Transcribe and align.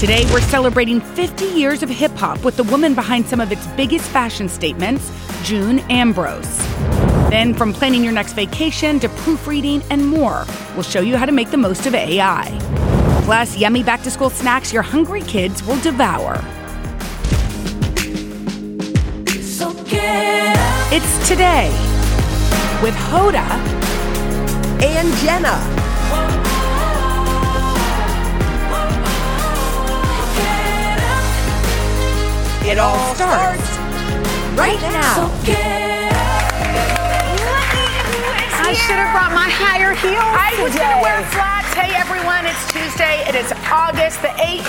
Today, 0.00 0.24
we're 0.32 0.40
celebrating 0.40 0.98
50 0.98 1.44
years 1.44 1.82
of 1.82 1.90
hip 1.90 2.12
hop 2.12 2.42
with 2.42 2.56
the 2.56 2.64
woman 2.64 2.94
behind 2.94 3.26
some 3.26 3.38
of 3.38 3.52
its 3.52 3.66
biggest 3.76 4.08
fashion 4.08 4.48
statements, 4.48 5.12
June 5.42 5.80
Ambrose. 5.90 6.56
Then, 7.28 7.52
from 7.52 7.74
planning 7.74 8.02
your 8.02 8.14
next 8.14 8.32
vacation 8.32 8.98
to 9.00 9.10
proofreading 9.10 9.82
and 9.90 10.08
more, 10.08 10.46
we'll 10.72 10.84
show 10.84 11.02
you 11.02 11.18
how 11.18 11.26
to 11.26 11.32
make 11.32 11.50
the 11.50 11.58
most 11.58 11.84
of 11.84 11.94
AI. 11.94 12.46
Plus, 13.24 13.58
yummy 13.58 13.82
back 13.82 14.02
to 14.04 14.10
school 14.10 14.30
snacks 14.30 14.72
your 14.72 14.82
hungry 14.82 15.20
kids 15.20 15.62
will 15.64 15.78
devour. 15.82 16.42
It's 20.92 21.28
today 21.28 21.68
with 22.82 22.94
Hoda 22.94 23.44
and 24.82 25.14
Jenna. 25.18 26.49
It 32.62 32.78
all 32.78 33.14
starts 33.14 33.78
right 34.54 34.78
now. 34.92 35.32
I 38.62 38.74
should 38.76 39.00
have 39.00 39.12
brought 39.16 39.32
my 39.32 39.48
higher 39.48 39.94
heels. 39.94 40.20
I 40.20 40.54
was 40.62 40.72
today. 40.72 40.84
gonna 40.84 41.02
wear 41.02 41.24
flats. 41.32 41.72
Hey 41.72 41.96
everyone, 41.96 42.44
it's 42.44 42.60
Tuesday. 42.70 43.24
It 43.26 43.34
is 43.34 43.50
August 43.72 44.20
the 44.20 44.28
8th. 44.36 44.68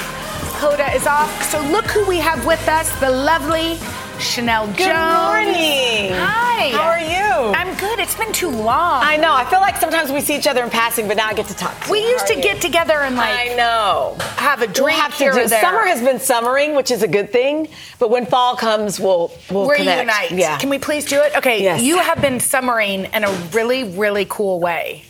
Hoda 0.64 0.96
is 0.96 1.06
off. 1.06 1.30
So 1.52 1.62
look 1.68 1.86
who 1.86 2.08
we 2.08 2.18
have 2.18 2.46
with 2.46 2.66
us, 2.68 2.90
the 3.02 3.10
lovely 3.12 3.78
Sheinelle 4.22 4.68
Good 4.78 4.86
Jones. 4.86 5.18
morning. 5.18 6.12
Hi. 6.14 6.70
How 6.70 6.90
are 6.90 7.00
you? 7.00 7.54
I'm 7.56 7.76
good. 7.78 8.00
It's 8.00 8.16
been 8.16 8.32
too 8.32 8.50
long. 8.50 9.02
I 9.04 9.18
know. 9.18 9.34
I 9.34 9.46
feel 9.46 9.60
like 9.62 9.78
sometimes 9.78 10.12
we 10.12 10.22
see 10.22 10.36
each 10.38 10.46
other 10.48 10.64
in 10.64 10.70
passing, 10.70 11.08
but 11.08 11.18
now 11.18 11.26
I 11.28 11.34
get 11.34 11.48
to 11.48 11.56
talk. 11.56 11.78
To 11.86 11.92
we 11.92 12.00
used 12.08 12.28
to 12.28 12.36
get 12.36 12.62
together 12.62 12.94
and 13.02 13.16
like 13.16 13.52
I 13.52 13.56
know. 13.56 14.16
have 14.38 14.62
a 14.62 14.66
We'll 14.66 14.74
drink 14.74 15.00
have 15.00 15.12
to 15.14 15.18
here 15.18 15.34
do. 15.34 15.40
or 15.42 15.48
there. 15.48 15.60
Summer 15.62 15.86
has 15.88 16.02
been 16.02 16.20
summering, 16.20 16.76
which 16.76 16.92
is 16.92 17.02
a 17.02 17.08
good 17.08 17.32
thing. 17.32 17.68
But 17.98 18.12
when 18.12 18.26
fall 18.28 18.56
comes, 18.56 19.00
we'll 19.00 19.32
we'll 19.50 19.66
We're 19.68 19.78
connect. 19.78 20.02
unite. 20.02 20.32
Yeah. 20.32 20.58
Can 20.60 20.70
we 20.70 20.78
please 20.78 21.06
do 21.06 21.20
it? 21.20 21.36
Okay. 21.38 21.64
Yes. 21.64 21.82
You 21.82 21.98
have 21.98 22.22
been 22.22 22.40
summering 22.40 23.06
in 23.06 23.24
a 23.24 23.32
really, 23.54 23.84
really 23.86 24.26
cool 24.30 24.60
way. 24.60 25.04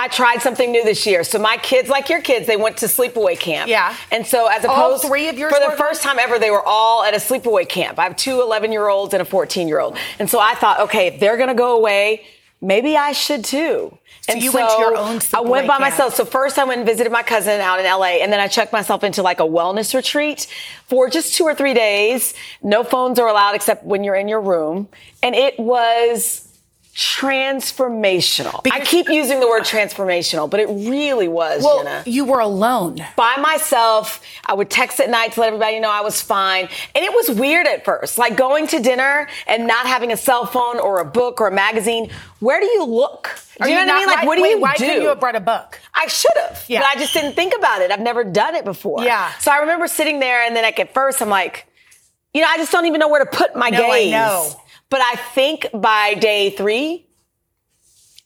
I 0.00 0.08
tried 0.08 0.40
something 0.40 0.72
new 0.72 0.82
this 0.82 1.04
year. 1.04 1.22
So 1.24 1.38
my 1.38 1.58
kids, 1.58 1.90
like 1.90 2.08
your 2.08 2.22
kids, 2.22 2.46
they 2.46 2.56
went 2.56 2.78
to 2.78 2.86
sleepaway 2.86 3.38
camp. 3.38 3.68
Yeah. 3.68 3.94
And 4.10 4.26
so 4.26 4.46
as 4.46 4.64
opposed, 4.64 5.04
All 5.04 5.10
three 5.10 5.28
of 5.28 5.38
yours 5.38 5.52
for 5.54 5.60
the 5.60 5.76
first 5.76 6.02
time 6.02 6.18
ever, 6.18 6.38
they 6.38 6.50
were 6.50 6.64
all 6.64 7.04
at 7.04 7.12
a 7.12 7.18
sleepaway 7.18 7.68
camp. 7.68 7.98
I 7.98 8.04
have 8.04 8.16
two 8.16 8.40
11 8.40 8.72
year 8.72 8.88
olds 8.88 9.12
and 9.12 9.20
a 9.20 9.26
14 9.26 9.68
year 9.68 9.78
old. 9.78 9.98
And 10.18 10.30
so 10.30 10.40
I 10.40 10.54
thought, 10.54 10.80
okay, 10.80 11.08
if 11.08 11.20
they're 11.20 11.36
going 11.36 11.50
to 11.50 11.54
go 11.54 11.76
away, 11.76 12.24
maybe 12.62 12.96
I 12.96 13.12
should 13.12 13.44
too. 13.44 13.98
So 14.22 14.32
and 14.32 14.42
you 14.42 14.52
went 14.52 14.70
to 14.70 14.78
your 14.78 14.96
own 14.96 15.20
I 15.34 15.40
went 15.42 15.68
by 15.68 15.74
camp. 15.74 15.82
myself. 15.82 16.14
So 16.14 16.24
first 16.24 16.58
I 16.58 16.64
went 16.64 16.78
and 16.78 16.88
visited 16.88 17.12
my 17.12 17.22
cousin 17.22 17.60
out 17.60 17.78
in 17.78 17.84
LA 17.84 18.22
and 18.22 18.32
then 18.32 18.40
I 18.40 18.48
checked 18.48 18.72
myself 18.72 19.04
into 19.04 19.22
like 19.22 19.40
a 19.40 19.46
wellness 19.46 19.94
retreat 19.94 20.46
for 20.86 21.10
just 21.10 21.34
two 21.34 21.44
or 21.44 21.54
three 21.54 21.74
days. 21.74 22.32
No 22.62 22.84
phones 22.84 23.18
are 23.18 23.28
allowed 23.28 23.54
except 23.54 23.84
when 23.84 24.02
you're 24.02 24.16
in 24.16 24.28
your 24.28 24.40
room. 24.40 24.88
And 25.22 25.34
it 25.34 25.60
was 25.60 26.46
transformational. 26.94 28.60
I 28.72 28.80
keep 28.80 29.08
using 29.08 29.40
the 29.40 29.46
word 29.48 29.62
transformational, 29.62 30.48
but 30.50 30.60
it 30.60 30.66
really 30.68 31.28
was, 31.28 31.62
Well, 31.62 31.84
Jenna. 31.84 32.02
you 32.06 32.24
were 32.24 32.40
alone. 32.40 33.04
By 33.16 33.36
myself, 33.36 34.20
I 34.44 34.54
would 34.54 34.70
text 34.70 35.00
at 35.00 35.08
night 35.10 35.32
to 35.32 35.40
let 35.40 35.48
everybody 35.48 35.80
know 35.80 35.90
I 35.90 36.00
was 36.00 36.20
fine. 36.20 36.68
And 36.94 37.04
it 37.04 37.12
was 37.12 37.38
weird 37.38 37.66
at 37.66 37.84
first, 37.84 38.18
like 38.18 38.36
going 38.36 38.66
to 38.68 38.80
dinner 38.80 39.28
and 39.46 39.66
not 39.66 39.86
having 39.86 40.12
a 40.12 40.16
cell 40.16 40.46
phone 40.46 40.78
or 40.78 41.00
a 41.00 41.04
book 41.04 41.40
or 41.40 41.48
a 41.48 41.52
magazine. 41.52 42.10
Where 42.40 42.60
do 42.60 42.66
you 42.66 42.84
look? 42.84 43.30
Do 43.58 43.64
Are 43.64 43.68
you 43.68 43.74
know 43.76 43.84
what 43.86 43.90
I 43.90 43.98
mean? 43.98 44.06
Like, 44.06 44.16
why- 44.18 44.24
what 44.26 44.36
do 44.36 44.42
wait, 44.42 44.50
you 44.52 44.60
why 44.60 44.74
do? 44.74 44.84
couldn't 44.86 45.02
you 45.02 45.08
have 45.08 45.20
brought 45.20 45.36
a 45.36 45.40
book? 45.40 45.78
I 45.94 46.06
should 46.06 46.32
have, 46.36 46.64
Yeah. 46.68 46.80
but 46.80 46.86
I 46.88 46.94
just 47.00 47.12
didn't 47.12 47.34
think 47.34 47.54
about 47.56 47.82
it. 47.82 47.90
I've 47.90 48.00
never 48.00 48.24
done 48.24 48.54
it 48.54 48.64
before. 48.64 49.02
Yeah. 49.04 49.30
So 49.38 49.50
I 49.50 49.58
remember 49.58 49.86
sitting 49.86 50.18
there, 50.20 50.44
and 50.44 50.56
then 50.56 50.64
like 50.64 50.80
at 50.80 50.94
first, 50.94 51.20
I'm 51.20 51.28
like, 51.28 51.66
you 52.32 52.40
know, 52.40 52.46
I 52.48 52.56
just 52.56 52.72
don't 52.72 52.86
even 52.86 53.00
know 53.00 53.08
where 53.08 53.24
to 53.24 53.30
put 53.30 53.54
my 53.56 53.70
No, 53.70 53.86
I 53.90 54.00
gaze. 54.04 54.12
know. 54.12 54.50
But 54.90 55.00
I 55.00 55.14
think 55.14 55.68
by 55.72 56.14
day 56.14 56.50
three, 56.50 57.06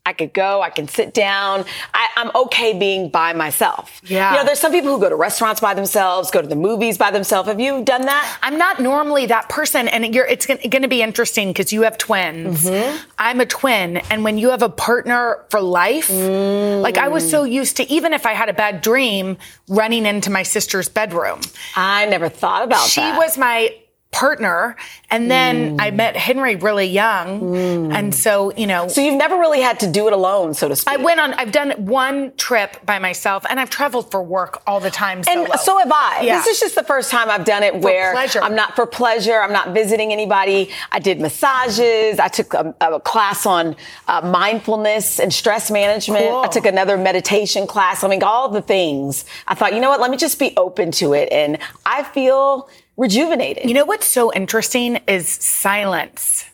I 0.07 0.13
could 0.13 0.35
go, 0.35 0.61
I 0.61 0.69
can 0.69 0.87
sit 0.87 1.15
down. 1.15 1.65
I, 1.95 2.09
I'm 2.17 2.31
okay 2.35 2.79
being 2.79 3.09
by 3.09 3.33
myself. 3.33 4.03
Yeah. 4.05 4.33
You 4.33 4.37
know, 4.39 4.45
there's 4.45 4.61
some 4.61 4.71
people 4.71 4.91
who 4.95 5.01
go 5.01 5.09
to 5.09 5.17
restaurants 5.17 5.63
by 5.63 5.73
themselves, 5.73 6.31
go 6.31 6.43
to 6.43 6.47
the 6.47 6.57
movies 6.57 6.99
by 6.99 7.11
themselves. 7.11 7.49
Have 7.49 7.59
you 7.59 7.83
done 7.85 8.03
that? 8.03 8.39
I'm 8.43 8.59
not 8.59 8.81
normally 8.81 9.25
that 9.27 9.49
person, 9.49 9.89
and 9.89 10.15
you're, 10.15 10.27
it's 10.27 10.45
going 10.45 10.83
to 10.83 10.89
be 10.89 11.01
interesting 11.01 11.49
because 11.49 11.73
you 11.73 11.83
have 11.83 11.97
twins. 11.97 12.65
Mm-hmm. 12.67 13.03
I'm 13.19 13.41
a 13.41 13.47
twin, 13.47 13.97
and 14.11 14.25
when 14.25 14.37
you 14.37 14.51
have 14.51 14.61
a 14.61 14.69
partner 14.69 15.43
for 15.49 15.63
life, 15.63 16.11
like 16.11 16.99
I 16.99 17.09
was 17.09 17.29
so 17.29 17.45
used 17.45 17.79
to, 17.79 17.91
even 17.91 18.13
if 18.13 18.27
I 18.27 18.35
had 18.35 18.51
a 18.51 18.55
bad 18.55 18.83
dream, 18.83 19.39
running 19.69 20.05
into 20.05 20.29
my 20.29 20.43
sister's 20.43 20.91
bedroom. 20.91 21.41
I 21.77 22.05
never 22.05 22.29
thought 22.29 22.63
about 22.63 22.89
She 22.89 23.01
that. 23.01 23.17
was 23.17 23.39
my 23.39 23.75
partner, 24.15 24.77
and 25.11 25.29
then 25.31 25.55
Mm. 25.77 25.83
I 25.83 25.91
met 25.91 26.17
Henry 26.17 26.55
really 26.57 26.87
young, 26.87 27.93
and 27.93 28.15
so 28.15 28.53
you 28.57 28.67
know. 28.67 28.87
so 28.89 29.01
you've 29.01 29.17
never 29.27 29.37
really 29.37 29.61
had 29.61 29.81
to 29.81 29.89
do 29.91 30.07
it 30.07 30.13
alone, 30.13 30.55
so 30.55 30.69
to 30.69 30.77
speak. 30.77 30.95
I 30.95 31.03
went 31.03 31.19
on. 31.21 31.35
I've 31.35 31.51
done 31.53 31.71
one 31.87 32.33
trip 32.37 32.71
by 32.87 32.99
myself, 32.99 33.45
and 33.51 33.59
I've 33.61 33.71
traveled 33.71 34.11
for 34.13 34.23
work 34.23 34.63
all 34.67 34.79
the 34.81 34.91
time. 34.91 35.19
And 35.29 35.49
so 35.61 35.79
have 35.79 35.91
I. 35.93 36.21
Yeah. 36.23 36.37
This 36.39 36.47
is 36.47 36.61
just 36.61 36.75
the 36.77 36.85
first 36.85 37.11
time 37.11 37.29
I've 37.29 37.45
done 37.45 37.63
it 37.65 37.75
where 37.81 38.13
pleasure. 38.13 38.41
I'm 38.43 38.55
not 38.55 38.77
for 38.77 38.87
pleasure. 38.87 39.41
I'm 39.41 39.53
not 39.53 39.75
visiting 39.75 40.13
anybody. 40.13 40.71
I 40.93 40.99
did 41.01 41.21
massages. 41.21 42.19
I 42.21 42.29
took 42.29 42.55
a, 42.55 42.75
a 42.81 43.01
class 43.01 43.47
on 43.47 43.75
uh, 44.07 44.21
mindfulness 44.23 45.19
and 45.19 45.33
stress 45.33 45.71
management. 45.71 46.25
Cool. 46.27 46.43
I 46.43 46.49
took 46.49 46.67
another 46.67 46.97
meditation 46.97 47.67
class. 47.67 48.05
I 48.05 48.09
mean, 48.09 48.23
all 48.23 48.49
the 48.49 48.63
things. 48.63 49.25
I 49.49 49.55
thought, 49.55 49.75
you 49.75 49.81
know 49.81 49.89
what? 49.91 50.01
Let 50.01 50.11
me 50.11 50.17
just 50.17 50.39
be 50.39 50.55
open 50.57 50.93
to 50.93 51.15
it. 51.15 51.29
And 51.33 51.59
I 51.85 52.05
feel 52.05 52.69
rejuvenated. 52.97 53.67
You 53.69 53.75
know 53.75 53.85
what's 53.85 54.07
so 54.07 54.33
interesting 54.33 54.97
is 55.07 55.29
silence. 55.29 56.45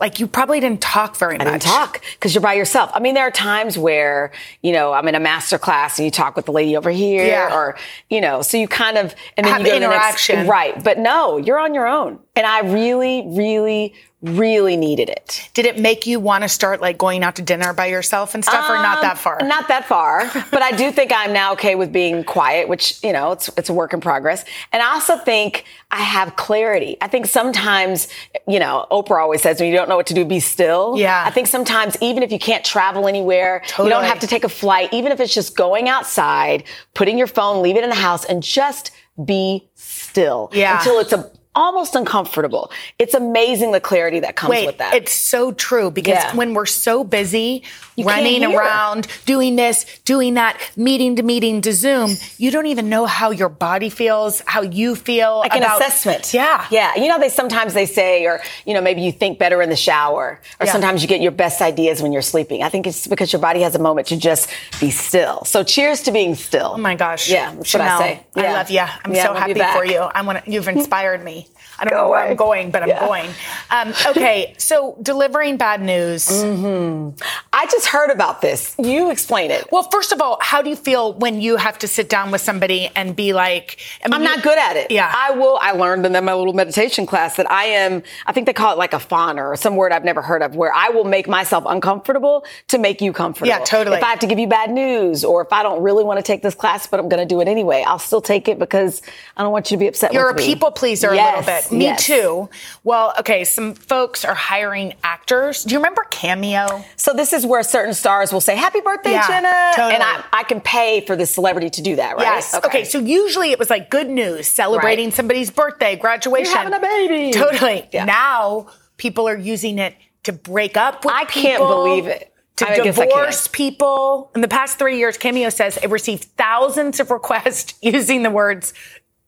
Like 0.00 0.20
you 0.20 0.28
probably 0.28 0.60
didn't 0.60 0.80
talk 0.80 1.16
very 1.16 1.36
much. 1.38 1.46
I 1.46 1.50
didn't 1.50 1.62
talk 1.62 2.00
because 2.14 2.32
you're 2.32 2.40
by 2.42 2.54
yourself. 2.54 2.88
I 2.94 3.00
mean, 3.00 3.14
there 3.14 3.26
are 3.26 3.32
times 3.32 3.76
where, 3.76 4.30
you 4.62 4.70
know, 4.72 4.92
I'm 4.92 5.08
in 5.08 5.16
a 5.16 5.20
master 5.20 5.58
class 5.58 5.98
and 5.98 6.04
you 6.04 6.12
talk 6.12 6.36
with 6.36 6.44
the 6.46 6.52
lady 6.52 6.76
over 6.76 6.88
here 6.90 7.26
Yeah. 7.26 7.52
or, 7.52 7.76
you 8.08 8.20
know, 8.20 8.40
so 8.40 8.56
you 8.58 8.68
kind 8.68 8.96
of, 8.96 9.12
and 9.36 9.44
then 9.44 9.52
Have 9.52 9.62
you 9.62 9.66
go 9.66 9.74
to 9.74 9.80
the 9.80 9.88
next, 9.88 10.28
interaction. 10.30 10.46
right. 10.48 10.84
But 10.84 10.98
no, 11.00 11.36
you're 11.36 11.58
on 11.58 11.74
your 11.74 11.88
own. 11.88 12.20
And 12.36 12.46
I 12.46 12.60
really, 12.60 13.24
really, 13.26 13.92
really 14.20 14.76
needed 14.76 15.08
it. 15.08 15.48
Did 15.54 15.64
it 15.64 15.78
make 15.78 16.04
you 16.04 16.18
want 16.18 16.42
to 16.42 16.48
start 16.48 16.80
like 16.80 16.98
going 16.98 17.22
out 17.22 17.36
to 17.36 17.42
dinner 17.42 17.72
by 17.72 17.86
yourself 17.86 18.34
and 18.34 18.44
stuff, 18.44 18.68
or 18.68 18.74
not 18.74 18.96
Um, 18.96 19.02
that 19.02 19.18
far? 19.18 19.38
Not 19.42 19.68
that 19.68 19.84
far, 19.84 20.28
but 20.50 20.60
I 20.60 20.72
do 20.72 20.90
think 20.90 21.12
I'm 21.14 21.32
now 21.32 21.52
okay 21.52 21.76
with 21.76 21.92
being 21.92 22.24
quiet, 22.24 22.68
which, 22.68 23.00
you 23.04 23.12
know, 23.12 23.30
it's, 23.30 23.48
it's 23.56 23.68
a 23.68 23.72
work 23.72 23.92
in 23.92 24.00
progress. 24.00 24.44
And 24.72 24.82
I 24.82 24.94
also 24.94 25.18
think 25.18 25.64
I 25.92 26.02
have 26.02 26.34
clarity. 26.34 26.96
I 27.00 27.06
think 27.06 27.26
sometimes, 27.26 28.08
you 28.48 28.58
know, 28.58 28.86
Oprah 28.90 29.20
always 29.20 29.40
says 29.40 29.60
when 29.60 29.70
you 29.70 29.76
don't 29.76 29.88
know 29.88 29.96
what 29.96 30.08
to 30.08 30.14
do, 30.14 30.24
be 30.24 30.40
still. 30.40 30.96
Yeah. 30.98 31.22
I 31.24 31.30
think 31.30 31.46
sometimes 31.46 31.96
even 32.00 32.24
if 32.24 32.32
you 32.32 32.40
can't 32.40 32.64
travel 32.64 33.06
anywhere, 33.06 33.62
you 33.78 33.88
don't 33.88 34.04
have 34.04 34.18
to 34.18 34.26
take 34.26 34.42
a 34.42 34.48
flight, 34.48 34.92
even 34.92 35.12
if 35.12 35.20
it's 35.20 35.32
just 35.32 35.56
going 35.56 35.88
outside, 35.88 36.64
putting 36.94 37.18
your 37.18 37.28
phone, 37.28 37.62
leave 37.62 37.76
it 37.76 37.84
in 37.84 37.88
the 37.88 37.94
house 37.94 38.24
and 38.24 38.42
just 38.42 38.90
be 39.24 39.68
still. 39.74 40.50
Yeah. 40.52 40.78
Until 40.78 40.98
it's 40.98 41.12
a, 41.12 41.30
almost 41.58 41.94
uncomfortable. 41.94 42.70
It's 42.98 43.14
amazing 43.14 43.72
the 43.72 43.80
clarity 43.80 44.20
that 44.20 44.36
comes 44.36 44.50
Wait, 44.50 44.66
with 44.66 44.78
that. 44.78 44.94
it's 44.94 45.12
so 45.12 45.52
true 45.52 45.90
because 45.90 46.14
Yeah. 46.14 46.34
when 46.34 46.54
we're 46.54 46.66
so 46.66 47.04
busy 47.04 47.62
You 47.96 48.04
running 48.06 48.44
around, 48.44 49.08
doing 49.26 49.56
this, 49.56 49.84
doing 50.04 50.34
that, 50.34 50.56
meeting 50.76 51.16
to 51.16 51.22
meeting 51.22 51.60
to 51.62 51.72
Zoom, 51.72 52.16
you 52.38 52.50
don't 52.52 52.66
even 52.66 52.88
know 52.88 53.06
how 53.06 53.30
your 53.32 53.48
body 53.48 53.90
feels, 53.90 54.40
how 54.46 54.62
you 54.62 54.94
feel. 54.94 55.38
like 55.40 55.54
an 55.56 55.64
assessment. 55.64 56.32
Yeah. 56.32 56.64
Yeah. 56.70 56.94
You 56.96 57.08
know, 57.08 57.18
they 57.18 57.28
sometimes 57.28 57.74
they 57.74 57.86
say, 57.86 58.24
or, 58.26 58.40
you 58.64 58.72
know, 58.74 58.80
maybe 58.80 59.00
you 59.02 59.10
think 59.10 59.38
better 59.38 59.60
in 59.62 59.68
the 59.70 59.76
shower, 59.76 60.40
or 60.60 60.66
Yeah. 60.66 60.72
sometimes 60.72 61.02
you 61.02 61.08
get 61.08 61.20
your 61.20 61.32
best 61.32 61.60
ideas 61.60 62.00
when 62.02 62.12
you're 62.12 62.22
sleeping. 62.22 62.62
I 62.62 62.68
think 62.68 62.86
it's 62.86 63.06
because 63.08 63.32
your 63.32 63.40
body 63.42 63.62
has 63.62 63.74
a 63.74 63.78
moment 63.80 64.06
to 64.08 64.16
just 64.16 64.48
be 64.80 64.90
still. 64.90 65.44
So 65.44 65.64
cheers 65.64 66.02
to 66.02 66.12
being 66.12 66.34
still. 66.36 66.72
Oh 66.74 66.78
my 66.78 66.94
gosh. 66.94 67.28
Yeah. 67.28 67.52
That's 67.56 67.72
Sheinelle, 67.72 67.80
I 67.80 67.98
say. 67.98 68.20
I 68.36 68.42
Yeah. 68.42 68.52
love 68.52 68.70
you. 68.70 68.80
I'm 69.04 69.14
Yeah, 69.14 69.26
so 69.26 69.34
happy 69.34 69.54
for 69.76 69.84
you. 69.84 69.98
I 69.98 70.22
want 70.22 70.46
you've 70.46 70.68
inspired 70.68 71.24
me. 71.24 71.47
I 71.78 71.84
don't 71.84 71.92
Go 71.92 71.96
know 72.04 72.08
where 72.10 72.20
away. 72.22 72.30
I'm 72.30 72.36
going, 72.36 72.70
but 72.70 72.82
I'm 72.82 72.88
Yeah. 72.88 73.06
going. 73.06 73.30
Um, 73.70 73.94
okay, 74.06 74.54
so 74.58 74.96
delivering 75.02 75.56
bad 75.56 75.80
news. 75.82 76.26
Mm-hmm. 76.28 77.22
I 77.52 77.66
just 77.66 77.86
heard 77.86 78.10
about 78.10 78.40
this. 78.40 78.74
You 78.78 79.10
explain 79.10 79.50
it. 79.50 79.66
Well, 79.70 79.84
first 79.90 80.12
of 80.12 80.20
all, 80.20 80.38
how 80.40 80.62
do 80.62 80.70
you 80.70 80.76
feel 80.76 81.12
when 81.14 81.40
you 81.40 81.56
have 81.56 81.78
to 81.78 81.88
sit 81.88 82.08
down 82.08 82.30
with 82.30 82.40
somebody 82.40 82.90
and 82.96 83.14
be 83.14 83.32
like, 83.32 83.78
I 84.04 84.08
mean, 84.08 84.20
you- 84.20 84.26
not 84.28 84.42
good 84.42 84.58
at 84.58 84.76
it. 84.76 84.90
Yeah. 84.90 85.12
I 85.14 85.32
will. 85.32 85.58
I 85.60 85.72
learned 85.72 86.04
in 86.06 86.12
my 86.24 86.34
little 86.34 86.52
meditation 86.52 87.06
class 87.06 87.36
that 87.36 87.50
I 87.50 87.64
am, 87.64 88.02
I 88.26 88.32
think 88.32 88.46
they 88.46 88.52
call 88.52 88.72
it 88.72 88.78
like 88.78 88.92
a 88.92 88.98
fauna 89.00 89.44
or 89.46 89.56
some 89.56 89.76
word 89.76 89.92
I've 89.92 90.04
never 90.04 90.22
heard 90.22 90.42
of, 90.42 90.56
where 90.56 90.72
I 90.74 90.90
will 90.90 91.04
make 91.04 91.28
myself 91.28 91.64
uncomfortable 91.66 92.44
to 92.68 92.78
make 92.78 93.00
you 93.00 93.12
comfortable. 93.12 93.48
Yeah, 93.48 93.60
totally. 93.60 93.96
If 93.98 94.02
I 94.04 94.08
have 94.08 94.18
to 94.20 94.26
give 94.26 94.38
you 94.38 94.46
bad 94.48 94.70
news 94.70 95.24
or 95.24 95.42
if 95.42 95.52
I 95.52 95.62
don't 95.62 95.82
really 95.82 96.04
want 96.04 96.18
to 96.18 96.22
take 96.22 96.42
this 96.42 96.54
class, 96.54 96.86
but 96.86 96.98
I'm 97.00 97.08
going 97.08 97.20
to 97.20 97.26
do 97.34 97.40
it 97.40 97.48
anyway, 97.48 97.84
I'll 97.86 97.98
still 97.98 98.20
take 98.20 98.48
it 98.48 98.58
because 98.58 99.02
I 99.36 99.42
don't 99.42 99.52
want 99.52 99.70
you 99.70 99.76
to 99.76 99.80
be 99.80 99.86
upset 99.88 100.12
You're 100.12 100.30
a 100.30 100.34
me. 100.34 100.44
people 100.44 100.70
pleaser 100.70 101.14
Yes, 101.14 101.34
a 101.34 101.50
little 101.50 101.54
bit. 101.62 101.67
Me 101.70 101.84
yes. 101.84 102.06
too. 102.06 102.48
Well, 102.84 103.14
okay, 103.20 103.44
some 103.44 103.74
folks 103.74 104.24
are 104.24 104.34
hiring 104.34 104.94
actors. 105.02 105.64
Do 105.64 105.72
you 105.72 105.78
remember 105.78 106.02
Cameo? 106.10 106.84
So 106.96 107.12
this 107.12 107.32
is 107.32 107.44
where 107.46 107.62
certain 107.62 107.94
stars 107.94 108.32
will 108.32 108.40
say, 108.40 108.56
happy 108.56 108.80
birthday, 108.80 109.12
Yeah, 109.12 109.26
Jenna. 109.28 109.72
totally. 109.76 109.94
And 109.94 110.02
I, 110.02 110.24
I 110.32 110.42
can 110.44 110.60
pay 110.60 111.00
for 111.06 111.16
the 111.16 111.26
celebrity 111.26 111.70
to 111.70 111.82
do 111.82 111.96
that, 111.96 112.16
right? 112.16 112.22
Yes. 112.24 112.54
Okay. 112.54 112.84
So 112.84 112.98
usually 112.98 113.50
it 113.50 113.58
was 113.58 113.70
like 113.70 113.90
good 113.90 114.08
news, 114.08 114.48
celebrating 114.48 115.06
Right. 115.06 115.14
somebody's 115.14 115.50
birthday, 115.50 115.96
graduation. 115.96 116.52
You're 116.52 116.58
having 116.58 116.74
a 116.74 116.80
baby. 116.80 117.32
Totally. 117.32 117.88
Yeah. 117.92 118.04
Now 118.04 118.68
people 118.96 119.28
are 119.28 119.36
using 119.36 119.78
it 119.78 119.94
to 120.24 120.32
break 120.32 120.76
up 120.76 121.04
with 121.04 121.14
I 121.14 121.24
can't 121.24 121.58
believe 121.62 122.06
it. 122.06 122.32
To 122.56 122.68
I 122.68 122.72
I 122.72 122.80
divorce 122.80 123.46
people. 123.46 124.32
In 124.34 124.40
the 124.40 124.48
past 124.48 124.78
three 124.80 124.98
years, 124.98 125.16
Cameo 125.16 125.48
says 125.48 125.76
it 125.76 125.90
received 125.90 126.24
thousands 126.36 126.98
of 126.98 127.12
requests 127.12 127.74
using 127.82 128.24
the 128.24 128.30
words 128.30 128.74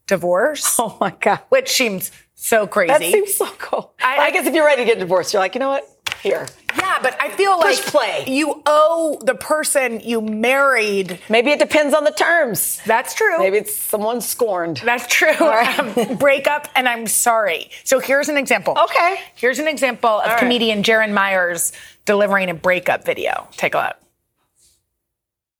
divorce, 0.08 0.76
Oh 0.80 0.96
my 1.00 1.14
God. 1.20 1.38
which 1.48 1.70
seems 1.70 2.10
so 2.40 2.66
crazy. 2.66 2.88
That 2.88 3.02
seems 3.02 3.34
so 3.34 3.46
cool. 3.58 3.92
I- 4.02 4.18
I, 4.18 4.30
guess 4.30 4.46
if 4.46 4.54
you're 4.54 4.64
ready 4.66 4.82
to 4.82 4.86
get 4.86 4.98
divorced, 4.98 5.32
you're 5.32 5.42
like, 5.42 5.54
you 5.54 5.60
know 5.60 5.68
what? 5.68 5.86
Here. 6.22 6.46
yeah, 6.76 6.98
but 7.02 7.16
I 7.20 7.30
feel 7.30 7.56
Push 7.60 7.78
like 7.78 7.86
play. 7.86 8.24
you 8.26 8.62
owe 8.66 9.18
the 9.24 9.34
person 9.34 10.00
you 10.00 10.20
married. 10.20 11.18
Maybe 11.30 11.50
it 11.50 11.58
depends 11.58 11.94
on 11.94 12.04
the 12.04 12.10
terms. 12.10 12.80
That's 12.84 13.14
true. 13.14 13.38
Maybe 13.38 13.56
it's 13.56 13.74
someone 13.74 14.20
scorned. 14.20 14.82
That's 14.84 15.06
true. 15.06 15.30
right. 15.40 15.78
Um, 15.78 16.16
break 16.18 16.46
up 16.46 16.68
and 16.76 16.86
I'm 16.88 17.06
sorry. 17.06 17.70
So 17.84 18.00
here's 18.00 18.28
an 18.28 18.36
example. 18.36 18.76
Okay. 18.84 19.18
Here's 19.34 19.58
an 19.58 19.66
example 19.68 20.10
of 20.10 20.26
right. 20.26 20.38
comedian 20.38 20.82
Jaron 20.82 21.12
Myers 21.14 21.72
delivering 22.04 22.50
a 22.50 22.54
breakup 22.54 23.04
video. 23.06 23.48
Take 23.52 23.74
a 23.74 23.78
look. 23.78 24.09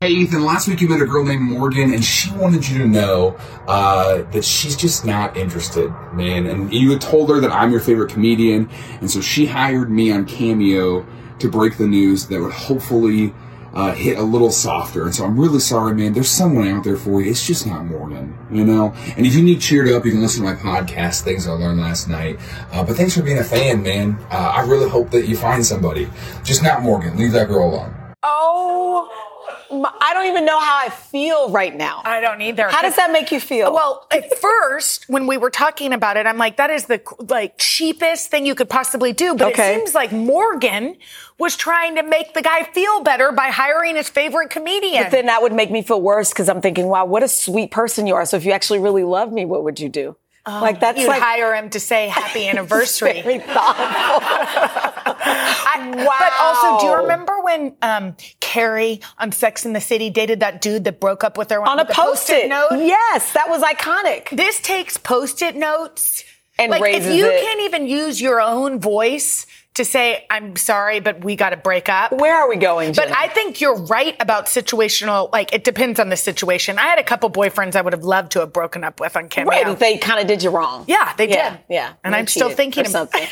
Hey 0.03 0.13
Ethan, 0.13 0.43
last 0.47 0.67
week 0.67 0.81
you 0.81 0.89
met 0.89 1.03
a 1.03 1.05
girl 1.05 1.27
named 1.27 1.43
Morgan, 1.43 1.93
and 1.93 2.03
she 2.03 2.33
wanted 2.33 2.67
you 2.67 2.79
to 2.79 2.87
know 2.87 3.37
uh, 3.69 4.23
that 4.31 4.47
she's 4.47 4.75
just 4.75 5.05
not 5.05 5.37
interested, 5.37 5.91
man. 6.15 6.47
And 6.47 6.73
you 6.73 6.93
had 6.93 7.03
told 7.03 7.29
her 7.29 7.39
that 7.39 7.51
I'm 7.51 7.71
your 7.71 7.81
favorite 7.81 8.11
comedian, 8.11 8.71
and 9.03 9.11
so 9.11 9.21
she 9.21 9.45
hired 9.45 9.91
me 9.91 10.11
on 10.11 10.25
Cameo 10.25 11.05
to 11.41 11.51
break 11.51 11.77
the 11.77 11.87
news 11.87 12.29
that 12.29 12.41
would 12.41 12.51
hopefully 12.51 13.35
uh, 13.75 13.93
hit 13.93 14.17
a 14.17 14.23
little 14.23 14.51
softer. 14.51 15.05
And 15.05 15.15
so 15.15 15.27
I'm 15.27 15.39
really 15.39 15.61
sorry, 15.61 15.95
man. 15.95 16.15
There's 16.15 16.31
someone 16.31 16.67
out 16.69 16.83
there 16.83 16.97
for 16.97 17.21
you. 17.21 17.31
It's 17.31 17.47
just 17.47 17.67
not 17.67 17.85
Morgan, 17.85 18.39
you 18.51 18.65
know. 18.65 18.95
And 19.19 19.27
if 19.27 19.35
you 19.35 19.43
need 19.43 19.61
cheered 19.61 19.91
up, 19.91 20.07
you 20.07 20.13
can 20.13 20.23
listen 20.23 20.43
to 20.43 20.51
my 20.51 20.59
podcast, 20.59 21.25
Things 21.25 21.47
I 21.47 21.53
Learned 21.53 21.79
Last 21.79 22.09
Night. 22.09 22.41
Uh, 22.73 22.83
but 22.83 22.97
thanks 22.97 23.15
for 23.15 23.23
being 23.23 23.37
a 23.37 23.45
fan, 23.45 23.83
man. 23.83 24.19
Uh, 24.31 24.37
I 24.37 24.63
really 24.63 24.89
hope 24.89 25.11
that 25.11 25.29
you 25.29 25.37
find 25.37 25.63
somebody, 25.63 26.09
just 26.43 26.63
not 26.63 26.81
Morgan. 26.81 27.19
Leave 27.19 27.33
that 27.33 27.49
girl 27.49 27.69
alone. 27.69 27.95
Oh, 28.23 29.30
I 29.73 30.11
don't 30.15 30.27
even 30.27 30.45
know 30.45 30.59
how 30.59 30.85
I 30.85 30.91
feel 30.91 31.51
right 31.51 31.75
now. 31.75 32.03
I 32.05 32.21
don't 32.21 32.41
either. 32.43 32.69
How 32.69 32.83
does 32.83 32.97
that 32.97 33.13
make 33.13 33.31
you 33.31 33.39
feel? 33.41 33.73
Well, 33.73 34.07
at 34.11 34.37
first, 34.39 35.09
when 35.09 35.27
we 35.27 35.37
were 35.37 35.51
talking 35.51 35.93
about 35.93 36.17
it, 36.17 36.27
I'm 36.27 36.39
like, 36.39 36.57
that 36.57 36.71
is 36.71 36.87
the 36.87 37.01
like 37.29 37.55
cheapest 37.59 38.31
thing 38.31 38.47
you 38.47 38.55
could 38.55 38.69
possibly 38.69 39.13
do. 39.13 39.35
But 39.37 39.53
Okay. 39.53 39.75
it 39.75 39.79
seems 39.79 39.95
like 39.95 40.11
Morgan 40.13 40.97
was 41.39 41.57
trying 41.57 41.95
to 41.97 42.03
make 42.03 42.35
the 42.35 42.43
guy 42.43 42.65
feel 42.65 43.03
better 43.03 43.33
by 43.33 43.49
hiring 43.49 43.97
his 43.97 44.09
favorite 44.09 44.51
comedian. 44.51 45.05
But 45.05 45.11
then 45.13 45.27
that 45.27 45.41
would 45.43 45.53
make 45.53 45.71
me 45.71 45.83
feel 45.83 46.01
worse 46.01 46.31
because 46.31 46.49
I'm 46.49 46.61
thinking, 46.61 46.87
wow, 46.89 47.05
what 47.05 47.23
a 47.23 47.29
sweet 47.29 47.71
person 47.71 48.07
you 48.07 48.15
are. 48.15 48.25
So 48.27 48.37
if 48.37 48.45
you 48.45 48.53
actually 48.53 48.81
really 48.81 49.05
love 49.05 49.33
me, 49.33 49.45
what 49.45 49.63
would 49.65 49.79
you 49.79 49.89
do? 49.89 50.17
Oh, 50.47 50.59
like 50.63 50.81
that's 50.81 50.99
You'd 50.99 51.09
like 51.09 51.23
hire 51.23 51.55
him 51.55 51.69
to 51.71 51.79
say 51.81 52.09
happy 52.09 52.49
anniversary. 52.49 53.21
very 53.23 53.39
thoughtful. 53.41 54.95
I, 55.33 55.91
Wow. 55.91 56.17
But 56.19 56.33
also, 56.41 56.81
do 56.81 56.87
you 56.91 56.97
remember 57.03 57.41
when 57.41 57.75
um, 57.83 58.17
Carrie 58.41 59.01
on 59.19 59.33
Sex 59.33 59.65
and 59.65 59.75
the 59.75 59.81
City 59.81 60.11
dated 60.11 60.41
that 60.41 60.61
dude 60.61 60.85
that 60.85 61.01
broke 61.01 61.25
up 61.25 61.37
with 61.39 61.51
her 61.51 61.63
On 61.63 61.79
a 61.79 61.83
with 61.83 61.89
the 61.89 61.95
post-it 61.95 62.49
note? 62.49 62.69
Yes, 62.73 63.33
that 63.33 63.49
was 63.49 63.63
iconic. 63.63 64.29
This 64.31 64.61
takes 64.61 64.97
post-it 64.97 65.57
notes 65.57 66.25
And 66.59 66.71
like 66.71 66.83
raises 66.83 67.09
if 67.09 67.15
you 67.17 67.27
it. 67.27 67.43
can't 67.43 67.61
even 67.63 67.87
use 67.87 68.21
your 68.21 68.41
own 68.41 68.81
voice 68.81 69.47
to 69.75 69.85
say 69.85 70.27
I'm 70.31 70.57
sorry, 70.57 71.01
but 71.01 71.25
we 71.25 71.37
got 71.37 71.51
to 71.51 71.57
break 71.57 71.89
up. 71.89 72.13
Where 72.13 72.35
are 72.35 72.49
we 72.49 72.57
going, 72.57 72.93
But 72.93 73.11
I 73.17 73.29
think 73.29 73.61
you're 73.61 73.77
right 73.77 74.17
about 74.21 74.47
situational. 74.47 75.31
Like 75.33 75.53
it 75.55 75.65
depends 75.65 76.01
on 76.01 76.09
the 76.09 76.17
situation. 76.17 76.79
I 76.79 76.83
had 76.83 76.99
a 76.99 77.05
couple 77.05 77.31
boyfriends 77.31 77.77
I 77.77 77.81
would 77.83 77.93
have 77.93 78.05
loved 78.05 78.33
to 78.33 78.41
have 78.41 78.53
broken 78.53 78.85
up 78.85 79.01
with 79.01 79.17
on 79.17 79.29
camera. 79.29 79.65
Right, 79.65 79.79
they 79.79 79.97
kind 79.99 80.21
of 80.21 80.27
did 80.27 80.43
you 80.43 80.51
wrong. 80.51 80.85
Yeah, 80.89 81.15
they 81.17 81.29
yeah, 81.29 81.51
did. 81.51 81.61
Yeah, 81.69 81.93
And 82.05 82.15
I'm 82.15 82.27
still 82.27 82.51
thinking 82.51 82.85
something. 82.87 83.27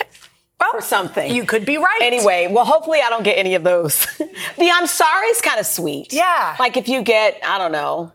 Well, 0.60 0.70
or 0.74 0.80
something. 0.80 1.34
You 1.34 1.44
could 1.44 1.64
be 1.64 1.78
right. 1.78 2.00
Anyway, 2.02 2.48
well, 2.50 2.64
hopefully 2.64 3.00
I 3.00 3.10
don't 3.10 3.22
get 3.22 3.38
any 3.38 3.54
of 3.54 3.62
those. 3.62 4.06
the 4.16 4.70
I'm 4.70 4.86
sorry 4.86 5.28
is 5.28 5.40
kind 5.40 5.60
of 5.60 5.66
sweet. 5.66 6.12
Yeah. 6.12 6.56
Like 6.58 6.76
if 6.76 6.88
you 6.88 7.02
get, 7.02 7.40
I 7.44 7.58
don't 7.58 7.72
know. 7.72 8.12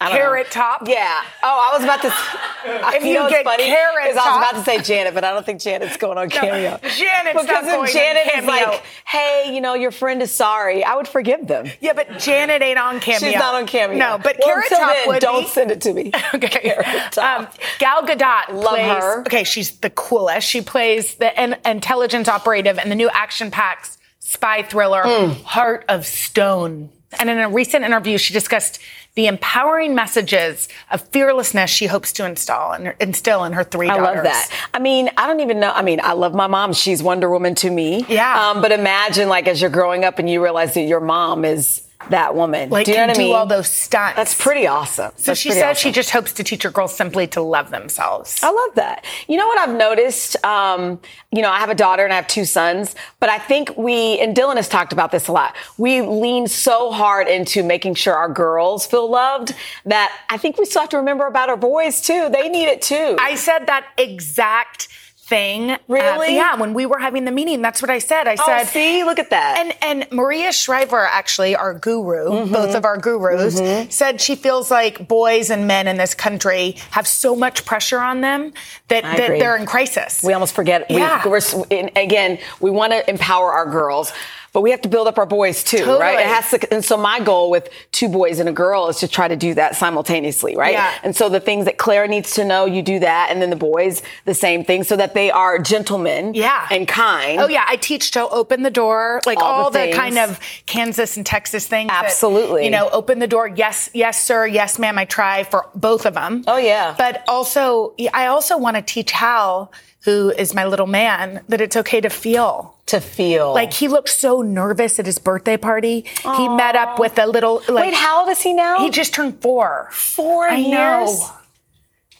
Carrot 0.00 0.46
know. 0.46 0.50
top. 0.50 0.82
Yeah. 0.88 1.22
Oh, 1.42 1.70
I 1.72 1.76
was 1.76 1.84
about 1.84 2.02
to. 2.02 2.12
If 2.62 3.04
you 3.06 3.14
know, 3.14 3.24
it's 3.26 3.34
get 3.34 3.44
funny, 3.44 3.64
Carrot 3.64 4.08
'cause 4.14 4.16
I 4.22 4.28
was 4.30 4.36
about 4.50 4.58
to 4.58 4.64
say 4.64 4.82
Janet, 4.82 5.14
but 5.14 5.24
I 5.24 5.32
don't 5.32 5.46
think 5.46 5.62
Janet's 5.62 5.96
going 5.96 6.18
on 6.18 6.28
cameo. 6.28 6.78
Janet's 6.82 7.34
not 7.34 7.46
because 7.46 7.64
going 7.64 7.78
on 7.80 7.84
if 7.86 7.92
Janet 7.94 8.26
is 8.36 8.44
like, 8.44 8.82
"Hey, 9.06 9.50
you 9.54 9.62
know, 9.62 9.72
your 9.72 9.90
friend 9.90 10.20
is 10.20 10.30
sorry," 10.30 10.84
I 10.84 10.94
would 10.94 11.08
forgive 11.08 11.46
them. 11.46 11.70
Yeah, 11.80 11.94
but 11.94 12.18
Janet 12.18 12.60
ain't 12.60 12.78
on 12.78 13.00
Cameo. 13.00 13.30
She's 13.30 13.38
not 13.38 13.54
on 13.54 13.66
cameo. 13.66 13.96
No, 13.96 14.18
but 14.22 14.36
well, 14.38 14.48
Carrot 14.48 14.68
Top 14.68 14.92
then, 14.94 15.08
would 15.08 15.20
don't 15.20 15.44
be. 15.44 15.48
send 15.48 15.70
it 15.70 15.80
to 15.82 15.94
me. 15.94 16.12
Okay. 16.34 16.48
Carrot 16.48 16.86
Top. 17.12 17.40
Um, 17.40 17.48
Gal 17.78 18.02
Gadot 18.02 18.48
Love 18.52 18.74
plays, 18.74 18.86
her. 19.02 19.20
Okay, 19.22 19.44
she's 19.44 19.70
the 19.78 19.90
coolest. 19.90 20.46
She 20.46 20.60
plays 20.60 21.14
the 21.14 21.42
in- 21.42 21.56
intelligence 21.64 22.28
operative 22.28 22.78
in 22.78 22.90
the 22.90 22.94
new 22.94 23.08
action-packed 23.08 23.96
spy 24.18 24.62
thriller 24.64 25.02
Hmm. 25.04 25.32
Heart 25.44 25.86
of 25.88 26.04
Stone. 26.04 26.90
And 27.18 27.28
in 27.30 27.38
a 27.38 27.48
recent 27.48 27.84
interview, 27.84 28.18
she 28.18 28.32
discussed 28.34 28.78
the 29.14 29.26
empowering 29.26 29.94
messages 29.94 30.68
of 30.90 31.00
fearlessness 31.08 31.70
she 31.70 31.86
hopes 31.86 32.12
to 32.12 32.24
install 32.24 32.72
and 32.72 32.94
instill 33.00 33.44
in 33.44 33.52
her 33.52 33.64
three 33.64 33.88
daughters. 33.88 34.06
I 34.06 34.14
love 34.14 34.24
that. 34.24 34.50
I 34.72 34.78
mean, 34.78 35.10
I 35.16 35.26
don't 35.26 35.40
even 35.40 35.60
know. 35.60 35.72
I 35.72 35.82
mean, 35.82 36.00
I 36.02 36.12
love 36.12 36.34
my 36.34 36.46
mom. 36.46 36.72
She's 36.72 37.02
Wonder 37.02 37.28
Woman 37.28 37.54
to 37.56 37.70
me. 37.70 38.04
Yeah. 38.08 38.50
Um, 38.50 38.62
but 38.62 38.72
imagine, 38.72 39.28
like, 39.28 39.48
as 39.48 39.60
you're 39.60 39.70
growing 39.70 40.04
up 40.04 40.18
and 40.18 40.30
you 40.30 40.42
realize 40.42 40.74
that 40.74 40.82
your 40.82 41.00
mom 41.00 41.44
is 41.44 41.82
that 42.08 42.34
woman. 42.34 42.70
Like, 42.70 42.86
do 42.86 42.92
you 42.92 42.96
know 42.98 43.08
what 43.08 43.16
I 43.16 43.18
mean? 43.18 43.34
all 43.34 43.46
those 43.46 43.70
stunts. 43.70 44.16
That's 44.16 44.34
pretty 44.34 44.66
awesome. 44.66 45.12
So 45.16 45.34
she 45.34 45.50
says 45.50 45.78
she 45.78 45.92
just 45.92 46.10
hopes 46.10 46.32
to 46.34 46.44
teach 46.44 46.62
her 46.62 46.70
girls 46.70 46.96
simply 46.96 47.26
to 47.28 47.40
love 47.42 47.70
themselves. 47.70 48.40
I 48.42 48.50
love 48.50 48.74
that. 48.76 49.04
You 49.28 49.36
know 49.36 49.46
what 49.46 49.58
I've 49.58 49.76
noticed? 49.76 50.42
Um, 50.44 51.00
you 51.30 51.42
know, 51.42 51.50
I 51.50 51.58
have 51.58 51.70
a 51.70 51.74
daughter 51.74 52.04
and 52.04 52.12
I 52.12 52.16
have 52.16 52.26
two 52.26 52.44
sons, 52.44 52.94
but 53.20 53.28
I 53.28 53.38
think 53.38 53.76
we, 53.76 54.18
and 54.18 54.36
Dylan 54.36 54.56
has 54.56 54.68
talked 54.68 54.92
about 54.92 55.12
this 55.12 55.28
a 55.28 55.32
lot, 55.32 55.54
we 55.78 56.00
lean 56.00 56.48
so 56.48 56.90
hard 56.90 57.28
into 57.28 57.62
making 57.62 57.94
sure 57.94 58.14
our 58.14 58.28
girls 58.28 58.86
feel 58.86 59.10
loved 59.10 59.54
that 59.84 60.10
I 60.28 60.38
think 60.38 60.58
we 60.58 60.64
still 60.64 60.82
have 60.82 60.90
to 60.90 60.96
remember 60.96 61.26
about 61.26 61.48
our 61.50 61.56
boys 61.56 62.00
too. 62.00 62.28
They 62.30 62.48
need 62.48 62.66
it 62.66 62.82
too. 62.82 63.16
I 63.20 63.34
said 63.34 63.66
that 63.66 63.86
exact 63.98 64.88
thing. 65.30 65.70
uh, 65.70 65.78
Really? 65.88 66.34
yeah, 66.34 66.56
when 66.56 66.74
we 66.74 66.84
were 66.84 66.98
having 66.98 67.24
the 67.24 67.30
meeting, 67.30 67.62
that's 67.62 67.80
what 67.80 67.90
I 67.90 67.98
said. 68.00 68.26
I 68.28 68.36
oh, 68.38 68.44
said, 68.44 68.64
see, 68.64 69.04
look 69.04 69.18
at 69.18 69.30
that. 69.30 69.56
And 69.58 69.74
and 69.80 70.12
Maria 70.12 70.52
Shriver, 70.52 70.98
actually, 71.06 71.56
our 71.56 71.72
guru, 71.72 72.28
Mm-hmm. 72.30 72.52
both 72.52 72.74
of 72.74 72.84
our 72.84 72.98
gurus, 72.98 73.56
said 73.94 74.20
she 74.20 74.34
feels 74.34 74.70
like 74.70 75.08
boys 75.08 75.48
and 75.50 75.66
men 75.66 75.86
in 75.88 75.96
this 75.96 76.14
country 76.14 76.76
have 76.90 77.06
so 77.06 77.34
much 77.36 77.64
pressure 77.64 78.00
on 78.00 78.20
them 78.20 78.52
that, 78.88 79.04
that 79.04 79.28
they're 79.38 79.56
in 79.56 79.64
crisis. 79.66 80.22
We 80.22 80.32
almost 80.34 80.54
forget. 80.54 80.90
Yeah. 80.90 81.22
We, 81.24 81.30
we're, 81.30 81.88
again, 81.96 82.38
we 82.60 82.70
want 82.70 82.92
to 82.92 83.08
empower 83.08 83.52
our 83.52 83.66
girls, 83.70 84.12
but 84.52 84.62
we 84.62 84.70
have 84.70 84.80
to 84.82 84.88
build 84.88 85.06
up 85.08 85.18
our 85.18 85.26
boys 85.26 85.62
too, 85.64 85.84
right? 85.98 86.18
It 86.20 86.26
has 86.26 86.50
to. 86.50 86.72
And 86.74 86.84
so 86.84 86.96
my 86.96 87.20
goal 87.20 87.50
with 87.50 87.68
two 87.92 88.08
boys 88.08 88.38
and 88.40 88.48
a 88.48 88.52
girl 88.52 88.88
is 88.88 88.98
to 88.98 89.08
try 89.08 89.28
to 89.28 89.36
do 89.36 89.54
that 89.54 89.76
simultaneously, 89.76 90.56
right? 90.56 90.72
Yeah. 90.72 90.92
And 91.02 91.14
so 91.14 91.28
the 91.28 91.40
things 91.40 91.64
that 91.66 91.78
Claire 91.78 92.06
needs 92.08 92.34
to 92.34 92.44
know, 92.44 92.64
you 92.66 92.82
do 92.82 92.98
that, 93.00 93.28
and 93.30 93.40
then 93.40 93.50
the 93.50 93.56
boys 93.56 94.02
the 94.24 94.34
same 94.34 94.64
thing, 94.64 94.82
so 94.84 94.96
that 94.96 95.14
they 95.14 95.30
are 95.30 95.58
gentlemen, 95.58 96.34
Yeah. 96.34 96.66
and 96.70 96.86
kind. 96.88 97.40
Oh 97.40 97.48
yeah, 97.48 97.64
I 97.68 97.76
teach 97.76 98.10
to 98.12 98.28
open 98.28 98.62
the 98.62 98.70
door, 98.70 99.20
like 99.26 99.38
All 99.38 99.44
the 99.44 99.64
all, 99.64 99.70
the, 99.70 99.78
things. 99.78 99.96
kind 99.96 100.18
of 100.18 100.38
Kansas 100.66 101.16
and 101.16 101.24
Texas 101.24 101.66
things. 101.66 101.88
that, 101.88 102.04
Absolutely. 102.06 102.64
you 102.64 102.70
know, 102.70 102.88
open 102.90 103.18
the 103.18 103.26
door. 103.26 103.48
Yes, 103.48 103.88
yes, 103.94 104.22
sir. 104.22 104.46
Yes, 104.46 104.78
ma'am. 104.78 104.98
I 104.98 105.04
try 105.04 105.44
for 105.44 105.68
both 105.74 106.06
of 106.06 106.14
them. 106.14 106.44
Oh, 106.46 106.56
yeah. 106.58 106.94
But 106.98 107.22
also, 107.28 107.94
I 108.12 108.26
also 108.26 108.58
want 108.58 108.76
to 108.76 108.82
teach 108.82 109.12
Hal, 109.12 109.70
who 110.04 110.30
is 110.30 110.54
my 110.54 110.64
little 110.64 110.86
man, 110.86 111.42
that 111.48 111.60
it's 111.60 111.76
okay 111.76 112.00
to 112.00 112.08
feel. 112.10 112.74
To 112.86 113.00
feel 113.00 113.52
Like 113.54 113.72
he 113.72 113.86
looked 113.86 114.08
so 114.08 114.42
nervous 114.42 114.98
at 114.98 115.06
his 115.06 115.18
birthday 115.18 115.56
party. 115.56 116.04
He 116.36 116.48
met 116.48 116.74
up 116.74 116.98
with 116.98 117.18
a 117.18 117.26
little. 117.26 117.62
Like, 117.68 117.84
Wait, 117.86 117.94
how 117.94 118.20
old 118.20 118.30
is 118.30 118.40
he 118.40 118.52
now? 118.52 118.80
He 118.80 118.90
just 118.90 119.14
turned 119.14 119.40
four. 119.40 119.88
Four 119.92 120.48
I 120.48 120.56
years. 120.56 120.70
know. 120.72 121.32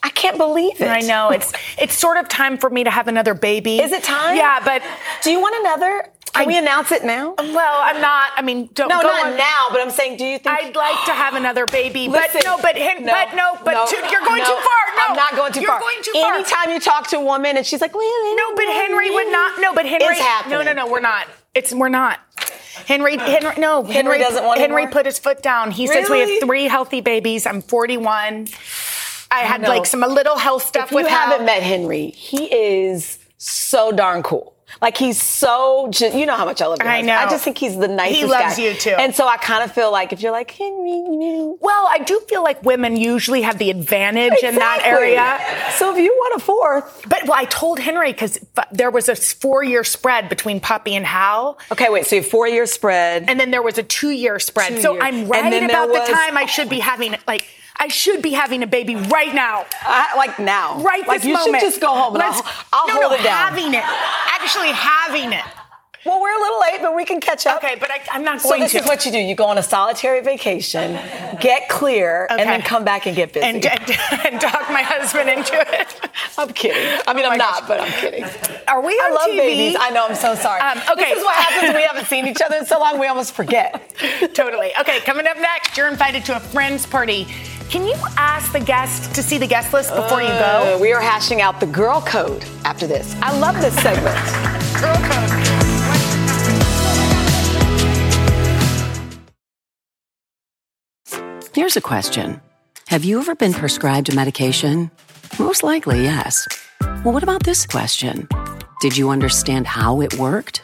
I 0.03 0.09
can't 0.09 0.37
believe 0.37 0.81
it. 0.81 0.87
I 0.87 1.01
know 1.01 1.29
it's 1.29 1.51
it's 1.77 1.93
sort 1.95 2.17
of 2.17 2.27
time 2.27 2.57
for 2.57 2.69
me 2.69 2.83
to 2.83 2.89
have 2.89 3.07
another 3.07 3.33
baby. 3.33 3.79
Is 3.79 3.91
it 3.91 4.03
time? 4.03 4.35
Yeah, 4.35 4.59
but 4.63 4.81
Do 5.23 5.29
you 5.31 5.39
want 5.39 5.55
another? 5.59 6.09
Can 6.33 6.43
I- 6.43 6.47
we 6.47 6.57
announce 6.57 6.91
it 6.93 7.03
now? 7.03 7.35
well, 7.37 7.81
I'm 7.83 7.99
not. 8.01 8.31
I 8.37 8.41
mean, 8.41 8.69
don't 8.73 8.87
No, 8.87 9.01
go 9.01 9.07
not 9.09 9.25
on- 9.27 9.35
now. 9.37 9.67
But 9.69 9.81
I'm 9.81 9.91
saying, 9.91 10.15
do 10.17 10.25
you 10.25 10.39
think? 10.39 10.57
I'd 10.57 10.75
like 10.75 11.05
to 11.05 11.11
have 11.11 11.35
another 11.35 11.65
baby, 11.65 12.07
but 12.07 12.29
no, 12.45 12.57
but 12.61 12.77
Hen- 12.77 13.05
but 13.05 13.35
no, 13.35 13.57
but 13.65 13.73
no, 13.73 13.85
too- 13.85 13.97
you're 13.97 14.21
going 14.21 14.39
no, 14.41 14.45
too 14.45 14.61
far. 14.69 14.95
No, 14.95 15.03
I'm 15.09 15.15
not 15.17 15.35
going 15.35 15.51
too 15.53 15.59
you're 15.61 15.69
far. 15.69 15.79
going 15.81 16.01
too 16.01 16.13
far. 16.13 16.33
Anytime 16.35 16.69
you 16.71 16.79
talk 16.79 17.07
to 17.09 17.17
a 17.17 17.21
woman 17.23 17.57
and 17.57 17.65
she's 17.65 17.81
like, 17.81 17.93
really? 17.93 18.35
No, 18.37 18.55
but 18.55 18.65
Henry 18.65 19.09
would 19.11 19.29
not. 19.31 19.59
No, 19.59 19.73
but 19.73 19.85
Henry. 19.85 20.07
It's 20.07 20.19
happening. 20.19 20.57
No, 20.57 20.63
no, 20.63 20.73
no. 20.73 20.87
We're 20.91 21.01
not. 21.01 21.27
It's 21.53 21.73
we're 21.73 21.89
not. 21.89 22.19
Henry, 22.87 23.17
Henry, 23.17 23.53
no. 23.57 23.83
Henry, 23.83 24.17
doesn't 24.17 24.43
want 24.45 24.59
Henry 24.59 24.83
anymore? 24.83 24.93
put 24.93 25.05
his 25.05 25.19
foot 25.19 25.43
down. 25.43 25.69
He 25.71 25.85
says 25.85 26.09
we 26.09 26.19
have 26.21 26.29
three 26.41 26.63
healthy 26.65 27.01
babies. 27.01 27.45
I'm 27.45 27.61
41. 27.61 28.47
I 29.31 29.39
had 29.39 29.61
like 29.61 29.85
some 29.85 30.03
a 30.03 30.07
little 30.07 30.37
health 30.37 30.65
stuff 30.67 30.85
If 30.85 30.91
you 30.91 30.97
with 30.97 31.07
haven't 31.07 31.45
met 31.45 31.63
Henry, 31.63 32.09
he 32.11 32.45
is 32.53 33.17
so 33.37 33.91
darn 33.91 34.23
cool. 34.23 34.53
Like 34.81 34.95
he's 34.97 35.21
so, 35.21 35.89
ju- 35.91 36.17
you 36.17 36.25
know 36.25 36.35
how 36.37 36.45
much 36.45 36.61
I 36.61 36.65
love 36.67 36.79
him. 36.79 36.87
I 36.87 37.01
know. 37.01 37.13
I 37.13 37.29
just 37.29 37.43
think 37.43 37.57
he's 37.57 37.75
the 37.77 37.89
nicest 37.89 38.19
He 38.21 38.25
loves 38.25 38.55
guy. 38.55 38.63
you, 38.63 38.73
too. 38.73 38.91
And 38.97 39.13
so 39.13 39.27
I 39.27 39.35
kind 39.35 39.65
of 39.65 39.73
feel 39.73 39.91
like 39.91 40.13
if 40.13 40.21
you're 40.21 40.31
like 40.31 40.49
Henry, 40.49 40.91
you 40.91 41.57
Well, 41.59 41.87
I 41.91 41.97
do 41.99 42.21
feel 42.29 42.41
like 42.41 42.63
women 42.63 42.95
usually 42.95 43.41
have 43.41 43.57
the 43.57 43.69
advantage 43.69 44.41
in 44.41 44.55
that 44.55 44.81
area. 44.85 45.39
So 45.77 45.91
if 45.93 45.97
you 45.99 46.13
want 46.13 46.41
a 46.41 46.45
fourth, 46.45 47.03
But 47.09 47.23
well, 47.23 47.33
I 47.37 47.45
told 47.45 47.79
Henry 47.79 48.13
because 48.13 48.39
there 48.71 48.89
was 48.91 49.09
a 49.09 49.15
four-year 49.15 49.83
spread 49.83 50.29
between 50.29 50.61
Poppy 50.61 50.95
and 50.95 51.05
Hal. 51.05 51.59
okay, 51.73 51.89
wait. 51.89 52.05
So 52.05 52.15
you 52.15 52.21
have 52.21 52.31
four 52.31 52.47
year 52.47 52.65
spread. 52.65 53.25
and 53.27 53.37
then 53.37 53.51
there 53.51 53.61
was 53.61 53.77
a 53.77 53.83
two-year 53.83 54.39
spread. 54.39 54.69
Two 54.69 54.81
so 54.81 54.93
years. 54.93 55.03
I'm 55.05 55.27
right 55.27 55.63
about 55.63 55.89
was- 55.89 56.07
the 56.07 56.13
time 56.13 56.37
I 56.37 56.45
should 56.45 56.69
be 56.69 56.79
having 56.79 57.15
like 57.27 57.45
I 57.81 57.87
should 57.87 58.21
be 58.21 58.31
having 58.31 58.61
a 58.61 58.67
baby 58.67 58.95
right 58.95 59.33
now. 59.33 59.65
I, 59.81 60.15
like 60.15 60.37
now, 60.39 60.79
Right 60.81 61.05
like 61.07 61.21
this 61.21 61.27
you 61.27 61.33
moment. 61.33 61.61
should 61.61 61.69
just 61.69 61.81
go 61.81 61.87
home 61.87 62.13
and 62.15 62.19
Let's- 62.23 62.41
I'll, 62.71 62.81
I'll 62.81 62.87
no, 62.87 62.93
hold 62.93 63.11
no, 63.13 63.17
it 63.17 63.23
down. 63.23 63.49
Having 63.53 63.73
it, 63.73 63.83
actually 63.83 64.69
having 64.71 65.33
it. 65.33 65.43
Well, 66.03 66.19
we're 66.19 66.35
a 66.35 66.39
little 66.39 66.59
late, 66.61 66.81
but 66.81 66.95
we 66.95 67.05
can 67.05 67.19
catch 67.19 67.45
up. 67.45 67.57
Okay, 67.63 67.75
but 67.79 67.91
I, 67.91 67.99
I'm 68.11 68.23
not 68.23 68.41
So 68.41 68.49
going 68.49 68.61
this 68.61 68.71
to. 68.71 68.79
is 68.79 68.85
what 68.87 69.05
you 69.05 69.11
do: 69.11 69.19
you 69.19 69.35
go 69.35 69.45
on 69.45 69.59
a 69.59 69.63
solitary 69.63 70.21
vacation, 70.21 70.93
get 71.39 71.69
clear, 71.69 72.25
and 72.31 72.39
then 72.39 72.63
come 72.63 72.83
back 72.83 73.05
and 73.05 73.15
get 73.15 73.33
busy. 73.33 73.45
and, 73.45 73.63
and, 73.63 73.81
and 74.25 74.41
talk 74.41 74.67
my 74.71 74.81
husband 74.81 75.29
into 75.29 75.53
it. 75.53 75.95
I'm 76.39 76.49
kidding. 76.53 77.01
I 77.05 77.13
mean, 77.13 77.25
Oh 77.25 77.29
I'm 77.29 77.37
not, 77.37 77.59
gosh. 77.59 77.67
but 77.67 77.81
I'm 77.81 77.91
kidding. 77.91 78.23
Are 78.67 78.81
we 78.81 78.93
I 78.93 79.09
love 79.11 79.29
TV? 79.29 79.37
babies. 79.37 79.77
I 79.79 79.91
know. 79.91 80.07
I'm 80.07 80.15
so 80.15 80.33
sorry. 80.33 80.59
Um, 80.61 80.79
okay. 80.91 81.09
This 81.09 81.19
is 81.19 81.23
what 81.23 81.35
happens 81.35 81.63
when 81.69 81.75
we 81.75 81.83
haven't 81.83 82.05
seen 82.07 82.25
each 82.25 82.41
other 82.41 82.55
in 82.55 82.65
so 82.65 82.79
long. 82.79 82.99
We 82.99 83.05
almost 83.05 83.35
forget. 83.35 83.93
totally. 84.33 84.71
Okay, 84.79 85.01
coming 85.01 85.27
up 85.27 85.37
next, 85.37 85.77
you're 85.77 85.87
invited 85.87 86.25
to 86.25 86.35
a 86.35 86.39
friend's 86.39 86.87
party. 86.87 87.27
Can 87.71 87.85
you 87.87 87.95
ask 88.17 88.51
the 88.51 88.59
guest 88.59 89.15
to 89.15 89.23
see 89.23 89.37
the 89.37 89.47
guest 89.47 89.71
list 89.73 89.95
before 89.95 90.21
you 90.21 90.27
Uh, 90.27 90.75
go? 90.75 90.77
we 90.81 90.91
are 90.91 90.99
hashing 91.01 91.39
out 91.41 91.59
the 91.61 91.65
girl 91.67 92.01
code 92.01 92.43
after 92.65 92.85
this. 92.85 93.15
I 93.21 93.31
love 93.39 93.55
this 93.61 93.73
segment. 93.81 94.17
Girl 94.81 94.95
code. 95.09 96.41
Here's 101.53 101.75
a 101.75 101.81
question 101.81 102.41
Have 102.87 103.03
you 103.03 103.19
ever 103.19 103.35
been 103.35 103.53
prescribed 103.53 104.11
a 104.11 104.15
medication? 104.15 104.91
Most 105.39 105.63
likely, 105.63 106.03
yes. 106.03 106.47
Well, 107.03 107.13
what 107.13 107.23
about 107.23 107.43
this 107.43 107.65
question? 107.65 108.27
Did 108.81 108.97
you 108.97 109.09
understand 109.09 109.67
how 109.67 110.01
it 110.01 110.17
worked? 110.17 110.63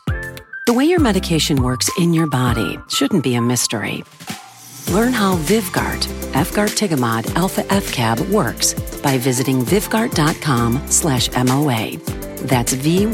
The 0.65 0.73
way 0.73 0.85
your 0.85 0.99
medication 0.99 1.63
works 1.63 1.89
in 1.97 2.13
your 2.13 2.27
body 2.27 2.77
shouldn't 2.89 3.23
be 3.23 3.35
a 3.35 3.41
mystery. 3.41 4.03
Learn 4.89 5.11
how 5.11 5.35
Vyvgart, 5.37 6.07
Efgartigimod 6.31 7.35
Alpha 7.35 7.61
FCAB 7.63 8.29
works 8.29 8.73
by 9.01 9.17
visiting 9.17 9.59
vyvgart.com 9.61 10.81
slash 10.87 11.29
MOA. 11.31 11.97
That's 12.47 12.71
V-Y-V-G-A-R-T 12.73 13.09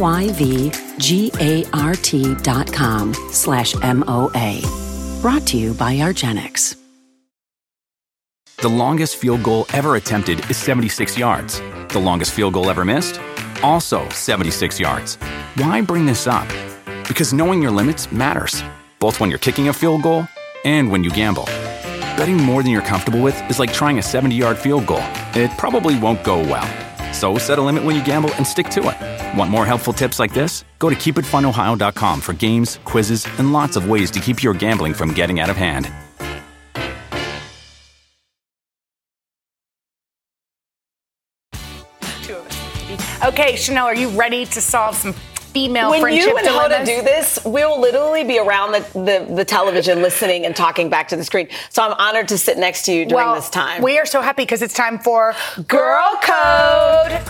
dot 2.44 2.72
com 2.72 3.14
slash 3.32 3.74
M-O-A. 3.82 4.62
Brought 5.22 5.48
to 5.48 5.58
you 5.58 5.74
by 5.74 5.96
argenx. 5.96 6.76
The 8.58 8.70
longest 8.70 9.16
field 9.16 9.42
goal 9.44 9.66
ever 9.74 9.96
attempted 9.96 10.48
is 10.52 10.58
76 10.58 11.18
yards. 11.18 11.60
The 11.90 12.00
longest 12.00 12.34
field 12.34 12.54
goal 12.54 12.70
ever 12.70 12.86
missed? 12.86 13.20
Also 13.64 14.08
76 14.10 14.80
yards. 14.80 15.16
Why 15.56 15.82
bring 15.82 16.06
this 16.06 16.28
up? 16.28 16.48
Because 17.08 17.34
knowing 17.34 17.62
your 17.62 17.72
limits 17.72 18.12
matters, 18.12 18.64
both 19.00 19.20
when 19.20 19.30
you're 19.30 19.40
kicking 19.40 19.70
a 19.70 19.74
field 19.74 20.04
goal 20.04 20.28
and 20.64 20.92
when 20.92 21.04
you 21.04 21.10
gamble. 21.12 21.46
Betting 22.18 22.38
more 22.38 22.62
than 22.64 22.72
you're 22.72 22.82
comfortable 22.82 23.22
with 23.22 23.36
is 23.50 23.60
like 23.60 23.74
trying 23.74 23.98
a 23.98 24.02
70 24.02 24.36
yard 24.36 24.58
field 24.58 24.88
goal. 24.88 25.04
It 25.36 25.52
probably 25.58 25.98
won't 25.98 26.24
go 26.24 26.40
well. 26.40 26.68
So 27.14 27.38
set 27.38 27.60
a 27.60 27.62
limit 27.62 27.84
when 27.84 27.96
you 27.96 28.04
gamble 28.04 28.34
and 28.36 28.46
stick 28.46 28.70
to 28.70 28.90
it. 28.90 29.38
Want 29.38 29.52
more 29.52 29.66
helpful 29.66 29.94
tips 29.94 30.20
like 30.20 30.34
this? 30.34 30.66
Go 30.80 30.90
to 30.90 30.96
keepitfunohio.com 30.96 32.22
for 32.22 32.34
games, 32.34 32.80
quizzes, 32.84 33.28
and 33.40 33.54
lots 33.54 33.76
of 33.76 33.90
ways 33.90 34.10
to 34.12 34.20
keep 34.20 34.42
your 34.44 34.54
gambling 34.54 34.94
from 34.94 35.14
getting 35.14 35.40
out 35.40 35.50
of 35.50 35.58
hand. 35.58 35.92
Okay, 43.26 43.54
Sheinelle, 43.54 43.86
are 43.86 43.96
you 43.96 44.10
ready 44.10 44.46
to 44.48 44.60
solve 44.60 44.98
some 44.98 45.16
female 45.54 45.92
when 45.92 46.02
friendship 46.02 46.28
you 46.28 46.38
and 46.38 46.48
Hoda 46.48 46.86
do 46.86 47.02
this, 47.02 47.40
we'll 47.46 47.80
literally 47.80 48.24
be 48.24 48.40
around 48.40 48.74
the, 48.74 48.80
the, 48.94 49.36
the 49.36 49.46
television 49.46 50.02
listening 50.02 50.46
and 50.46 50.56
talking 50.56 50.90
back 50.90 51.08
to 51.10 51.16
the 51.16 51.24
screen. 51.24 51.48
So 51.70 51.84
I'm 51.84 51.94
honored 51.94 52.28
to 52.30 52.38
sit 52.38 52.58
next 52.58 52.86
to 52.86 52.94
you 52.94 53.06
during 53.06 53.26
well, 53.26 53.36
this 53.36 53.50
time. 53.50 53.82
We 53.82 54.00
are 54.00 54.06
so 54.06 54.22
happy 54.22 54.44
because 54.44 54.62
it's 54.62 54.74
time 54.74 55.00
for 55.00 55.36
Girl 55.68 56.20
Code. 56.22 57.22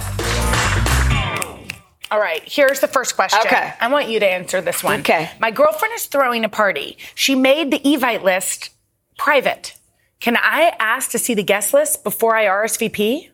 All 2.09 2.19
right, 2.19 2.43
here's 2.45 2.79
the 2.79 2.87
first 2.87 3.15
question. 3.15 3.39
Okay. 3.43 3.73
I 3.81 3.87
want 3.87 4.07
you 4.07 4.19
to 4.19 4.27
answer 4.27 4.61
this 4.61 4.83
one. 4.83 4.99
Okay. 4.99 5.31
My 5.39 5.49
girlfriend 5.49 5.95
is 5.95 6.05
throwing 6.05 6.45
a 6.45 6.49
party. 6.49 6.97
She 7.15 7.33
made 7.33 7.71
the 7.71 7.79
Evite 7.79 8.21
list 8.21 8.69
private. 9.17 9.75
Can 10.19 10.37
I 10.37 10.73
ask 10.79 11.09
to 11.11 11.19
see 11.19 11.33
the 11.33 11.43
guest 11.43 11.73
list 11.73 12.03
before 12.03 12.35
I 12.35 12.45
RSVP? 12.45 13.29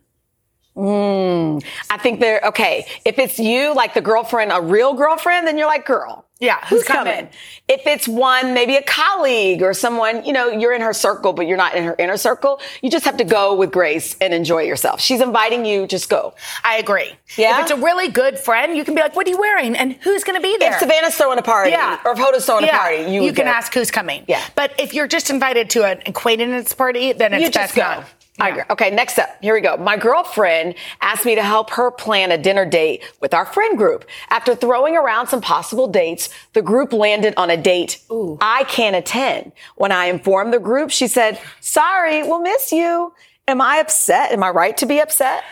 Mm. 0.79 1.63
I 1.89 1.97
think 1.97 2.19
they're 2.19 2.41
okay. 2.45 2.85
If 3.05 3.19
it's 3.19 3.37
you, 3.39 3.73
like 3.75 3.93
the 3.93 4.01
girlfriend, 4.01 4.51
a 4.51 4.61
real 4.61 4.93
girlfriend, 4.93 5.45
then 5.47 5.57
you're 5.57 5.67
like, 5.67 5.85
girl. 5.85 6.25
Yeah, 6.41 6.57
Who's 6.67 6.69
who's 6.69 6.83
coming? 6.87 7.13
coming? 7.13 7.29
If 7.67 7.85
it's 7.85 8.07
one, 8.07 8.53
maybe 8.53 8.77
a 8.77 8.81
colleague 8.81 9.61
or 9.61 9.73
someone, 9.73 10.23
you 10.23 10.31
know, 10.31 10.47
you're 10.47 10.71
in 10.71 10.79
her 10.79 10.93
circle, 10.93 11.33
but 11.33 11.47
you're 11.47 11.57
not 11.57 11.75
in 11.75 11.83
her 11.83 11.97
inner 11.99 12.15
circle, 12.15 12.61
you 12.81 12.89
just 12.89 13.03
have 13.03 13.17
to 13.17 13.25
go 13.25 13.55
with 13.55 13.73
grace 13.73 14.15
and 14.21 14.33
enjoy 14.33 14.61
yourself. 14.63 15.01
She's 15.01 15.19
inviting 15.19 15.65
you, 15.65 15.85
just 15.85 16.09
go. 16.09 16.33
I 16.63 16.77
agree. 16.77 17.11
Yeah? 17.35 17.57
If 17.57 17.63
it's 17.63 17.71
a 17.71 17.83
really 17.83 18.07
good 18.07 18.39
friend, 18.39 18.77
you 18.77 18.85
can 18.85 18.95
be 18.95 19.01
like, 19.01 19.17
what 19.17 19.27
are 19.27 19.29
you 19.31 19.37
wearing? 19.37 19.75
And 19.75 19.91
who's 19.95 20.23
going 20.23 20.37
to 20.37 20.41
be 20.41 20.55
there? 20.59 20.71
If 20.71 20.79
Savannah's 20.79 21.15
throwing 21.15 21.39
a 21.39 21.41
party, 21.41 21.71
Yeah. 21.71 21.99
or 22.05 22.13
if 22.13 22.17
Hoda's 22.17 22.45
throwing 22.45 22.63
Yeah. 22.63 22.75
a 22.77 22.79
party, 22.79 23.11
you, 23.11 23.21
would 23.23 23.35
can 23.35 23.47
ask 23.47 23.73
who's 23.73 23.91
coming. 23.91 24.23
Yeah. 24.29 24.41
But 24.55 24.71
if 24.79 24.93
you're 24.93 25.07
just 25.09 25.29
invited 25.29 25.69
to 25.71 25.83
an 25.83 26.01
acquaintance 26.05 26.71
party, 26.73 27.11
then 27.11 27.33
it's 27.33 27.41
You 27.43 27.47
just 27.49 27.75
best 27.75 27.75
go. 27.75 27.81
not. 27.81 28.05
I 28.39 28.49
Yeah. 28.49 28.65
Okay, 28.69 28.89
next 28.91 29.19
up, 29.19 29.29
here 29.41 29.53
we 29.53 29.61
go. 29.61 29.77
My 29.77 29.97
girlfriend 29.97 30.75
asked 31.01 31.25
me 31.25 31.35
to 31.35 31.43
help 31.43 31.69
her 31.71 31.91
plan 31.91 32.31
a 32.31 32.37
dinner 32.37 32.65
date 32.65 33.03
with 33.21 33.33
our 33.33 33.45
friend 33.45 33.77
group. 33.77 34.05
After 34.29 34.55
throwing 34.55 34.95
around 34.95 35.27
some 35.27 35.41
possible 35.41 35.87
dates, 35.87 36.29
the 36.53 36.61
group 36.61 36.93
landed 36.93 37.33
on 37.37 37.49
a 37.49 37.57
date 37.57 38.01
I 38.41 38.63
can't 38.65 38.95
attend. 38.95 39.51
When 39.75 39.91
I 39.91 40.05
informed 40.05 40.53
the 40.53 40.59
group, 40.59 40.91
she 40.91 41.07
said, 41.07 41.39
Sorry, 41.59 42.23
we'll 42.23 42.41
miss 42.41 42.71
you. 42.71 43.13
Am 43.47 43.61
I 43.61 43.77
upset? 43.77 44.31
Am 44.31 44.43
I 44.43 44.49
right 44.49 44.77
to 44.77 44.85
be 44.85 44.99
upset? 44.99 45.43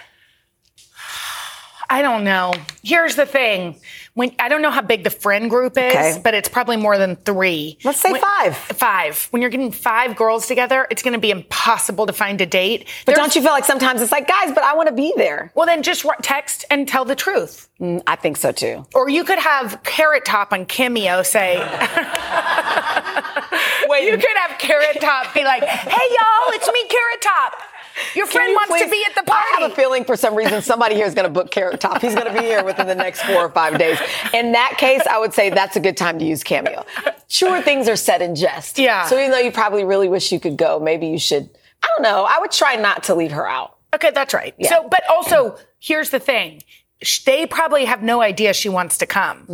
I 1.90 2.02
don't 2.02 2.24
know. 2.24 2.54
Here's 2.84 3.16
the 3.16 3.26
thing. 3.26 3.80
When 4.18 4.32
I 4.40 4.50
don't 4.50 4.64
know 4.64 4.72
how 4.72 4.82
big 4.82 5.04
the 5.04 5.12
friend 5.12 5.48
group 5.48 5.78
is, 5.78 5.94
Okay. 5.94 6.20
but 6.24 6.34
it's 6.34 6.50
probably 6.50 6.76
more 6.76 6.98
than 6.98 7.18
three. 7.18 7.78
Let's 7.84 8.00
say 8.02 8.14
When- 8.14 8.20
five. 8.22 8.58
Five. 8.58 9.28
When 9.30 9.44
you're 9.44 9.52
getting 9.52 9.72
five 9.72 10.16
girls 10.16 10.48
together, 10.48 10.88
it's 10.90 11.04
going 11.04 11.14
to 11.14 11.20
be 11.20 11.30
impossible 11.30 12.08
to 12.08 12.14
find 12.14 12.42
a 12.42 12.48
date. 12.48 12.88
But 13.06 13.14
There's- 13.14 13.20
don't 13.20 13.36
you 13.36 13.44
feel 13.44 13.52
like 13.52 13.64
sometimes 13.66 14.02
it's 14.02 14.12
like, 14.12 14.28
guys, 14.28 14.52
but 14.56 14.64
I 14.64 14.74
want 14.74 14.90
to 14.90 14.96
be 14.96 15.14
there? 15.18 15.52
Well, 15.54 15.68
then 15.68 15.84
just 15.84 16.04
text 16.24 16.66
and 16.72 16.88
tell 16.88 17.06
the 17.06 17.14
truth. 17.14 17.70
Mm, 17.80 18.02
I 18.08 18.16
think 18.16 18.38
so 18.38 18.52
too. 18.52 18.88
Or 18.96 19.08
you 19.08 19.24
could 19.24 19.38
have 19.38 19.84
Carrot 19.84 20.26
Top 20.26 20.52
on 20.52 20.66
Cameo 20.66 21.22
say, 21.22 21.58
Wait, 23.88 24.08
you 24.10 24.18
could 24.18 24.38
have 24.48 24.58
Carrot 24.58 25.00
Top 25.00 25.32
be 25.36 25.44
like, 25.44 25.62
hey 25.64 25.92
y'all, 25.92 26.54
it's 26.56 26.68
me, 26.72 26.88
Carrot 26.90 27.22
Top. 27.22 27.54
Your 28.16 28.26
friend 28.28 28.50
you 28.50 28.56
wants 28.56 28.84
to 28.84 28.90
be 28.90 29.04
at 29.08 29.16
the 29.16 29.24
party. 29.24 29.46
I 29.56 29.62
have 29.62 29.72
a 29.72 29.76
feeling 29.76 30.04
for 30.06 30.16
some 30.16 30.36
reason 30.36 30.62
somebody 30.62 30.96
here 30.96 31.06
is 31.06 31.14
going 31.14 31.28
to 31.28 31.34
book 31.34 31.52
Carrot 31.52 31.80
Top. 31.80 32.02
He's 32.02 32.16
going 32.16 32.28
to 32.28 32.34
be 32.34 32.46
here 32.46 32.64
within 32.64 32.88
the 32.88 32.96
next 32.96 33.22
four 33.22 33.46
or 33.46 33.50
five 33.50 33.78
days. 33.78 34.00
In 34.34 34.52
that 34.54 34.76
case, 34.78 35.02
I 35.10 35.20
would 35.20 35.34
say 35.34 35.50
that's 35.50 35.76
a 35.76 35.80
good 35.80 35.98
time 35.98 36.20
to 36.20 36.26
use 36.26 36.44
Cameo. 36.44 36.86
Sure, 37.28 37.62
things 37.62 37.88
are 37.88 37.96
said 37.96 38.22
in 38.22 38.36
jest. 38.36 38.80
Yeah. 38.80 39.06
So 39.06 39.18
even 39.18 39.32
though 39.32 39.40
you 39.40 39.52
probably 39.52 39.84
really 39.84 40.08
wish 40.08 40.32
you 40.32 40.40
could 40.40 40.58
go, 40.58 40.80
maybe 40.80 41.08
you 41.08 41.20
should. 41.20 41.50
I 41.84 41.88
don't 41.96 42.04
know. 42.04 42.26
I 42.30 42.40
would 42.40 42.52
try 42.52 42.76
not 42.76 43.04
to 43.04 43.16
leave 43.16 43.32
her 43.32 43.48
out. 43.48 43.78
Okay, 43.94 44.12
that's 44.12 44.34
right. 44.34 44.54
Yeah. 44.58 44.70
So, 44.70 44.88
but 44.90 45.02
also, 45.10 45.58
here's 45.80 46.10
the 46.10 46.20
thing. 46.20 46.62
They 47.26 47.46
probably 47.46 47.86
have 47.86 48.02
no 48.02 48.22
idea 48.22 48.54
she 48.54 48.70
wants 48.70 48.98
to 49.00 49.06
come. 49.06 49.46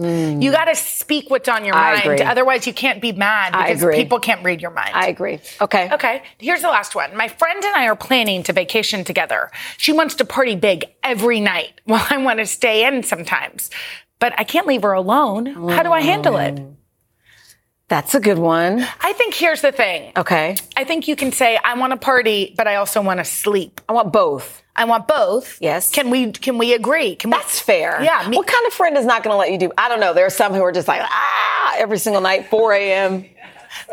You 0.41 0.51
got 0.51 0.65
to 0.65 0.75
speak 0.75 1.29
what's 1.29 1.49
on 1.49 1.65
your 1.65 1.75
Mm. 1.75 1.77
I 1.77 1.91
mind. 1.93 2.03
agree. 2.05 2.21
Otherwise, 2.21 2.65
you 2.67 2.73
can't 2.73 3.01
be 3.01 3.11
mad 3.11 3.51
because 3.51 3.95
people 3.95 4.19
can't 4.19 4.43
read 4.43 4.61
your 4.61 4.71
mind. 4.71 4.91
I 4.93 5.07
agree. 5.07 5.39
Okay. 5.59 5.89
Okay, 5.91 6.23
here's 6.37 6.61
the 6.61 6.69
last 6.69 6.95
one. 6.95 7.15
My 7.17 7.27
friend 7.27 7.61
and 7.63 7.75
I 7.75 7.87
are 7.87 7.95
planning 7.95 8.43
to 8.43 8.53
vacation 8.53 9.03
together. 9.03 9.51
She 9.77 9.91
wants 9.91 10.15
to 10.15 10.25
party 10.25 10.55
big 10.55 10.85
every 11.03 11.39
night 11.41 11.81
while 11.85 12.05
I 12.09 12.17
want 12.17 12.39
to 12.39 12.45
stay 12.45 12.85
in 12.87 13.03
sometimes. 13.03 13.69
But 14.19 14.33
I 14.39 14.45
can't 14.45 14.65
leave 14.67 14.83
her 14.83 14.93
alone. 14.93 15.47
How 15.47 15.83
do 15.83 15.91
I 15.91 15.99
handle 16.01 16.37
it? 16.37 16.57
That's 17.93 18.15
a 18.15 18.19
good 18.19 18.39
one. 18.39 18.83
I 19.01 19.13
think 19.13 19.35
here's 19.35 19.61
the 19.61 19.71
thing. 19.71 20.13
Okay. 20.17 20.55
I 20.75 20.83
think 20.83 21.07
you 21.07 21.15
can 21.15 21.31
say, 21.31 21.59
I 21.63 21.77
want 21.77 21.91
to 21.91 21.97
party, 21.97 22.55
but 22.57 22.67
I 22.67 22.77
also 22.77 23.03
want 23.03 23.19
to 23.19 23.23
sleep. 23.23 23.81
I 23.87 23.93
want 23.93 24.11
both. 24.11 24.63
I 24.75 24.85
want 24.85 25.07
both. 25.07 25.59
Yes. 25.61 25.91
Can 25.91 26.09
we 26.09 26.31
can 26.31 26.57
we 26.57 26.73
agree? 26.73 27.15
Can 27.15 27.29
we, 27.29 27.37
That's 27.37 27.59
fair. 27.59 28.01
Yeah. 28.01 28.27
Me, 28.27 28.35
what 28.35 28.47
kind 28.47 28.65
of 28.65 28.73
friend 28.73 28.97
is 28.97 29.05
not 29.05 29.21
going 29.21 29.31
to 29.35 29.37
let 29.37 29.51
you 29.51 29.59
do? 29.59 29.71
I 29.77 29.89
don't 29.89 29.99
know. 29.99 30.15
There 30.15 30.25
are 30.25 30.31
some 30.31 30.55
who 30.55 30.63
are 30.63 30.71
just 30.71 30.87
like, 30.87 31.01
ah, 31.03 31.75
every 31.77 31.99
single 31.99 32.23
night, 32.23 32.49
4 32.49 32.73
a.m. 32.73 33.25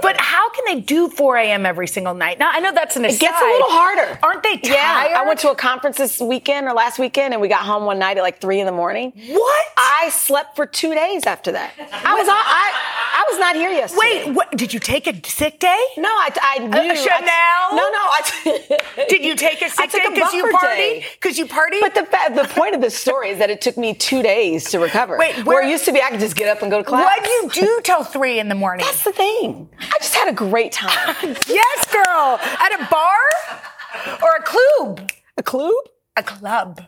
but 0.02 0.16
how 0.18 0.50
can 0.50 0.64
they 0.66 0.80
do 0.80 1.08
4 1.08 1.36
a.m. 1.38 1.66
every 1.66 1.86
single 1.86 2.14
night? 2.14 2.38
Now 2.38 2.50
I 2.52 2.60
know 2.60 2.72
that's 2.72 2.96
an 2.96 3.04
aside. 3.04 3.16
It 3.16 3.20
gets 3.20 3.40
a 3.40 3.44
little 3.44 3.70
harder. 3.70 4.18
Aren't 4.22 4.42
they 4.42 4.56
tired? 4.56 5.10
Yeah. 5.10 5.20
I 5.20 5.26
went 5.26 5.40
to 5.40 5.50
a 5.50 5.54
conference 5.56 5.96
this 5.96 6.20
weekend 6.20 6.66
or 6.66 6.72
last 6.72 6.98
weekend 6.98 7.34
and 7.34 7.40
we 7.40 7.48
got 7.48 7.60
home 7.62 7.84
one 7.84 7.98
night 7.98 8.16
at 8.16 8.22
like 8.22 8.40
3 8.40 8.60
in 8.60 8.66
the 8.66 8.72
morning. 8.72 9.12
What? 9.28 9.66
I 9.76 10.10
slept 10.12 10.56
for 10.56 10.66
two 10.66 10.94
days 10.94 11.24
after 11.26 11.52
that. 11.52 11.72
I 11.78 12.14
was, 12.14 12.26
I, 12.28 12.72
I 13.14 13.24
was 13.30 13.38
not 13.38 13.56
here 13.56 13.70
yesterday. 13.70 14.24
Wait, 14.26 14.34
what, 14.34 14.50
did 14.56 14.72
you 14.74 14.80
take 14.80 15.06
a 15.06 15.28
sick 15.28 15.58
day? 15.58 15.78
No, 15.96 16.08
I, 16.08 16.30
I 16.42 16.58
knew. 16.58 16.68
Uh, 16.68 16.94
Sheinelle? 16.94 17.28
I, 17.28 17.70
no, 17.72 17.90
no. 17.90 17.98
I, 17.98 19.06
Did 19.08 19.24
you 19.24 19.34
take 19.36 19.62
a 19.62 19.66
I 19.66 19.68
sick 19.68 19.90
took 19.90 20.02
day 20.02 20.14
because 20.14 20.32
you 20.34 20.44
partied? 20.46 20.76
day. 20.76 21.06
Because 21.20 21.38
you 21.38 21.46
partied? 21.46 21.80
But 21.80 21.94
the 21.94 22.06
the 22.34 22.48
point 22.48 22.74
of 22.74 22.80
the 22.80 22.90
story 22.90 23.30
is 23.30 23.38
that 23.38 23.50
it 23.50 23.60
took 23.60 23.76
me 23.76 23.94
two 23.94 24.22
days 24.22 24.70
to 24.70 24.78
recover. 24.78 25.16
Wait, 25.18 25.36
where, 25.38 25.56
where- 25.56 25.62
it 25.66 25.70
used 25.70 25.84
to 25.86 25.92
be 25.92 26.00
I 26.02 26.10
could 26.10 26.20
just 26.20 26.36
get 26.36 26.48
up 26.54 26.62
and 26.62 26.70
go 26.70 26.78
to 26.78 26.84
class. 26.84 27.04
what 27.04 27.24
do 27.24 27.30
you 27.30 27.66
do 27.66 27.80
till 27.82 28.04
three 28.04 28.38
in 28.38 28.48
the 28.48 28.54
morning? 28.54 28.84
That's 28.84 29.04
the 29.04 29.12
thing. 29.12 29.68
I 29.78 29.98
just 30.00 30.14
had 30.14 30.28
a 30.28 30.32
great 30.32 30.72
time. 30.72 30.90
yes, 31.48 31.92
girl. 31.92 32.38
At 32.40 32.80
a 32.80 32.88
bar 32.90 34.18
or 34.22 34.36
a 34.36 34.42
club? 34.42 35.10
a 35.36 35.42
club? 35.42 35.72
A 36.16 36.22
club. 36.22 36.80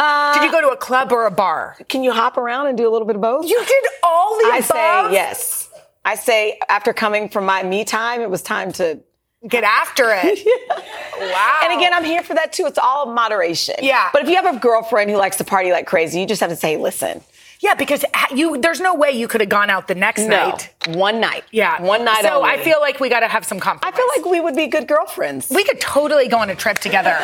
Uh, 0.00 0.34
Did 0.34 0.44
you 0.44 0.50
go 0.52 0.60
to 0.60 0.68
a 0.68 0.76
club 0.76 1.12
or 1.12 1.26
a 1.26 1.30
bar? 1.30 1.76
Can 1.88 2.02
you 2.02 2.12
hop 2.12 2.36
around 2.36 2.66
and 2.68 2.76
do 2.76 2.88
a 2.88 2.90
little 2.90 3.06
bit 3.06 3.16
of 3.16 3.22
both? 3.22 3.48
You 3.48 3.58
did 3.64 3.84
all 4.02 4.36
the 4.38 4.44
I 4.52 4.56
above. 4.58 5.10
say 5.10 5.12
yes. 5.12 5.70
I 6.04 6.14
say 6.14 6.58
after 6.68 6.92
coming 6.92 7.28
from 7.28 7.44
my 7.44 7.62
me 7.62 7.84
time, 7.84 8.20
it 8.20 8.30
was 8.30 8.42
time 8.42 8.72
to. 8.72 9.00
Get 9.46 9.62
after 9.64 10.04
it. 10.08 10.46
Wow. 11.20 11.60
And 11.64 11.72
again, 11.72 11.92
I'm 11.92 12.04
here 12.04 12.22
for 12.22 12.34
that 12.34 12.52
too. 12.52 12.66
It's 12.66 12.78
all 12.78 13.12
moderation. 13.12 13.74
Yeah. 13.82 14.08
But 14.12 14.22
if 14.22 14.28
you 14.28 14.36
have 14.36 14.54
a 14.54 14.56
girlfriend 14.60 15.10
who 15.10 15.16
likes 15.16 15.36
to 15.38 15.44
party 15.44 15.72
like 15.72 15.84
crazy, 15.84 16.20
you 16.20 16.26
just 16.26 16.40
have 16.40 16.50
to 16.50 16.54
say, 16.54 16.76
listen, 16.76 17.22
yeah, 17.60 17.74
because 17.74 18.04
you 18.34 18.58
there's 18.60 18.80
no 18.80 18.94
way 18.94 19.10
you 19.10 19.26
could 19.28 19.40
have 19.40 19.50
gone 19.50 19.70
out 19.70 19.88
the 19.88 19.94
next 19.94 20.22
no, 20.22 20.50
night. 20.50 20.70
one 20.88 21.20
night. 21.20 21.44
Yeah, 21.50 21.80
One 21.82 22.04
night 22.04 22.22
So 22.22 22.36
only. 22.38 22.50
I 22.50 22.58
feel 22.58 22.80
like 22.80 23.00
we 23.00 23.08
got 23.08 23.20
to 23.20 23.28
have 23.28 23.44
some 23.44 23.58
confidence. 23.60 23.92
I 23.94 23.96
feel 23.96 24.06
like 24.16 24.30
we 24.30 24.40
would 24.40 24.54
be 24.56 24.66
good 24.66 24.86
girlfriends. 24.86 25.50
we 25.50 25.64
could 25.64 25.80
totally 25.80 26.28
go 26.28 26.38
on 26.38 26.50
a 26.50 26.54
trip 26.54 26.78
together, 26.78 27.16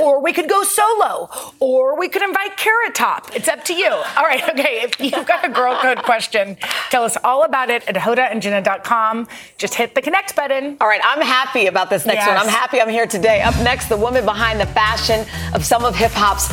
or 0.00 0.22
we 0.22 0.32
could 0.32 0.48
go 0.48 0.62
solo, 0.62 1.30
or 1.60 1.98
we 1.98 2.08
could 2.08 2.22
invite 2.22 2.56
Carrot 2.56 2.94
Top. 2.94 3.34
It's 3.34 3.48
up 3.48 3.64
to 3.64 3.74
you. 3.74 3.90
All 3.90 4.22
right, 4.24 4.42
okay. 4.50 4.82
If 4.82 5.00
you've 5.00 5.26
got 5.26 5.44
a 5.44 5.48
girl 5.48 5.76
code 5.80 6.02
question, 6.02 6.56
tell 6.90 7.04
us 7.04 7.16
all 7.24 7.42
about 7.44 7.70
it 7.70 7.86
at 7.88 7.94
hodaandjenna.com. 7.96 9.26
Just 9.58 9.74
hit 9.74 9.94
the 9.94 10.02
connect 10.02 10.36
button. 10.36 10.76
All 10.80 10.88
right, 10.88 11.00
I'm 11.04 11.20
happy 11.20 11.66
about 11.66 11.90
this 11.90 12.06
next 12.06 12.26
Yes. 12.26 12.28
one. 12.28 12.36
I'm 12.36 12.48
happy 12.48 12.80
I'm 12.80 12.88
here 12.88 13.06
today. 13.06 13.42
Up 13.42 13.56
next, 13.62 13.88
the 13.88 13.96
woman 13.96 14.24
behind 14.24 14.60
the 14.60 14.66
fashion 14.66 15.26
of 15.54 15.64
some 15.64 15.84
of 15.84 15.94
hip 15.96 16.12
hop's 16.12 16.48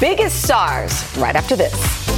biggest 0.00 0.42
stars. 0.42 0.92
Right 1.16 1.36
after 1.36 1.56
this. 1.56 2.13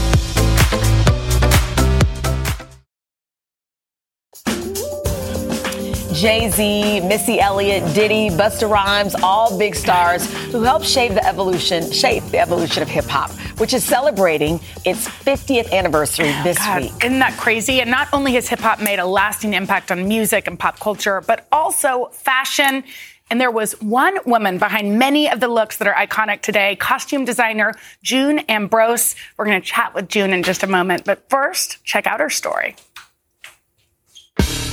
Jay 6.17 6.49
Z, 6.49 7.01
Missy 7.01 7.41
Elliott, 7.41 7.95
Diddy, 7.95 8.31
Busta 8.31 8.67
Rhymes, 8.71 9.15
all 9.23 9.59
big 9.59 9.75
stars 9.75 10.33
who 10.51 10.63
helped 10.63 10.87
shape 10.87 11.13
the 11.13 11.23
evolution, 11.27 11.93
shape 11.93 12.25
the 12.31 12.39
evolution 12.39 12.83
of 12.83 12.89
hip 12.89 13.05
hop, 13.05 13.31
which 13.59 13.75
is 13.75 13.85
celebrating 13.85 14.59
its 14.87 15.07
50th 15.07 15.71
anniversary 15.73 16.31
oh, 16.31 16.43
this 16.43 16.57
God, 16.57 16.85
week. 16.85 17.05
Isn't 17.05 17.19
that 17.19 17.37
crazy? 17.37 17.83
And 17.83 17.91
not 17.91 18.09
only 18.15 18.33
has 18.33 18.49
hip 18.49 18.61
hop 18.61 18.81
made 18.81 18.99
a 18.99 19.05
lasting 19.05 19.53
impact 19.53 19.93
on 19.93 20.09
music 20.09 20.47
and 20.47 20.59
pop 20.59 20.81
culture, 20.81 21.21
but 21.21 21.47
also 21.53 22.07
fashion. 22.13 22.83
And 23.29 23.39
there 23.39 23.51
was 23.51 23.73
one 23.83 24.17
woman 24.25 24.57
behind 24.57 24.99
many 24.99 25.29
of 25.29 25.41
the 25.41 25.49
looks 25.49 25.77
that 25.77 25.87
are 25.87 25.95
iconic 25.95 26.41
today, 26.41 26.77
costume 26.77 27.27
designer 27.27 27.75
June 28.03 28.39
Ambrose. 28.49 29.17
We're 29.37 29.45
going 29.45 29.61
to 29.61 29.67
chat 29.67 29.95
with 29.95 30.09
June 30.09 30.33
in 30.33 30.43
just 30.43 30.63
a 30.63 30.67
moment. 30.67 31.05
But 31.05 31.29
first, 31.29 31.85
check 31.85 32.07
out 32.07 32.21
her 32.21 32.31
story. 32.31 32.75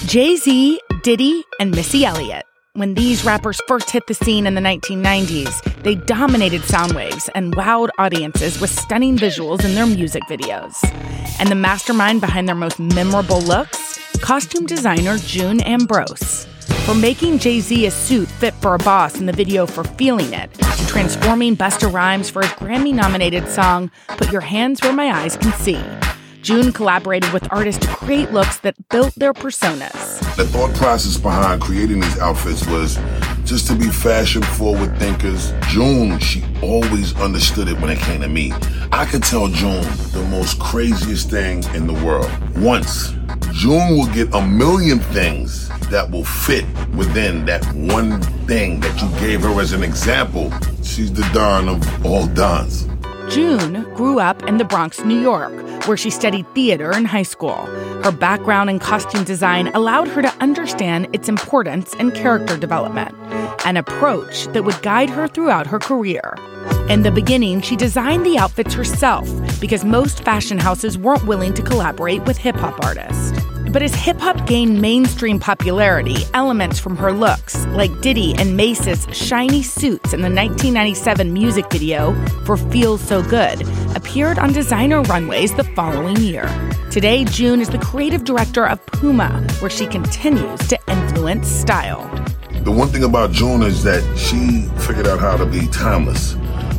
Jay 0.06 0.38
Z, 0.38 0.80
Diddy, 1.04 1.44
and 1.60 1.76
Missy 1.76 2.06
Elliott. 2.06 2.46
When 2.76 2.94
these 2.94 3.26
rappers 3.26 3.62
first 3.68 3.92
hit 3.92 4.08
the 4.08 4.14
scene 4.14 4.48
in 4.48 4.56
the 4.56 4.62
1990s, 4.62 5.84
they 5.84 5.96
dominated 5.96 6.64
sound 6.64 6.94
waves 6.94 7.30
and 7.36 7.54
wowed 7.58 7.90
audiences 7.98 8.62
with 8.62 8.70
stunning 8.70 9.18
visuals 9.18 9.66
in 9.66 9.76
their 9.76 9.86
music 9.86 10.24
videos. 10.30 10.74
And 11.42 11.50
the 11.50 11.56
mastermind 11.56 12.22
behind 12.22 12.48
their 12.48 12.56
most 12.56 12.80
memorable 12.80 13.42
looks? 13.42 14.00
Costume 14.22 14.66
designer 14.66 15.18
June 15.18 15.60
Ambrose. 15.64 16.46
From 16.86 17.02
making 17.02 17.40
Jay 17.40 17.60
Z 17.60 17.86
a 17.86 17.92
suit 17.92 18.30
fit 18.30 18.54
for 18.54 18.74
a 18.74 18.80
boss 18.80 19.20
in 19.20 19.26
the 19.26 19.34
video 19.34 19.66
for 19.66 19.84
Feeling 19.84 20.32
It, 20.32 20.54
to 20.54 20.88
transforming 20.88 21.58
Busta 21.58 21.92
Rhymes 21.92 22.30
for 22.30 22.44
his 22.44 22.52
Grammy 22.52 22.94
nominated 22.94 23.50
song, 23.50 23.92
Put 24.08 24.32
Your 24.32 24.42
Hands 24.42 24.82
Where 24.82 24.94
My 24.94 25.12
Eyes 25.12 25.36
Can 25.36 25.52
See. 25.52 25.84
June 26.44 26.74
collaborated 26.74 27.32
with 27.32 27.48
artists 27.54 27.86
to 27.86 27.92
create 27.94 28.32
looks 28.32 28.58
that 28.60 28.76
built 28.90 29.16
their 29.16 29.32
personas. 29.32 30.20
The 30.36 30.46
thought 30.46 30.76
process 30.76 31.16
behind 31.16 31.62
creating 31.62 32.02
these 32.02 32.20
outfits 32.20 32.68
was 32.68 33.00
just 33.46 33.66
to 33.68 33.76
be 33.76 33.88
fashion 33.88 34.42
forward 34.42 34.98
thinkers. 35.00 35.54
June, 35.70 36.20
she 36.20 36.44
always 36.62 37.18
understood 37.18 37.70
it 37.70 37.80
when 37.80 37.90
it 37.90 38.00
came 38.00 38.20
to 38.20 38.28
me. 38.28 38.52
I 38.92 39.06
could 39.06 39.24
tell 39.24 39.48
June 39.48 39.84
the 40.12 40.28
most 40.30 40.60
craziest 40.60 41.30
thing 41.30 41.64
in 41.76 41.88
the 41.88 41.94
world. 42.06 42.30
Once, 42.58 43.14
June 43.54 43.98
will 43.98 44.14
get 44.14 44.34
a 44.34 44.46
million 44.46 45.00
things 45.00 45.70
that 45.90 46.12
will 46.12 46.26
fit 46.26 46.66
within 46.94 47.46
that 47.46 47.66
one 47.74 48.22
thing 48.48 48.82
that 48.82 49.02
you 49.02 49.08
gave 49.22 49.44
her 49.44 49.62
as 49.62 49.72
an 49.72 49.82
example. 49.82 50.52
She's 50.84 51.14
the 51.14 51.28
Don 51.34 51.70
of 51.70 52.06
all 52.06 52.28
Dons. 52.28 52.86
June 53.30 53.84
grew 53.96 54.20
up 54.20 54.44
in 54.44 54.58
the 54.58 54.66
Bronx, 54.66 55.04
New 55.04 55.20
York, 55.20 55.54
where 55.88 55.98
she 55.98 56.10
studied 56.10 56.48
theater 56.54 56.92
in 56.92 57.06
high 57.06 57.24
school. 57.24 57.66
Her 58.04 58.12
background 58.12 58.70
in 58.70 58.80
costume 58.80 59.24
design 59.24 59.68
allowed 59.70 60.08
her 60.10 60.22
to 60.22 60.34
understand 60.42 61.08
its 61.14 61.30
importance 61.30 61.94
in 61.96 62.12
character 62.12 62.58
development, 62.58 63.16
an 63.66 63.78
approach 63.78 64.48
that 64.48 64.64
would 64.64 64.82
guide 64.82 65.10
her 65.10 65.28
throughout 65.28 65.68
her 65.68 65.80
career. 65.80 66.36
In 66.90 67.04
the 67.04 67.12
beginning, 67.12 67.62
she 67.62 67.76
designed 67.76 68.26
the 68.26 68.38
outfits 68.38 68.74
herself 68.74 69.30
because 69.60 69.86
most 69.86 70.24
fashion 70.24 70.60
houses 70.60 70.98
weren't 70.98 71.26
willing 71.26 71.54
to 71.54 71.62
collaborate 71.62 72.24
with 72.24 72.38
hip 72.38 72.56
hop 72.56 72.84
artists. 72.84 73.32
But 73.74 73.82
as 73.82 73.96
hip 73.96 74.20
hop 74.20 74.46
gained 74.46 74.80
mainstream 74.80 75.40
popularity, 75.40 76.18
elements 76.36 76.78
from 76.78 76.96
her 76.96 77.12
looks, 77.12 77.66
like 77.70 78.02
Diddy 78.02 78.36
and 78.36 78.56
Mase's 78.56 79.08
shiny 79.12 79.64
suits 79.64 80.14
in 80.14 80.22
the 80.22 80.30
1997 80.30 81.34
music 81.34 81.72
video 81.72 82.14
for 82.46 82.56
Feel 82.56 83.00
So 83.00 83.24
Good, 83.24 83.68
appeared 83.96 84.38
on 84.38 84.54
designer 84.54 85.02
runways 85.02 85.56
the 85.56 85.64
following 85.64 86.18
year. 86.18 86.48
Today, 86.92 87.26
June 87.26 87.62
is 87.62 87.70
the 87.70 87.80
creative 87.80 88.24
director 88.24 88.68
of 88.68 88.86
Puma, 88.86 89.42
where 89.58 89.72
she 89.72 89.88
continues 89.88 90.68
to 90.68 90.78
influence 90.88 91.48
style. 91.48 92.08
The 92.62 92.72
one 92.72 92.90
thing 92.90 93.04
about 93.04 93.32
June 93.32 93.64
is 93.64 93.82
that 93.86 94.04
she 94.16 94.70
figured 94.86 95.08
out 95.08 95.20
how 95.20 95.36
to 95.36 95.48
be 95.48 95.66
timeless, 95.66 96.36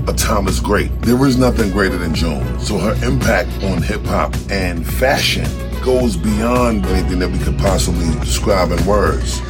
a 0.07 0.15
timeless 0.17 0.61
great. 0.61 0.93
There 1.03 1.27
is 1.27 1.39
nothing 1.39 1.73
greater 1.73 1.99
than 1.99 2.15
June. 2.15 2.61
So 2.61 2.79
her 2.79 2.95
impact 3.05 3.51
on 3.65 3.83
hip 3.83 4.05
hop 4.05 4.33
and 4.49 4.87
fashion 4.87 5.47
goes 5.85 6.17
beyond 6.17 6.87
anything 6.87 7.19
that 7.19 7.31
we 7.31 7.39
could 7.39 7.59
possibly 7.59 8.11
describe 8.21 8.71
in 8.71 8.87
words. 8.87 9.43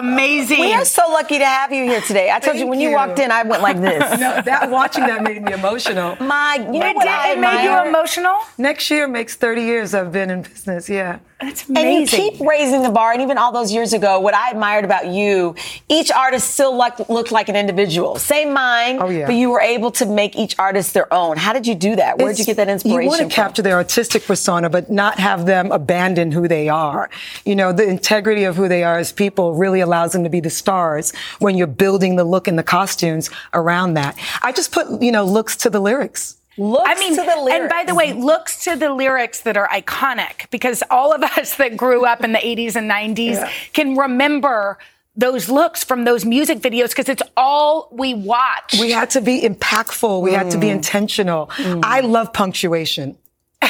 How 0.00 0.08
amazing! 0.08 0.60
We 0.60 0.72
are 0.72 0.84
so 0.84 1.02
lucky 1.10 1.38
to 1.38 1.44
have 1.44 1.72
you 1.72 1.84
here 1.84 2.00
today. 2.00 2.30
I 2.30 2.38
told 2.38 2.56
you 2.56 2.66
when 2.66 2.80
you. 2.80 2.88
you. 2.90 2.94
walked 2.94 3.18
in, 3.18 3.30
I 3.30 3.42
went 3.42 3.62
like 3.62 3.76
this. 3.80 4.00
No, 4.18 4.40
that 4.42 4.70
watching 4.70 5.04
that 5.06 5.22
made 5.22 5.42
me 5.42 5.52
emotional. 5.52 6.16
My, 6.20 6.54
you 6.56 6.78
know 6.80 6.88
It, 6.90 6.96
what 6.96 7.04
did, 7.04 7.12
I 7.12 7.32
it 7.32 7.38
made 7.38 7.64
you 7.64 7.88
emotional? 7.88 8.36
Next 8.58 8.90
year 8.90 9.06
makes 9.06 9.34
30 9.36 9.62
years 9.62 9.94
I've 9.94 10.12
been 10.12 10.30
in 10.30 10.42
business. 10.42 10.88
Yeah. 10.88 11.18
That's 11.40 11.66
amazing. 11.70 11.90
And 11.90 12.00
you 12.00 12.06
keep 12.30 12.40
raising 12.46 12.82
the 12.82 12.90
bar, 12.90 13.12
and 13.12 13.22
even 13.22 13.38
all 13.38 13.50
those 13.50 13.72
years 13.72 13.94
ago, 13.94 14.20
what 14.20 14.34
I 14.34 14.50
admired 14.50 14.84
about 14.84 15.06
you, 15.06 15.54
each 15.88 16.10
artist 16.12 16.50
still 16.50 16.76
like, 16.76 17.08
looked 17.08 17.32
like 17.32 17.48
an 17.48 17.56
individual. 17.56 18.16
Same 18.16 18.52
mind, 18.52 18.98
Oh, 19.00 19.08
yeah. 19.08 19.24
but 19.24 19.34
you 19.36 19.48
were 19.48 19.60
able 19.62 19.90
to 19.92 20.04
make 20.06 20.36
each 20.36 20.54
artist 20.58 20.92
their 20.92 21.10
own. 21.12 21.38
How 21.38 21.54
did 21.54 21.66
you 21.66 21.74
do 21.74 21.96
that? 21.96 22.18
Where 22.18 22.28
did 22.28 22.40
you 22.40 22.44
get 22.44 22.56
that 22.58 22.68
inspiration 22.68 23.02
You 23.02 23.08
want 23.08 23.18
to 23.20 23.24
from? 23.24 23.30
capture 23.30 23.62
their 23.62 23.76
artistic 23.76 24.24
persona, 24.26 24.68
but 24.68 24.90
not 24.90 25.18
have 25.18 25.46
them 25.46 25.72
abandon 25.72 26.30
who 26.32 26.46
they 26.46 26.68
are. 26.68 27.08
You 27.46 27.56
know, 27.56 27.72
the 27.72 27.88
integrity 27.88 28.44
of 28.44 28.56
who 28.56 28.68
they 28.68 28.84
are 28.84 28.98
as 28.98 29.10
people 29.10 29.50
control 29.50 29.54
really 29.54 29.80
allows 29.90 30.12
them 30.12 30.22
to 30.24 30.30
be 30.30 30.40
the 30.40 30.50
stars 30.62 31.12
when 31.40 31.56
you're 31.56 31.66
building 31.84 32.16
the 32.16 32.24
look 32.24 32.46
and 32.48 32.56
the 32.58 32.62
costumes 32.62 33.28
around 33.52 33.94
that. 33.94 34.12
I 34.42 34.52
just 34.52 34.70
put, 34.72 34.86
you 35.02 35.10
know, 35.12 35.24
looks 35.24 35.56
to 35.56 35.70
the 35.70 35.80
lyrics. 35.80 36.36
Looks 36.58 36.88
I 36.90 36.94
mean, 37.02 37.14
to 37.16 37.22
the 37.22 37.36
lyrics. 37.42 37.60
and 37.60 37.68
by 37.68 37.84
the 37.86 37.94
way, 37.94 38.12
looks 38.12 38.64
to 38.64 38.76
the 38.76 38.90
lyrics 38.92 39.40
that 39.42 39.56
are 39.56 39.68
iconic 39.68 40.50
because 40.50 40.82
all 40.90 41.12
of 41.12 41.22
us 41.38 41.56
that 41.56 41.76
grew 41.76 42.04
up 42.04 42.22
in 42.22 42.32
the 42.32 42.38
80s 42.38 42.76
and 42.76 42.90
90s 42.90 43.34
Yeah. 43.34 43.50
can 43.72 43.96
remember 43.96 44.78
those 45.16 45.48
looks 45.48 45.82
from 45.84 46.04
those 46.04 46.24
music 46.24 46.58
videos 46.60 46.90
because 46.90 47.08
it's 47.08 47.22
all 47.36 47.88
we 47.92 48.14
watch. 48.14 48.76
We 48.78 48.90
had 48.92 49.10
to 49.10 49.20
be 49.20 49.40
impactful. 49.42 50.22
We 50.22 50.32
had 50.32 50.50
to 50.52 50.58
be 50.58 50.68
Mm. 50.68 50.76
intentional. 50.76 51.50
I 51.82 52.00
love 52.00 52.32
punctuation. 52.32 53.16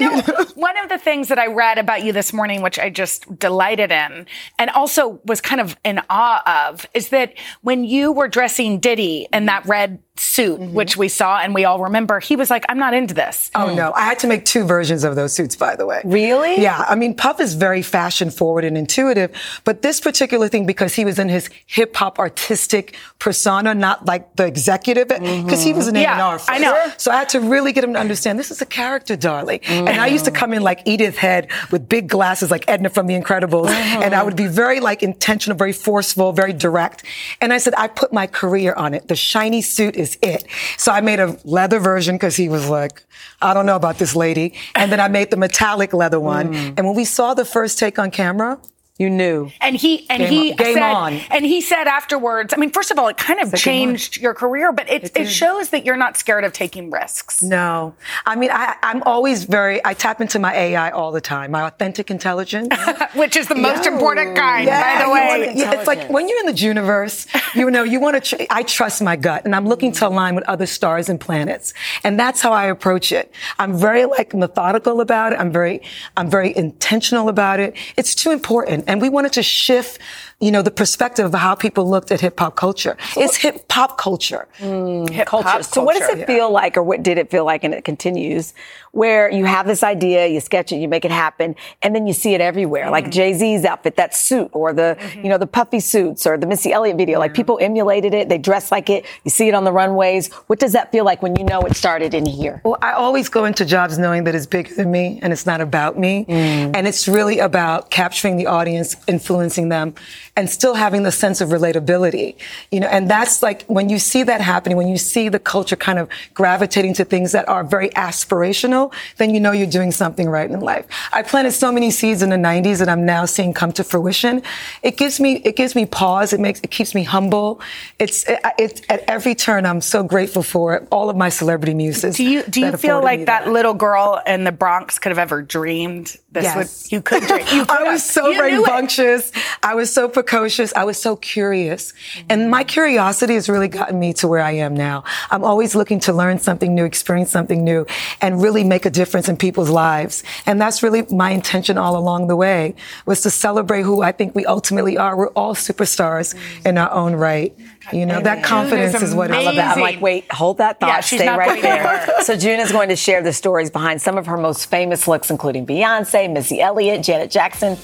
you 0.00 0.10
know, 0.10 0.22
one 0.54 0.76
of 0.78 0.88
the 0.88 0.98
things 0.98 1.28
that 1.28 1.38
I 1.38 1.46
read 1.46 1.78
about 1.78 2.04
you 2.04 2.12
this 2.12 2.32
morning, 2.32 2.62
which 2.62 2.78
I 2.78 2.90
just 2.90 3.38
delighted 3.38 3.90
in, 3.90 4.26
and 4.58 4.70
also 4.70 5.20
was 5.24 5.40
kind 5.40 5.60
of 5.60 5.76
in 5.84 6.00
awe 6.10 6.68
of, 6.68 6.86
is 6.94 7.08
that 7.10 7.34
when 7.62 7.84
you 7.84 8.12
were 8.12 8.28
dressing 8.28 8.78
Diddy 8.78 9.28
in 9.32 9.46
that 9.46 9.66
red 9.66 10.00
suit, 10.16 10.60
mm-hmm. 10.60 10.74
which 10.74 10.96
we 10.96 11.08
saw 11.08 11.38
and 11.38 11.54
we 11.54 11.64
all 11.64 11.82
remember, 11.84 12.20
he 12.20 12.36
was 12.36 12.50
like, 12.50 12.64
I'm 12.68 12.78
not 12.78 12.92
into 12.92 13.14
this. 13.14 13.50
Oh 13.54 13.74
no, 13.74 13.92
I 13.92 14.02
had 14.02 14.18
to 14.20 14.26
make 14.26 14.44
two 14.44 14.64
versions 14.64 15.04
of 15.04 15.16
those 15.16 15.32
suits, 15.32 15.56
by 15.56 15.74
the 15.74 15.86
way. 15.86 16.02
Really? 16.04 16.60
Yeah. 16.60 16.84
I 16.86 16.94
mean, 16.94 17.14
Puff 17.14 17.40
is 17.40 17.54
very 17.54 17.82
fashion 17.82 18.30
forward 18.30 18.64
and 18.64 18.76
intuitive, 18.76 19.34
but 19.64 19.82
this 19.82 20.00
particular 20.00 20.48
thing, 20.48 20.66
because 20.66 20.94
he 20.94 21.04
was 21.04 21.18
in 21.18 21.28
his 21.28 21.48
hip 21.66 21.96
hop 21.96 22.18
artistic 22.18 22.94
persona, 23.18 23.74
not 23.74 24.04
like 24.04 24.36
the 24.36 24.46
executive, 24.46 25.08
because 25.08 25.62
he 25.62 25.72
was 25.72 25.88
an 25.88 25.94
mm-hmm. 25.94 26.02
Yeah, 26.02 26.18
A&R. 26.18 26.40
I 26.48 26.58
know. 26.58 26.92
So 26.96 27.12
I 27.12 27.16
had 27.16 27.28
to 27.30 27.40
really 27.40 27.72
get 27.72 27.84
him 27.84 27.92
to 27.94 28.00
understand 28.00 28.38
this 28.38 28.50
is 28.50 28.60
a 28.60 28.66
character, 28.66 29.16
darling. 29.16 29.60
And 29.64 29.88
I 29.88 30.08
used 30.08 30.24
to 30.24 30.30
mm-hmm. 30.30 30.38
come 30.38 30.52
in 30.52 30.62
like 30.62 30.82
Edith 30.84 31.16
Head 31.16 31.50
with 31.70 31.88
big 31.88 32.08
glasses 32.08 32.50
like 32.50 32.68
Edna 32.68 32.90
from 32.90 33.06
The 33.06 33.14
Incredibles. 33.14 33.68
Uh-huh. 33.68 34.00
And 34.02 34.14
I 34.14 34.22
would 34.22 34.36
be 34.36 34.46
very 34.46 34.80
like 34.80 35.02
intentional, 35.02 35.56
very 35.56 35.72
forceful, 35.72 36.32
very 36.32 36.52
direct. 36.52 37.04
And 37.40 37.52
I 37.52 37.58
said, 37.58 37.74
I 37.78 37.86
put 37.86 38.12
my 38.12 38.26
career 38.26 38.74
on 38.74 38.94
it. 38.94 39.06
The 39.06 39.14
shiny 39.14 39.62
suit 39.62 39.94
is 40.02 40.18
it. 40.20 40.46
So 40.76 40.92
I 40.92 41.00
made 41.00 41.20
a 41.20 41.38
leather 41.44 41.78
version 41.80 42.16
because 42.16 42.36
he 42.36 42.48
was 42.48 42.68
like, 42.68 43.02
I 43.40 43.54
don't 43.54 43.64
know 43.64 43.76
about 43.76 43.98
this 43.98 44.14
lady. 44.14 44.54
And 44.74 44.92
then 44.92 45.00
I 45.00 45.08
made 45.08 45.30
the 45.30 45.38
metallic 45.38 45.94
leather 45.94 46.20
one. 46.20 46.52
Mm. 46.52 46.74
And 46.76 46.86
when 46.86 46.94
we 46.94 47.06
saw 47.06 47.32
the 47.32 47.46
first 47.46 47.78
take 47.78 47.98
on 47.98 48.10
camera, 48.10 48.58
you 49.02 49.10
knew. 49.10 49.50
And 49.60 49.74
he 49.76 50.06
and 50.08 50.20
Game 50.22 50.30
he 50.32 50.52
game 50.54 50.74
said, 50.74 50.82
on. 50.82 51.12
and 51.30 51.44
he 51.44 51.60
said 51.60 51.86
afterwards. 51.86 52.54
I 52.54 52.56
mean, 52.56 52.70
first 52.70 52.90
of 52.90 52.98
all, 52.98 53.08
it 53.08 53.16
kind 53.16 53.40
of 53.40 53.54
changed 53.54 54.16
your 54.18 54.34
career, 54.34 54.72
but 54.72 54.88
it, 54.88 55.04
it, 55.04 55.14
did. 55.14 55.28
shows 55.28 55.70
that 55.70 55.84
you're 55.84 55.96
not 55.96 56.16
scared 56.16 56.44
of 56.44 56.52
taking 56.52 56.90
risks. 56.90 57.42
No. 57.42 57.94
I 58.24 58.36
mean, 58.36 58.50
I, 58.52 58.76
I'm 58.82 59.02
always 59.02 59.44
very, 59.44 59.80
I 59.84 59.94
tap 59.94 60.20
into 60.20 60.38
my 60.38 60.54
AI 60.54 60.90
all 60.90 61.10
the 61.12 61.20
time, 61.20 61.50
my 61.50 61.62
authentic 61.66 62.10
intelligence. 62.10 62.74
Which 63.14 63.36
is 63.36 63.48
the 63.48 63.54
most 63.56 63.84
Yeah. 63.84 63.92
important 63.94 64.36
kind, 64.36 64.66
Yeah, 64.66 64.98
by 64.98 65.04
the 65.04 65.10
way. 65.12 65.52
yeah, 65.56 65.72
it's 65.72 65.86
like 65.86 66.08
when 66.08 66.28
you're 66.28 66.40
in 66.40 66.46
the 66.46 66.60
universe, 66.60 67.26
you 67.54 67.70
know, 67.70 67.82
you 67.82 68.00
want 68.00 68.22
to, 68.22 68.36
tr- 68.36 68.42
I 68.50 68.62
trust 68.62 69.02
my 69.02 69.16
gut 69.16 69.44
and 69.44 69.54
I'm 69.56 69.66
looking 69.66 69.92
to 69.92 70.06
align 70.08 70.34
with 70.34 70.44
other 70.48 70.66
stars 70.66 71.08
and 71.08 71.20
planets. 71.20 71.74
And 72.04 72.18
that's 72.18 72.40
how 72.40 72.52
I 72.52 72.66
approach 72.66 73.10
it. 73.12 73.32
I'm 73.58 73.76
very 73.76 74.04
like 74.04 74.34
methodical 74.34 75.00
about 75.00 75.32
it. 75.32 75.40
I'm 75.40 75.50
very, 75.52 75.82
I'm 76.16 76.30
very 76.30 76.56
intentional 76.56 77.28
about 77.28 77.60
it. 77.60 77.74
It's 77.96 78.14
too 78.14 78.30
important. 78.30 78.84
And 78.92 79.00
we 79.00 79.08
wanted 79.08 79.32
to 79.32 79.42
shift, 79.42 79.98
you 80.42 80.50
know, 80.50 80.60
the 80.60 80.72
perspective 80.72 81.24
of 81.24 81.34
how 81.34 81.54
people 81.54 81.88
looked 81.88 82.10
at 82.10 82.20
hip 82.20 82.38
hop 82.40 82.56
culture. 82.56 82.96
It's 83.16 83.36
hip 83.36 83.64
hop 83.70 83.96
culture. 83.96 84.48
Mm, 84.58 85.08
hip 85.08 85.28
culture. 85.28 85.62
So 85.62 85.84
what 85.84 85.96
does 85.96 86.08
it 86.18 86.26
feel 86.26 86.50
like, 86.50 86.76
or 86.76 86.82
what 86.82 87.04
did 87.04 87.16
it 87.16 87.30
feel 87.30 87.44
like, 87.44 87.62
and 87.62 87.72
it 87.72 87.84
continues, 87.84 88.52
where 88.90 89.30
you 89.30 89.44
have 89.44 89.68
this 89.68 89.84
idea, 89.84 90.26
you 90.26 90.40
sketch 90.40 90.72
it, 90.72 90.76
you 90.76 90.88
make 90.88 91.04
it 91.04 91.12
happen, 91.12 91.54
and 91.80 91.94
then 91.94 92.08
you 92.08 92.12
see 92.12 92.34
it 92.34 92.40
everywhere, 92.40 92.90
like 92.90 93.04
mm-hmm. 93.04 93.12
Jay 93.12 93.34
Z's 93.34 93.64
outfit, 93.64 93.94
that 93.96 94.16
suit, 94.16 94.50
or 94.52 94.72
the 94.72 94.96
mm-hmm. 94.98 95.22
you 95.22 95.28
know 95.30 95.38
the 95.38 95.46
puffy 95.46 95.78
suits, 95.78 96.26
or 96.26 96.36
the 96.36 96.46
Missy 96.46 96.72
Elliott 96.72 96.96
video. 96.96 97.20
Like 97.20 97.34
people 97.34 97.58
emulated 97.60 98.12
it, 98.12 98.28
they 98.28 98.38
dress 98.38 98.72
like 98.72 98.90
it. 98.90 99.06
You 99.22 99.30
see 99.30 99.46
it 99.46 99.54
on 99.54 99.62
the 99.62 99.72
runways. 99.72 100.32
What 100.48 100.58
does 100.58 100.72
that 100.72 100.90
feel 100.90 101.04
like 101.04 101.22
when 101.22 101.36
you 101.36 101.44
know 101.44 101.60
it 101.60 101.76
started 101.76 102.14
in 102.14 102.26
here? 102.26 102.60
Well, 102.64 102.78
I 102.82 102.92
always 102.92 103.28
go 103.28 103.44
into 103.44 103.64
jobs 103.64 103.96
knowing 103.96 104.24
that 104.24 104.34
it's 104.34 104.46
bigger 104.46 104.74
than 104.74 104.90
me 104.90 105.20
and 105.22 105.32
it's 105.32 105.46
not 105.46 105.60
about 105.60 105.98
me. 105.98 106.26
Mm. 106.28 106.76
And 106.76 106.88
it's 106.88 107.06
really 107.06 107.38
about 107.38 107.90
capturing 107.90 108.36
the 108.36 108.46
audience, 108.46 108.96
influencing 109.06 109.68
them, 109.68 109.94
and 110.36 110.48
still 110.48 110.74
having 110.74 111.02
the 111.02 111.12
sense 111.12 111.40
of 111.40 111.50
relatability. 111.50 112.36
You 112.70 112.80
know, 112.80 112.86
and 112.88 113.08
that's 113.10 113.42
like 113.42 113.64
when 113.66 113.88
you 113.88 113.98
see 113.98 114.22
that 114.22 114.40
happening, 114.40 114.76
when 114.76 114.88
you 114.88 114.96
see 114.96 115.28
the 115.28 115.38
culture 115.38 115.76
kind 115.76 115.98
of 115.98 116.08
gravitating 116.34 116.94
to 116.94 117.04
things 117.04 117.32
that 117.32 117.48
are 117.48 117.62
very 117.64 117.90
aspirational, 117.90 118.92
then 119.18 119.34
you 119.34 119.40
know 119.40 119.52
you're 119.52 119.66
doing 119.66 119.92
something 119.92 120.28
right 120.28 120.50
in 120.50 120.60
life. 120.60 120.86
I 121.12 121.22
planted 121.22 121.52
so 121.52 121.70
many 121.70 121.90
seeds 121.90 122.22
in 122.22 122.30
the 122.30 122.36
90s 122.36 122.78
that 122.78 122.88
I'm 122.88 123.04
now 123.04 123.26
seeing 123.26 123.52
come 123.52 123.72
to 123.72 123.84
fruition. 123.84 124.42
It 124.82 124.96
gives 124.96 125.20
me, 125.20 125.36
it 125.44 125.56
gives 125.56 125.74
me 125.74 125.86
pause. 125.86 126.32
It 126.32 126.40
makes, 126.40 126.60
it 126.60 126.70
keeps 126.70 126.94
me 126.94 127.02
humble. 127.02 127.60
It's, 127.98 128.24
it, 128.28 128.40
it's 128.58 128.82
at 128.88 129.04
every 129.08 129.34
turn, 129.34 129.66
I'm 129.66 129.80
so 129.80 130.02
grateful 130.02 130.42
for 130.42 130.86
all 130.90 131.10
of 131.10 131.16
my 131.16 131.28
celebrity 131.28 131.74
muses. 131.74 132.16
Do 132.16 132.24
you 132.24 132.42
do 132.44 132.60
you 132.60 132.76
feel 132.76 133.02
like 133.02 133.20
me 133.20 133.24
that, 133.26 133.48
little 133.48 133.74
girl 133.74 134.20
in 134.26 134.44
the 134.44 134.52
Bronx 134.52 134.98
could 134.98 135.10
have 135.10 135.18
ever 135.18 135.42
dreamed 135.42 136.16
this 136.30 136.44
Yes. 136.44 136.56
would 136.56 136.92
you 136.92 137.02
could 137.02 137.22
dream? 137.24 137.46
You 137.52 137.66
could 137.66 137.70
I 137.86 137.92
was 137.92 138.02
so 138.02 138.28
You 138.28 138.32
knew 138.42 138.64
it. 138.64 138.68
rambunctious. 138.68 139.32
I 139.62 139.74
was 139.74 139.92
so 139.92 140.08
precocious. 140.22 140.72
I 140.74 140.84
was 140.84 141.00
so 141.00 141.16
curious. 141.16 141.92
And 142.28 142.48
my 142.48 142.62
curiosity 142.62 143.34
has 143.34 143.48
really 143.48 143.66
gotten 143.66 143.98
me 143.98 144.12
to 144.14 144.28
where 144.28 144.40
I 144.40 144.52
am 144.52 144.74
now. 144.74 145.02
I'm 145.32 145.42
always 145.42 145.74
looking 145.74 145.98
to 146.00 146.12
learn 146.12 146.38
something 146.38 146.74
new, 146.74 146.84
experience 146.84 147.30
something 147.30 147.64
new, 147.64 147.86
and 148.20 148.40
really 148.40 148.62
make 148.62 148.86
a 148.86 148.90
difference 148.90 149.28
in 149.28 149.36
people's 149.36 149.68
lives. 149.68 150.22
And 150.46 150.60
that's 150.60 150.80
really 150.82 151.02
my 151.10 151.30
intention 151.30 151.76
all 151.76 151.96
along 151.96 152.28
the 152.28 152.36
way 152.36 152.76
was 153.04 153.22
to 153.22 153.30
celebrate 153.30 153.82
who 153.82 154.02
I 154.02 154.12
think 154.12 154.34
we 154.36 154.46
ultimately 154.46 154.96
are. 154.96 155.16
We're 155.16 155.30
all 155.30 155.56
superstars 155.56 156.36
in 156.64 156.78
our 156.78 156.90
own 156.92 157.14
right. 157.16 157.52
You 157.92 158.06
know, 158.06 158.20
that 158.20 158.44
confidence 158.44 158.94
is 158.94 159.02
is 159.02 159.14
what 159.14 159.32
I 159.32 159.42
love 159.42 159.56
that. 159.56 159.76
I'm 159.76 159.82
like, 159.82 160.00
wait, 160.00 160.30
hold 160.30 160.58
that 160.58 160.78
thought. 160.78 160.88
Yeah, 160.88 161.00
Stay 161.00 161.28
right 161.28 161.60
there. 161.60 162.22
so 162.22 162.36
June 162.36 162.60
is 162.60 162.70
going 162.70 162.90
to 162.90 162.96
share 162.96 163.22
the 163.22 163.32
stories 163.32 163.70
behind 163.70 164.00
some 164.00 164.16
of 164.16 164.26
her 164.26 164.36
most 164.36 164.66
famous 164.66 165.08
looks, 165.08 165.30
including 165.30 165.66
Beyonce, 165.66 166.32
Missy 166.32 166.60
Elliott, 166.60 167.02
Janet 167.02 167.30
Jackson, 167.32 167.72
and 167.72 167.80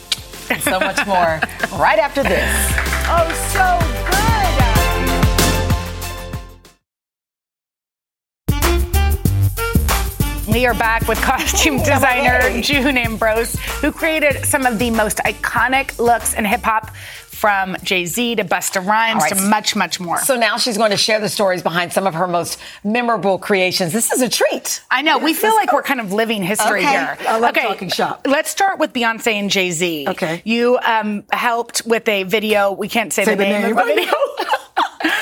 so 0.60 0.80
much 0.80 1.06
more. 1.06 1.40
right 1.78 1.98
after 1.98 2.22
this. 2.22 2.50
Oh, 3.10 3.28
so 3.52 3.87
We 10.48 10.64
are 10.66 10.74
back 10.74 11.06
with 11.06 11.20
costume 11.20 11.76
designer 11.82 12.60
June 12.62 12.96
Ambrose, 12.96 13.54
who 13.80 13.92
created 13.92 14.46
some 14.46 14.64
of 14.64 14.78
the 14.78 14.90
most 14.90 15.18
iconic 15.18 15.98
looks 15.98 16.32
in 16.32 16.44
hip 16.44 16.62
hop, 16.62 16.90
from 17.38 17.76
Jay 17.84 18.04
Z 18.04 18.36
to 18.36 18.44
Busta 18.44 18.84
Rhymes 18.84 19.22
right. 19.22 19.32
to 19.36 19.40
much, 19.42 19.76
much 19.76 20.00
more. 20.00 20.18
So 20.18 20.36
now 20.36 20.56
she's 20.56 20.76
going 20.76 20.90
to 20.90 20.96
share 20.96 21.20
the 21.20 21.28
stories 21.28 21.62
behind 21.62 21.92
some 21.92 22.04
of 22.06 22.14
her 22.14 22.26
most 22.26 22.58
memorable 22.82 23.38
creations. 23.38 23.92
This 23.92 24.10
is 24.10 24.22
a 24.22 24.28
treat. 24.28 24.82
I 24.90 25.02
know. 25.02 25.18
we 25.18 25.34
feel 25.34 25.54
like 25.54 25.72
we're 25.72 25.84
kind 25.84 26.00
of 26.00 26.12
living 26.12 26.42
history 26.42 26.80
Okay. 26.80 26.90
here. 26.90 27.16
I 27.28 27.38
love 27.38 27.54
talking 27.54 27.90
shop. 27.90 28.22
Let's 28.26 28.50
start 28.50 28.80
with 28.80 28.92
Beyonce 28.92 29.34
and 29.34 29.50
Jay 29.50 29.70
Z. 29.70 30.06
Okay. 30.08 30.42
You 30.44 30.78
um, 30.84 31.22
helped 31.30 31.82
with 31.86 32.08
a 32.08 32.24
video. 32.24 32.72
We 32.72 32.88
can't 32.88 33.12
say, 33.12 33.24
Say 33.24 33.36
the, 33.36 33.44
the 33.44 33.44
name, 33.44 33.62
name. 33.62 33.78
of 33.78 33.86
the 33.86 33.94
video. 33.94 34.12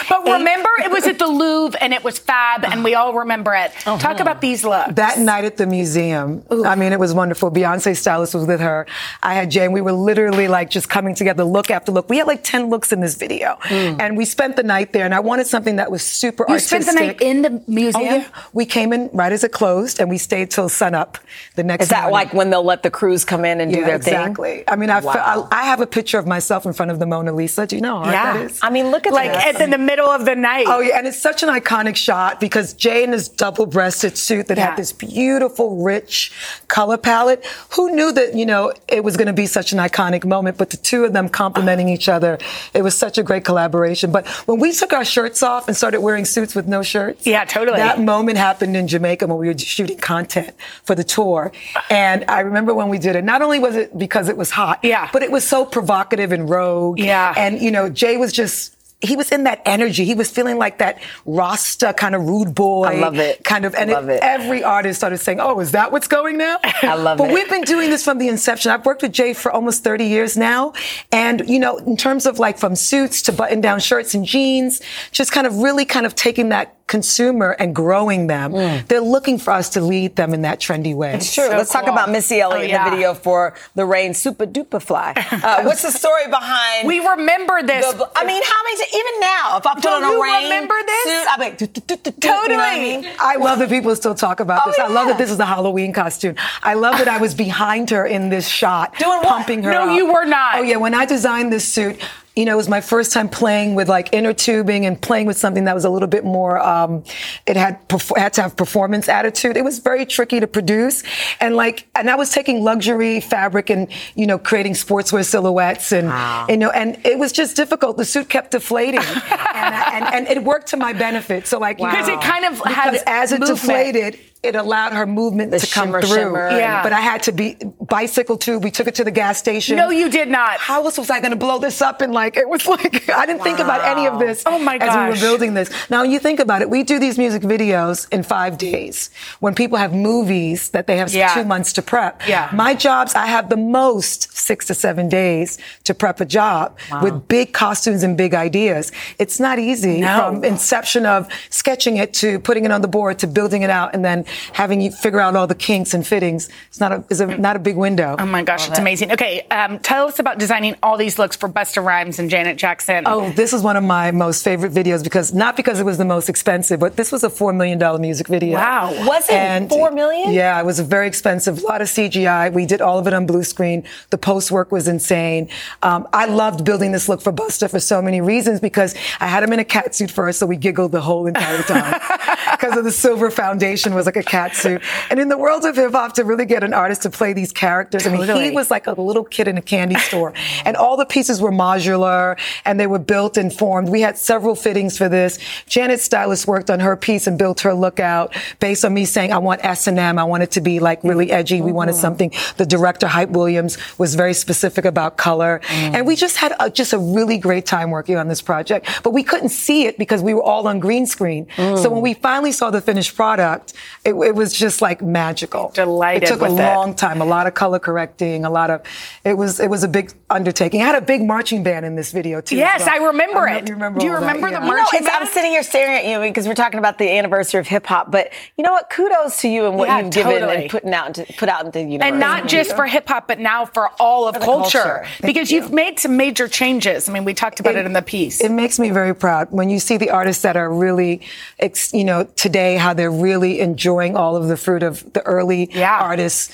but 0.09 0.25
remember, 0.25 0.69
it 0.85 0.91
was 0.91 1.07
at 1.07 1.19
the 1.19 1.27
Louvre 1.27 1.79
and 1.83 1.93
it 1.93 2.03
was 2.05 2.19
fab, 2.19 2.65
and 2.65 2.83
we 2.85 2.95
all 2.95 3.13
remember 3.15 3.55
it. 3.55 3.73
Oh, 3.87 3.99
Talk 3.99 4.21
about 4.21 4.41
these 4.41 4.65
looks. 4.65 4.95
That 4.95 5.19
night 5.19 5.45
at 5.45 5.57
the 5.57 5.67
museum, 5.67 6.43
I 6.51 6.75
mean, 6.75 6.93
it 6.93 7.01
was 7.01 7.13
wonderful. 7.15 7.51
Beyonce's 7.51 7.99
stylist 7.99 8.35
was 8.35 8.47
with 8.47 8.61
her. 8.61 8.87
I 9.23 9.35
had 9.35 9.51
Jay, 9.51 9.65
and 9.65 9.75
we 9.75 9.81
were 9.81 9.93
literally 9.93 10.49
like 10.49 10.71
just 10.71 10.89
coming 10.89 11.15
together, 11.15 11.45
look 11.45 11.71
after 11.71 11.93
look. 11.93 12.09
We 12.09 12.19
had 12.19 12.27
like 12.27 12.43
10 12.43 12.71
looks 12.71 12.93
in 12.93 13.01
this 13.01 13.15
video. 13.17 13.59
Mm. 13.65 14.01
And 14.01 14.17
we 14.17 14.25
spent 14.25 14.57
the 14.57 14.63
night 14.63 14.93
there, 14.93 15.05
and 15.05 15.15
I 15.15 15.21
wanted 15.21 15.47
something 15.47 15.77
that 15.77 15.91
was 15.91 16.03
super 16.03 16.45
you 16.49 16.55
artistic. 16.55 16.83
spent 16.83 16.99
the 16.99 17.05
night 17.07 17.21
in 17.21 17.43
the 17.43 17.63
museum. 17.67 17.95
Oh, 18.05 18.17
yeah. 18.17 18.29
We 18.53 18.67
came 18.67 18.93
in 18.93 19.11
right 19.13 19.33
as 19.33 19.45
it 19.45 19.53
closed, 19.53 20.01
and 20.01 20.09
we 20.09 20.19
stayed 20.19 20.51
till 20.51 20.69
sunup 20.69 21.19
the 21.55 21.63
next 21.65 21.81
day. 21.81 21.85
Is 21.85 21.89
that 21.91 22.01
morning. 22.11 22.13
like 22.13 22.35
when 22.35 22.51
they'll 22.51 22.63
let 22.65 22.83
the 22.83 22.91
crews 22.91 23.25
come 23.25 23.45
in 23.45 23.61
and 23.61 23.73
do 23.73 23.81
yeah, 23.81 23.87
their 23.87 23.99
thing? 23.99 24.15
exactly. 24.15 24.65
I 24.69 24.77
mean, 24.77 24.91
I, 24.91 25.01
fe- 25.01 25.07
Wow. 25.07 25.49
I, 25.53 25.61
I 25.61 25.65
have 25.65 25.81
a 25.81 25.87
picture 25.87 26.19
of 26.19 26.27
myself 26.27 26.67
in 26.67 26.73
front 26.73 26.91
of 26.91 26.99
the 26.99 27.07
Mona 27.07 27.33
Lisa. 27.33 27.67
Do 27.67 27.77
you 27.77 27.83
know 27.83 27.97
how 27.99 28.05
hard 28.05 28.15
that 28.15 28.37
is? 28.51 28.59
I 28.63 28.71
mean, 28.71 28.91
look 28.91 29.07
at 29.07 29.13
Like 29.13 29.33
this. 29.33 29.45
at, 29.45 29.66
in 29.67 29.71
the 29.81 29.85
middle 29.85 30.09
of 30.09 30.25
the 30.25 30.35
night. 30.35 30.67
Oh 30.69 30.81
yeah, 30.81 30.97
and 30.99 31.07
it's 31.07 31.21
such 31.21 31.43
an 31.43 31.49
iconic 31.49 31.97
shot 31.97 32.41
because 32.41 32.73
Jay 32.73 33.03
in 33.05 33.13
his 33.13 33.29
double-breasted 33.29 34.17
suit 34.17 34.47
that 34.49 34.57
Yeah. 34.57 34.67
had 34.71 34.77
this 34.77 34.93
beautiful, 34.93 35.77
rich 35.83 36.33
color 36.69 36.97
palette. 36.97 37.45
Who 37.75 37.91
knew 37.93 38.13
that 38.13 38.35
you 38.35 38.47
know 38.47 38.73
it 38.89 39.03
was 39.05 39.17
going 39.17 39.27
to 39.27 39.33
be 39.33 39.47
such 39.47 39.73
an 39.73 39.79
iconic 39.79 40.25
moment? 40.25 40.57
But 40.57 40.71
the 40.71 40.77
two 40.77 41.05
of 41.05 41.13
them 41.13 41.29
complementing 41.29 41.89
each 41.89 42.09
other, 42.09 42.39
it 42.75 42.83
was 42.83 42.97
such 42.97 43.19
a 43.19 43.23
great 43.23 43.45
collaboration. 43.45 44.13
But 44.13 44.27
when 44.49 44.59
we 44.61 44.73
took 44.73 44.93
our 44.93 45.05
shirts 45.05 45.43
off 45.43 45.69
and 45.69 45.77
started 45.77 46.01
wearing 46.01 46.25
suits 46.25 46.55
with 46.55 46.67
no 46.67 46.83
shirts, 46.83 47.27
Yeah, 47.27 47.45
totally. 47.45 47.79
That 47.79 48.01
moment 48.01 48.39
happened 48.39 48.77
in 48.77 48.87
Jamaica 48.89 49.27
when 49.27 49.39
we 49.39 49.49
were 49.49 49.59
shooting 49.59 49.99
content 49.99 50.51
for 50.85 50.95
the 50.95 51.05
tour, 51.05 51.53
and 51.91 52.25
I 52.29 52.41
remember 52.41 52.73
when 52.75 52.89
we 52.89 52.99
did 52.99 53.17
it. 53.17 53.25
Not 53.25 53.43
only 53.43 53.59
was 53.59 53.75
it 53.77 53.97
because 53.99 54.29
it 54.29 54.37
was 54.37 54.51
hot, 54.51 54.79
Yeah. 54.83 55.09
but 55.13 55.23
it 55.23 55.31
was 55.31 55.45
so 55.45 55.65
provocative 55.65 56.33
and 56.33 56.49
rogue, 56.49 56.99
Yeah. 56.99 57.35
and 57.37 57.61
you 57.61 57.71
know 57.71 57.89
Jay 57.89 58.17
was 58.17 58.33
just 58.33 58.76
he 59.03 59.15
was 59.15 59.31
in 59.31 59.45
that 59.45 59.61
energy. 59.67 60.05
He 60.05 60.15
was 60.15 60.31
feeling 60.31 60.57
like 60.57 60.79
that 60.79 60.99
Rasta 61.27 61.93
kind 61.93 62.15
of 62.15 62.23
rude 62.27 62.55
boy. 62.55 62.85
I 62.85 62.95
love 62.95 63.19
it. 63.19 63.45
Kind 63.45 63.65
of, 63.65 63.75
and 63.75 63.91
Love 63.91 64.09
it. 64.09 64.21
every 64.23 64.65
artist 64.65 64.99
started 64.99 65.19
saying, 65.19 65.39
"Oh, 65.39 65.61
is 65.61 65.73
that 65.73 65.93
what's 65.93 66.09
going 66.09 66.39
now?" 66.39 66.59
I 66.83 66.95
love 66.95 67.19
but 67.19 67.25
it. 67.25 67.29
But 67.29 67.35
we've 67.35 67.49
been 67.51 67.63
doing 67.63 67.91
this 67.91 68.03
from 68.03 68.19
the 68.19 68.29
inception. 68.29 68.73
I've 68.73 68.87
worked 68.87 69.03
with 69.03 69.13
Jay 69.13 69.35
for 69.35 69.53
almost 69.53 69.85
30 69.85 70.05
years 70.05 70.37
now, 70.37 70.73
and 71.13 71.49
you 71.49 71.59
know, 71.59 71.77
in 71.79 71.97
terms 71.97 72.25
of 72.27 72.39
like 72.39 72.59
from 72.59 72.75
suits 72.75 73.21
to 73.23 73.33
button-down 73.33 73.81
shirts 73.81 74.15
and 74.15 74.25
jeans, 74.25 74.81
just 75.13 75.31
kind 75.31 75.47
of 75.47 75.59
really 75.59 75.85
kind 75.85 76.07
of 76.07 76.15
taking 76.15 76.49
that 76.49 76.76
consumer 76.87 77.51
and 77.59 77.75
growing 77.75 78.27
them. 78.29 78.53
They're 78.87 79.01
looking 79.01 79.39
for 79.39 79.53
us 79.53 79.71
to 79.71 79.81
lead 79.81 80.17
them 80.17 80.33
in 80.33 80.43
that 80.43 80.61
trendy 80.61 80.95
way. 80.95 81.15
It's 81.15 81.35
true. 81.35 81.49
Let's 81.49 81.73
talk 81.73 81.87
about 81.89 82.11
Missy 82.11 82.41
Elliott 82.41 82.61
Oh, 82.61 82.65
in 82.65 82.71
yeah. 82.71 82.85
the 82.85 82.91
video 82.91 83.15
for 83.15 83.55
the 83.75 83.85
Rain 83.85 84.13
Supa 84.13 84.51
Dupa 84.51 84.81
Fly. 84.81 85.15
Uh, 85.47 85.63
what's 85.65 85.83
the 85.83 85.91
story 85.91 86.27
behind? 86.29 86.87
We 86.89 86.99
remember 87.01 87.63
this. 87.63 87.87
the- 87.93 88.11
I 88.17 88.25
mean, 88.25 88.43
how 88.43 88.63
many? 88.65 88.77
Even 88.95 89.21
now, 89.21 89.57
if 89.59 89.67
I 89.67 89.75
put 89.75 89.83
Don't 89.83 90.03
on 90.05 90.11
a 90.11 90.15
you 90.15 90.23
rain 90.23 90.45
remember 90.45 90.75
this? 90.87 91.05
suit, 91.05 91.27
I'm 91.29 91.41
like, 91.41 92.21
Totally. 92.21 92.57
mean? 92.81 93.07
I 93.21 93.37
love 93.37 93.59
that 93.59 93.69
people 93.69 93.95
still 93.97 94.15
talk 94.15 94.41
about 94.41 94.63
Oh, 94.67 94.71
this. 94.71 94.79
I 94.79 94.87
love 94.89 95.09
that 95.09 95.19
this 95.19 95.31
is 95.31 95.39
a 95.39 95.45
Halloween 95.45 95.93
costume. 95.93 96.37
I 96.63 96.75
love 96.75 96.99
that 96.99 97.09
I 97.09 97.19
was 97.19 97.35
behind 97.35 97.91
her 97.91 98.07
in 98.07 98.29
this 98.31 98.49
shot, 98.49 98.97
Doing 98.99 99.21
pumping 99.23 99.63
her. 99.65 99.71
No, 99.73 99.95
you 99.95 100.13
were 100.13 100.25
not. 100.25 100.57
Oh 100.59 100.63
yeah, 100.63 100.77
when 100.77 100.95
I 100.95 101.05
designed 101.07 101.53
this 101.53 101.67
suit, 101.69 102.01
you 102.37 102.45
know, 102.45 102.53
it 102.53 102.57
was 102.57 102.69
my 102.69 102.83
first 102.83 103.13
time 103.13 103.31
playing 103.31 103.75
with 103.75 103.89
like 103.89 104.11
inner 104.13 104.35
tubing 104.35 104.85
and 104.85 105.01
playing 105.01 105.27
with 105.27 105.39
something 105.39 105.65
that 105.65 105.75
was 105.75 105.87
a 105.87 105.91
little 105.91 106.07
bit 106.07 106.23
more. 106.23 106.59
Um, 106.61 107.03
it 107.47 107.57
had 107.57 107.89
perf- 107.89 108.17
had 108.17 108.35
to 108.35 108.43
have 108.43 108.57
performance 108.57 109.09
attitude. 109.09 109.57
It 109.57 109.65
was 109.65 109.79
very 109.79 110.05
tricky 110.05 110.41
to 110.41 110.47
produce, 110.47 111.03
and 111.41 111.57
like, 111.57 111.89
and 111.95 112.11
I 112.11 112.15
was 112.15 112.31
taking 112.31 112.63
luxury 112.63 113.21
fabric 113.21 113.71
and 113.71 113.89
you 114.15 114.27
know 114.27 114.39
creating 114.39 114.75
sportswear 114.75 115.25
silhouettes 115.25 115.93
and 115.93 116.09
you 116.51 116.59
know, 116.59 116.71
and 116.71 116.99
it 117.07 117.19
was 117.19 117.33
just 117.33 117.57
difficult. 117.57 117.97
The 117.97 118.05
suit 118.05 118.29
kept 118.29 118.51
deflating, 118.51 119.01
and, 119.01 119.07
I, 119.11 119.91
and 119.95 120.29
and 120.29 120.29
it 120.29 120.45
worked 120.45 120.69
to 120.69 120.77
my 120.77 120.93
benefit. 120.93 121.47
So 121.47 121.59
like, 121.59 121.81
you 121.81 121.87
Because 121.87 122.09
it 122.09 122.21
kind 122.21 122.45
of 122.45 122.59
had 122.65 123.03
as 123.07 123.33
it 123.33 123.41
deflated, 123.41 124.19
it 124.47 124.57
allowed 124.57 124.93
her 124.93 125.07
movement 125.07 125.51
The 125.51 125.59
to 125.61 125.67
come 125.67 125.89
shimmer, 125.89 126.03
through. 126.03 126.17
shimmer. 126.17 126.51
Yeah. 126.51 126.83
But 126.83 126.93
I 126.93 127.01
had 127.01 127.23
to 127.25 127.33
be 127.33 127.57
bicycle 127.81 128.37
too. 128.37 128.59
We 128.59 128.71
took 128.71 128.87
it 128.87 128.95
to 128.97 129.05
the 129.05 129.11
gas 129.11 129.39
station. 129.39 129.77
No, 129.77 129.91
you 129.91 130.09
did 130.11 130.29
not. 130.29 130.59
How 130.59 130.85
else 130.85 130.99
was 130.99 131.11
I 131.11 131.21
going 131.21 131.31
to 131.33 131.37
blow 131.37 131.59
this 131.59 131.81
up? 131.83 132.01
And 132.01 132.13
like, 132.13 132.37
it 132.37 132.49
was 132.49 132.67
like, 132.75 133.09
I 133.11 133.27
didn't 133.27 133.43
think 133.43 133.59
about 133.59 133.83
any 133.85 134.07
of 134.07 134.19
this 134.19 134.43
Oh, 134.47 134.59
my 134.59 134.77
as 134.77 134.95
we 134.97 135.15
were 135.15 135.29
building 135.29 135.55
this. 135.55 135.71
Now, 135.91 136.03
you 136.03 136.19
think 136.19 136.41
about 136.41 136.63
it. 136.63 136.71
We 136.71 136.83
do 136.83 136.99
these 136.99 137.19
music 137.19 137.43
videos 137.43 138.09
in 138.13 138.23
five 138.23 138.59
days. 138.59 139.11
When 139.41 139.55
people 139.55 139.79
have 139.79 139.93
movies 139.93 140.71
that 140.71 140.87
they 140.87 140.97
have 140.99 141.13
Yeah. 141.13 141.35
two 141.35 141.45
months 141.45 141.73
to 141.75 141.83
prep. 141.83 142.23
Yeah. 142.27 142.51
My 142.53 142.75
jobs, 142.75 143.15
I 143.15 143.27
have 143.27 143.49
the 143.49 143.57
most 143.57 144.37
six 144.37 144.67
to 144.67 144.75
seven 144.75 145.09
days 145.09 145.59
to 145.85 145.95
prep 145.95 146.21
a 146.21 146.25
job 146.25 146.77
with 147.03 147.29
big 147.29 147.53
costumes 147.53 148.03
and 148.03 148.17
big 148.17 148.35
ideas. 148.35 148.93
It's 149.19 149.39
not 149.41 149.59
easy 149.59 150.01
No. 150.01 150.19
from 150.19 150.45
inception 150.45 151.07
of 151.07 151.29
sketching 151.51 151.97
it 151.97 152.13
to 152.15 152.39
putting 152.41 152.65
it 152.65 152.71
on 152.71 152.81
the 152.83 152.89
board 152.89 153.19
to 153.21 153.27
building 153.27 153.63
it 153.63 153.71
out 153.71 153.95
and 153.95 154.05
then 154.05 154.25
having 154.53 154.81
you 154.81 154.91
figure 154.91 155.21
out 155.21 155.37
all 155.37 155.47
the 155.47 155.55
kinks 155.55 155.95
and 155.95 156.07
fittings. 156.07 156.49
It's 156.69 156.81
not 156.81 156.93
a, 156.93 157.05
it's 157.11 157.21
a 157.21 157.27
not 157.27 157.57
a 157.57 157.59
big 157.59 157.77
window. 157.77 158.17
Oh 158.19 158.27
my 158.27 158.43
gosh, 158.43 158.69
it's 158.69 158.79
amazing. 158.79 159.13
Okay, 159.13 159.43
um, 159.51 159.79
tell 159.79 160.09
us 160.09 160.19
about 160.19 160.39
designing 160.39 160.77
all 160.83 160.97
these 160.97 161.19
looks 161.19 161.37
for 161.37 161.49
Busta 161.49 161.85
Rhymes 161.85 162.19
and 162.19 162.31
Janet 162.31 162.57
Jackson. 162.57 163.05
Oh, 163.07 163.31
this 163.31 163.53
is 163.53 163.63
one 163.63 163.77
of 163.77 163.85
my 163.85 164.11
most 164.11 164.43
favorite 164.43 164.73
videos 164.73 165.03
because 165.03 165.35
not 165.35 165.57
because 165.57 165.81
it 165.81 165.85
was 165.85 165.99
the 165.99 166.05
most 166.05 166.29
expensive, 166.29 166.81
but 166.81 166.97
this 166.97 167.13
was 167.13 167.25
a 167.25 167.31
four 167.31 167.53
million 167.53 167.79
dollar 167.79 167.99
music 167.99 168.29
video. 168.29 168.55
Wow. 168.55 168.93
Was 169.07 169.27
it 169.29 169.69
4 169.69 169.91
million? 169.93 170.33
Yeah, 170.33 170.61
it 170.61 170.65
was 170.65 170.81
very 170.81 171.07
expensive. 171.07 171.63
A 171.63 171.67
lot 171.67 171.81
of 171.81 171.89
CGI. 171.89 172.53
We 172.53 172.67
did 172.67 172.81
all 172.81 172.99
of 172.99 173.07
it 173.07 173.15
on 173.15 173.27
blue 173.27 173.45
screen. 173.45 173.85
The 174.11 174.19
post 174.19 174.51
work 174.51 174.73
was 174.73 174.89
insane. 174.89 175.49
Um, 175.83 176.09
I 176.13 176.27
loved 176.27 176.65
building 176.65 176.93
this 176.93 177.09
look 177.09 177.21
for 177.21 177.33
Busta 177.33 177.71
for 177.71 177.81
so 177.81 178.03
many 178.03 178.21
reasons 178.21 178.61
because 178.61 178.95
I 179.21 179.27
had 179.27 179.43
him 179.43 179.53
in 179.53 179.59
a 179.59 179.65
cat 179.65 179.95
suit 179.95 180.11
first, 180.11 180.39
so 180.39 180.47
we 180.47 180.57
giggled 180.57 180.93
the 180.93 181.01
whole 181.01 181.27
entire 181.27 181.63
time 181.63 181.93
because 182.53 182.77
of 182.77 182.85
the 182.85 182.93
silver 182.93 183.31
foundation 183.31 183.95
was 183.95 184.07
like 184.07 184.16
a 184.17 184.23
cat 184.23 184.55
suit. 184.55 184.83
And 185.11 185.21
in 185.21 185.29
the 185.29 185.39
world 185.39 185.65
of 185.65 185.77
hip 185.77 185.93
hop, 185.93 186.15
to 186.15 186.25
really 186.25 186.47
get 186.47 186.63
an 186.63 186.73
artist 186.73 187.03
to 187.03 187.11
play 187.11 187.33
these 187.33 187.53
characters, 187.53 188.07
I 188.07 188.11
mean, 188.11 188.43
he 188.43 188.51
was 188.51 188.71
like 188.71 188.87
a 188.87 188.93
little 188.93 189.25
kid 189.25 189.49
in 189.49 189.59
a 189.59 189.63
candy 189.63 189.97
store, 189.97 190.33
and 190.65 190.77
all 190.77 190.97
the 190.97 191.07
pieces 191.07 191.41
were 191.41 191.53
modular 191.53 192.39
and 192.65 192.79
they 192.79 192.87
were 192.87 192.99
built 192.99 193.37
and 193.37 193.53
formed. 193.53 193.89
We 193.89 194.01
had 194.01 194.17
several 194.17 194.55
fittings 194.55 194.97
for 194.99 195.09
this. 195.09 195.39
Janet's 195.67 196.03
stylist 196.03 196.47
worked 196.47 196.71
on 196.71 196.81
her 196.81 196.97
piece 196.97 197.27
and 197.27 197.39
built 197.39 197.61
her 197.61 197.75
look 197.75 198.01
out 198.01 198.35
based 198.61 198.85
on 198.85 198.95
me 198.95 199.05
saying 199.05 199.33
I 199.33 199.39
want 199.39 199.65
S 199.65 199.87
and 199.87 199.99
M. 199.99 200.19
I 200.19 200.25
want 200.25 200.43
it 200.43 200.51
to 200.53 200.61
be 200.61 200.81
like 200.81 201.03
really 201.05 201.27
mm-hmm. 201.27 201.35
edgy. 201.35 201.61
We 201.61 201.73
wanted 201.73 201.93
mm-hmm. 201.93 202.01
something. 202.01 202.33
The 202.57 202.67
director 202.67 203.07
Hype 203.07 203.31
Williams 203.31 203.79
was 203.99 204.15
very 204.15 204.35
specific 204.35 204.85
about 204.85 205.17
color, 205.17 205.61
mm. 205.65 205.95
and 205.95 206.07
we 206.07 206.17
just 206.17 206.37
had 206.37 206.55
a, 206.61 206.71
just 206.71 206.93
a 206.93 206.99
really 206.99 207.39
great 207.39 207.67
time 207.67 207.91
working 207.91 208.17
on 208.17 208.29
this 208.29 208.43
project. 208.43 208.89
But 209.03 209.11
we 209.11 209.23
couldn't 209.23 209.51
see 209.51 209.87
it 209.87 209.99
because 209.99 210.23
we 210.23 210.35
were 210.35 210.43
all 210.43 210.67
on 210.69 210.81
green 210.81 211.07
screen. 211.07 211.47
Mm. 211.57 211.83
So 211.83 211.91
when 211.91 212.03
we 212.03 212.15
finally 212.15 212.53
saw 212.53 212.71
the 212.71 212.81
finished 212.81 213.17
product, 213.17 213.75
it, 214.07 214.15
it 214.15 214.35
was 214.35 214.53
just 214.53 214.81
like 214.81 215.03
magical. 215.03 215.71
Delighted 215.75 216.23
It 216.25 216.27
took 216.29 216.41
with 216.41 216.53
a 216.53 216.55
it. 216.55 216.75
long 216.75 216.95
time, 216.95 217.21
a 217.21 217.25
lot 217.25 217.47
of 217.47 217.55
color 217.55 217.79
correcting, 217.79 218.45
a 218.45 218.51
lot 218.51 218.71
of. 218.71 218.83
It 219.25 219.35
was 219.37 219.61
it 219.61 219.69
was 219.69 219.83
a 219.83 219.89
big 219.89 220.13
undertaking. 220.31 220.81
I 220.83 220.87
had 220.87 220.95
a 220.95 221.01
big 221.05 221.23
marching 221.23 221.63
band 221.63 221.85
in 221.85 221.97
this 221.97 222.13
video 222.13 222.41
too. 222.41 222.57
Yes, 222.57 222.81
well. 222.81 222.91
I 223.03 223.07
remember 223.07 223.41
I 223.49 223.55
don't 223.55 223.63
it. 223.65 223.69
You 223.69 223.75
remember 223.75 224.01
Do 224.01 224.07
you 224.07 224.13
all 224.15 224.21
that, 224.21 224.27
remember 224.37 224.47
the 224.49 224.53
yeah. 224.53 224.65
You 224.65 224.71
know, 224.71 224.77
marching 224.77 225.01
it's, 225.01 225.09
I'm 225.13 225.27
sitting 225.27 225.51
here 225.51 225.63
staring 225.63 225.97
at 225.97 226.05
you 226.07 226.19
because 226.29 226.47
we're 226.47 226.55
talking 226.55 226.79
about 226.79 226.99
the 226.99 227.09
anniversary 227.11 227.61
of 227.61 227.67
hip 227.67 227.87
hop. 227.87 228.11
But 228.11 228.33
you 228.57 228.63
know 228.65 228.73
what? 228.73 228.89
Kudos 228.91 229.41
to 229.43 229.49
you 229.49 229.67
and 229.67 229.77
what 229.77 229.89
Yeah, 229.89 230.01
you've 230.01 230.13
given 230.13 230.43
and 230.43 230.71
putting 230.71 230.95
out 230.95 231.19
into, 231.19 231.33
put 231.35 231.49
out 231.49 231.65
into 231.65 231.79
the 231.79 231.85
universe. 231.85 232.09
and 232.11 232.21
not 232.21 232.47
just 232.49 232.77
for 232.77 232.87
hip 232.87 233.09
hop, 233.09 233.27
but 233.27 233.39
now 233.41 233.65
for 233.65 233.91
all 233.99 234.29
of 234.29 234.37
For 234.37 234.41
culture. 234.43 234.79
culture. 234.83 235.07
Because 235.23 235.51
you've 235.51 235.73
made 235.73 235.99
some 235.99 236.17
major 236.17 236.47
changes. 236.49 237.09
I 237.09 237.13
mean, 237.13 237.25
we 237.25 237.35
talked 237.35 237.59
about 237.61 237.75
it, 237.77 237.85
in 237.87 237.93
the 237.93 238.03
piece. 238.03 238.41
It 238.41 238.51
makes 238.53 238.79
me 238.79 238.91
very 238.91 239.15
proud 239.15 239.51
when 239.51 239.71
you 239.71 239.79
see 239.81 239.97
the 239.97 240.11
artists 240.11 240.43
that 240.43 240.57
are 240.57 240.73
really, 240.73 241.23
ex- 241.59 241.93
you 241.93 242.05
know, 242.05 242.25
today 242.37 242.77
how 242.77 242.93
they're 242.95 243.11
really 243.11 243.61
enjoying 243.61 243.96
all 244.17 244.37
of 244.37 244.49
the 244.49 244.57
fruit 244.57 244.83
of 244.83 245.13
the 245.13 245.23
early 245.23 245.71
Yeah. 245.73 245.99
artists. 245.99 246.51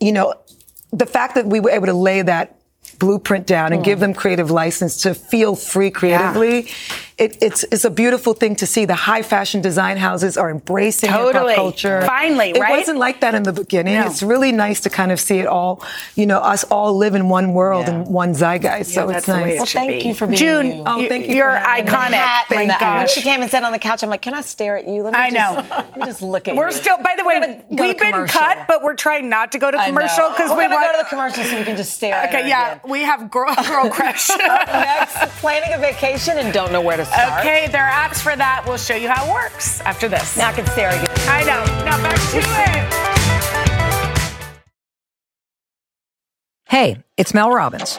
You 0.00 0.12
know, 0.12 0.34
the 0.92 1.06
fact 1.06 1.34
that 1.34 1.46
we 1.46 1.60
were 1.60 1.70
able 1.70 1.86
to 1.86 1.94
lay 1.94 2.22
that 2.22 2.56
blueprint 2.98 3.46
down 3.46 3.72
and 3.72 3.80
hmm. 3.80 3.84
give 3.84 4.00
them 4.00 4.14
creative 4.14 4.50
license 4.50 5.02
to 5.02 5.14
feel 5.14 5.56
free 5.56 5.90
creatively. 5.90 6.68
It, 7.18 7.36
it's 7.42 7.62
it's 7.64 7.84
a 7.84 7.90
beautiful 7.90 8.32
thing 8.34 8.56
to 8.56 8.66
see. 8.66 8.84
The 8.86 8.94
high 8.94 9.22
fashion 9.22 9.60
design 9.60 9.96
houses 9.98 10.36
are 10.36 10.50
embracing 10.50 11.10
Totally. 11.10 11.52
hip 11.52 11.56
culture. 11.56 12.02
Finally, 12.06 12.50
it 12.50 12.58
right? 12.60 12.72
It 12.74 12.78
wasn't 12.78 12.98
like 12.98 13.20
that 13.20 13.34
in 13.34 13.42
the 13.42 13.52
beginning. 13.52 13.94
No. 13.94 14.06
It's 14.06 14.22
really 14.22 14.50
nice 14.52 14.80
to 14.80 14.90
kind 14.90 15.12
of 15.12 15.20
see 15.20 15.38
it 15.38 15.46
all. 15.46 15.82
You 16.16 16.26
know, 16.26 16.38
us 16.38 16.64
all 16.64 16.96
live 16.96 17.14
in 17.14 17.28
one 17.28 17.52
world 17.54 17.86
Yeah. 17.86 17.94
and 17.94 18.06
one 18.06 18.34
zeitgeist. 18.34 18.92
so 18.94 19.06
that's 19.06 19.18
it's 19.18 19.26
the 19.26 19.32
way 19.34 19.40
nice. 19.44 19.52
it 19.54 19.56
Well, 19.58 19.66
thank 19.66 20.02
be. 20.02 20.08
you 20.08 20.14
for 20.14 20.26
being 20.26 20.38
June. 20.38 20.66
Oh, 20.86 20.96
you. 20.98 21.06
Oh, 21.06 21.08
thank 21.08 21.28
you. 21.28 21.34
You're 21.36 21.50
for 21.52 21.56
having 21.58 21.86
iconic. 21.86 22.12
hat 22.14 22.46
Thank 22.48 22.70
and 22.72 22.80
the, 22.80 22.98
when 22.98 23.08
she 23.08 23.20
came 23.20 23.42
and 23.42 23.50
sat 23.50 23.62
on 23.62 23.72
the 23.72 23.78
couch, 23.78 24.02
I'm 24.02 24.08
like, 24.10 24.22
can 24.22 24.34
I 24.34 24.40
stare 24.40 24.76
at 24.78 24.88
you? 24.88 25.02
Let 25.02 25.12
me 25.12 25.18
I 25.18 25.30
just, 25.30 25.68
know. 25.68 25.76
Let 25.76 25.96
me 25.98 26.04
just 26.06 26.22
look 26.22 26.48
at 26.48 26.56
We're 26.56 26.66
you. 26.70 26.72
still, 26.72 26.96
by 26.98 27.14
the 27.16 27.24
way, 27.24 27.34
We're 27.38 27.40
gonna 27.46 27.62
go 27.76 27.84
we've 27.88 27.98
been 27.98 28.12
commercial. 28.12 28.40
cut, 28.40 28.64
but 28.66 28.82
we're 28.82 28.94
trying 28.94 29.28
not 29.28 29.52
to 29.52 29.58
go 29.58 29.70
to 29.70 29.78
commercial 29.84 30.30
because 30.30 30.50
We're 30.50 30.56
we 30.56 30.62
gonna 30.68 30.76
go 30.86 30.92
to 30.92 30.98
the 31.04 31.08
commercial 31.08 31.44
so 31.44 31.58
we 31.58 31.64
can 31.64 31.76
just 31.76 31.92
stare 31.94 32.14
at 32.14 32.30
her 32.30 32.38
Okay, 32.38 32.48
yeah, 32.48 32.76
again. 32.76 32.90
we 32.90 33.02
have 33.02 33.30
girl, 33.30 33.54
girl 33.66 33.90
crush. 33.90 34.28
Next, 34.38 35.16
planning 35.40 35.70
a 35.74 35.78
vacation 35.78 36.38
and 36.38 36.52
don't 36.52 36.72
know 36.72 36.80
where 36.80 36.96
to 37.04 37.10
start. 37.10 37.40
okay, 37.40 37.68
there 37.68 37.84
are 37.86 37.90
apps 37.90 38.20
for 38.20 38.36
that. 38.36 38.64
We'll 38.66 38.76
show 38.76 38.94
you 38.94 39.08
how 39.08 39.26
it 39.26 39.32
works 39.32 39.80
after 39.82 40.08
this. 40.08 40.36
Now 40.36 40.50
I 40.50 40.52
can 40.52 40.66
stare 40.66 40.90
again. 40.90 41.06
I 41.28 41.44
know. 41.44 41.64
Now 41.84 42.02
back 42.02 42.18
to 42.30 42.38
it. 42.38 43.02
Hey, 46.68 47.02
it's 47.16 47.34
Mel 47.34 47.50
Robbins. 47.50 47.98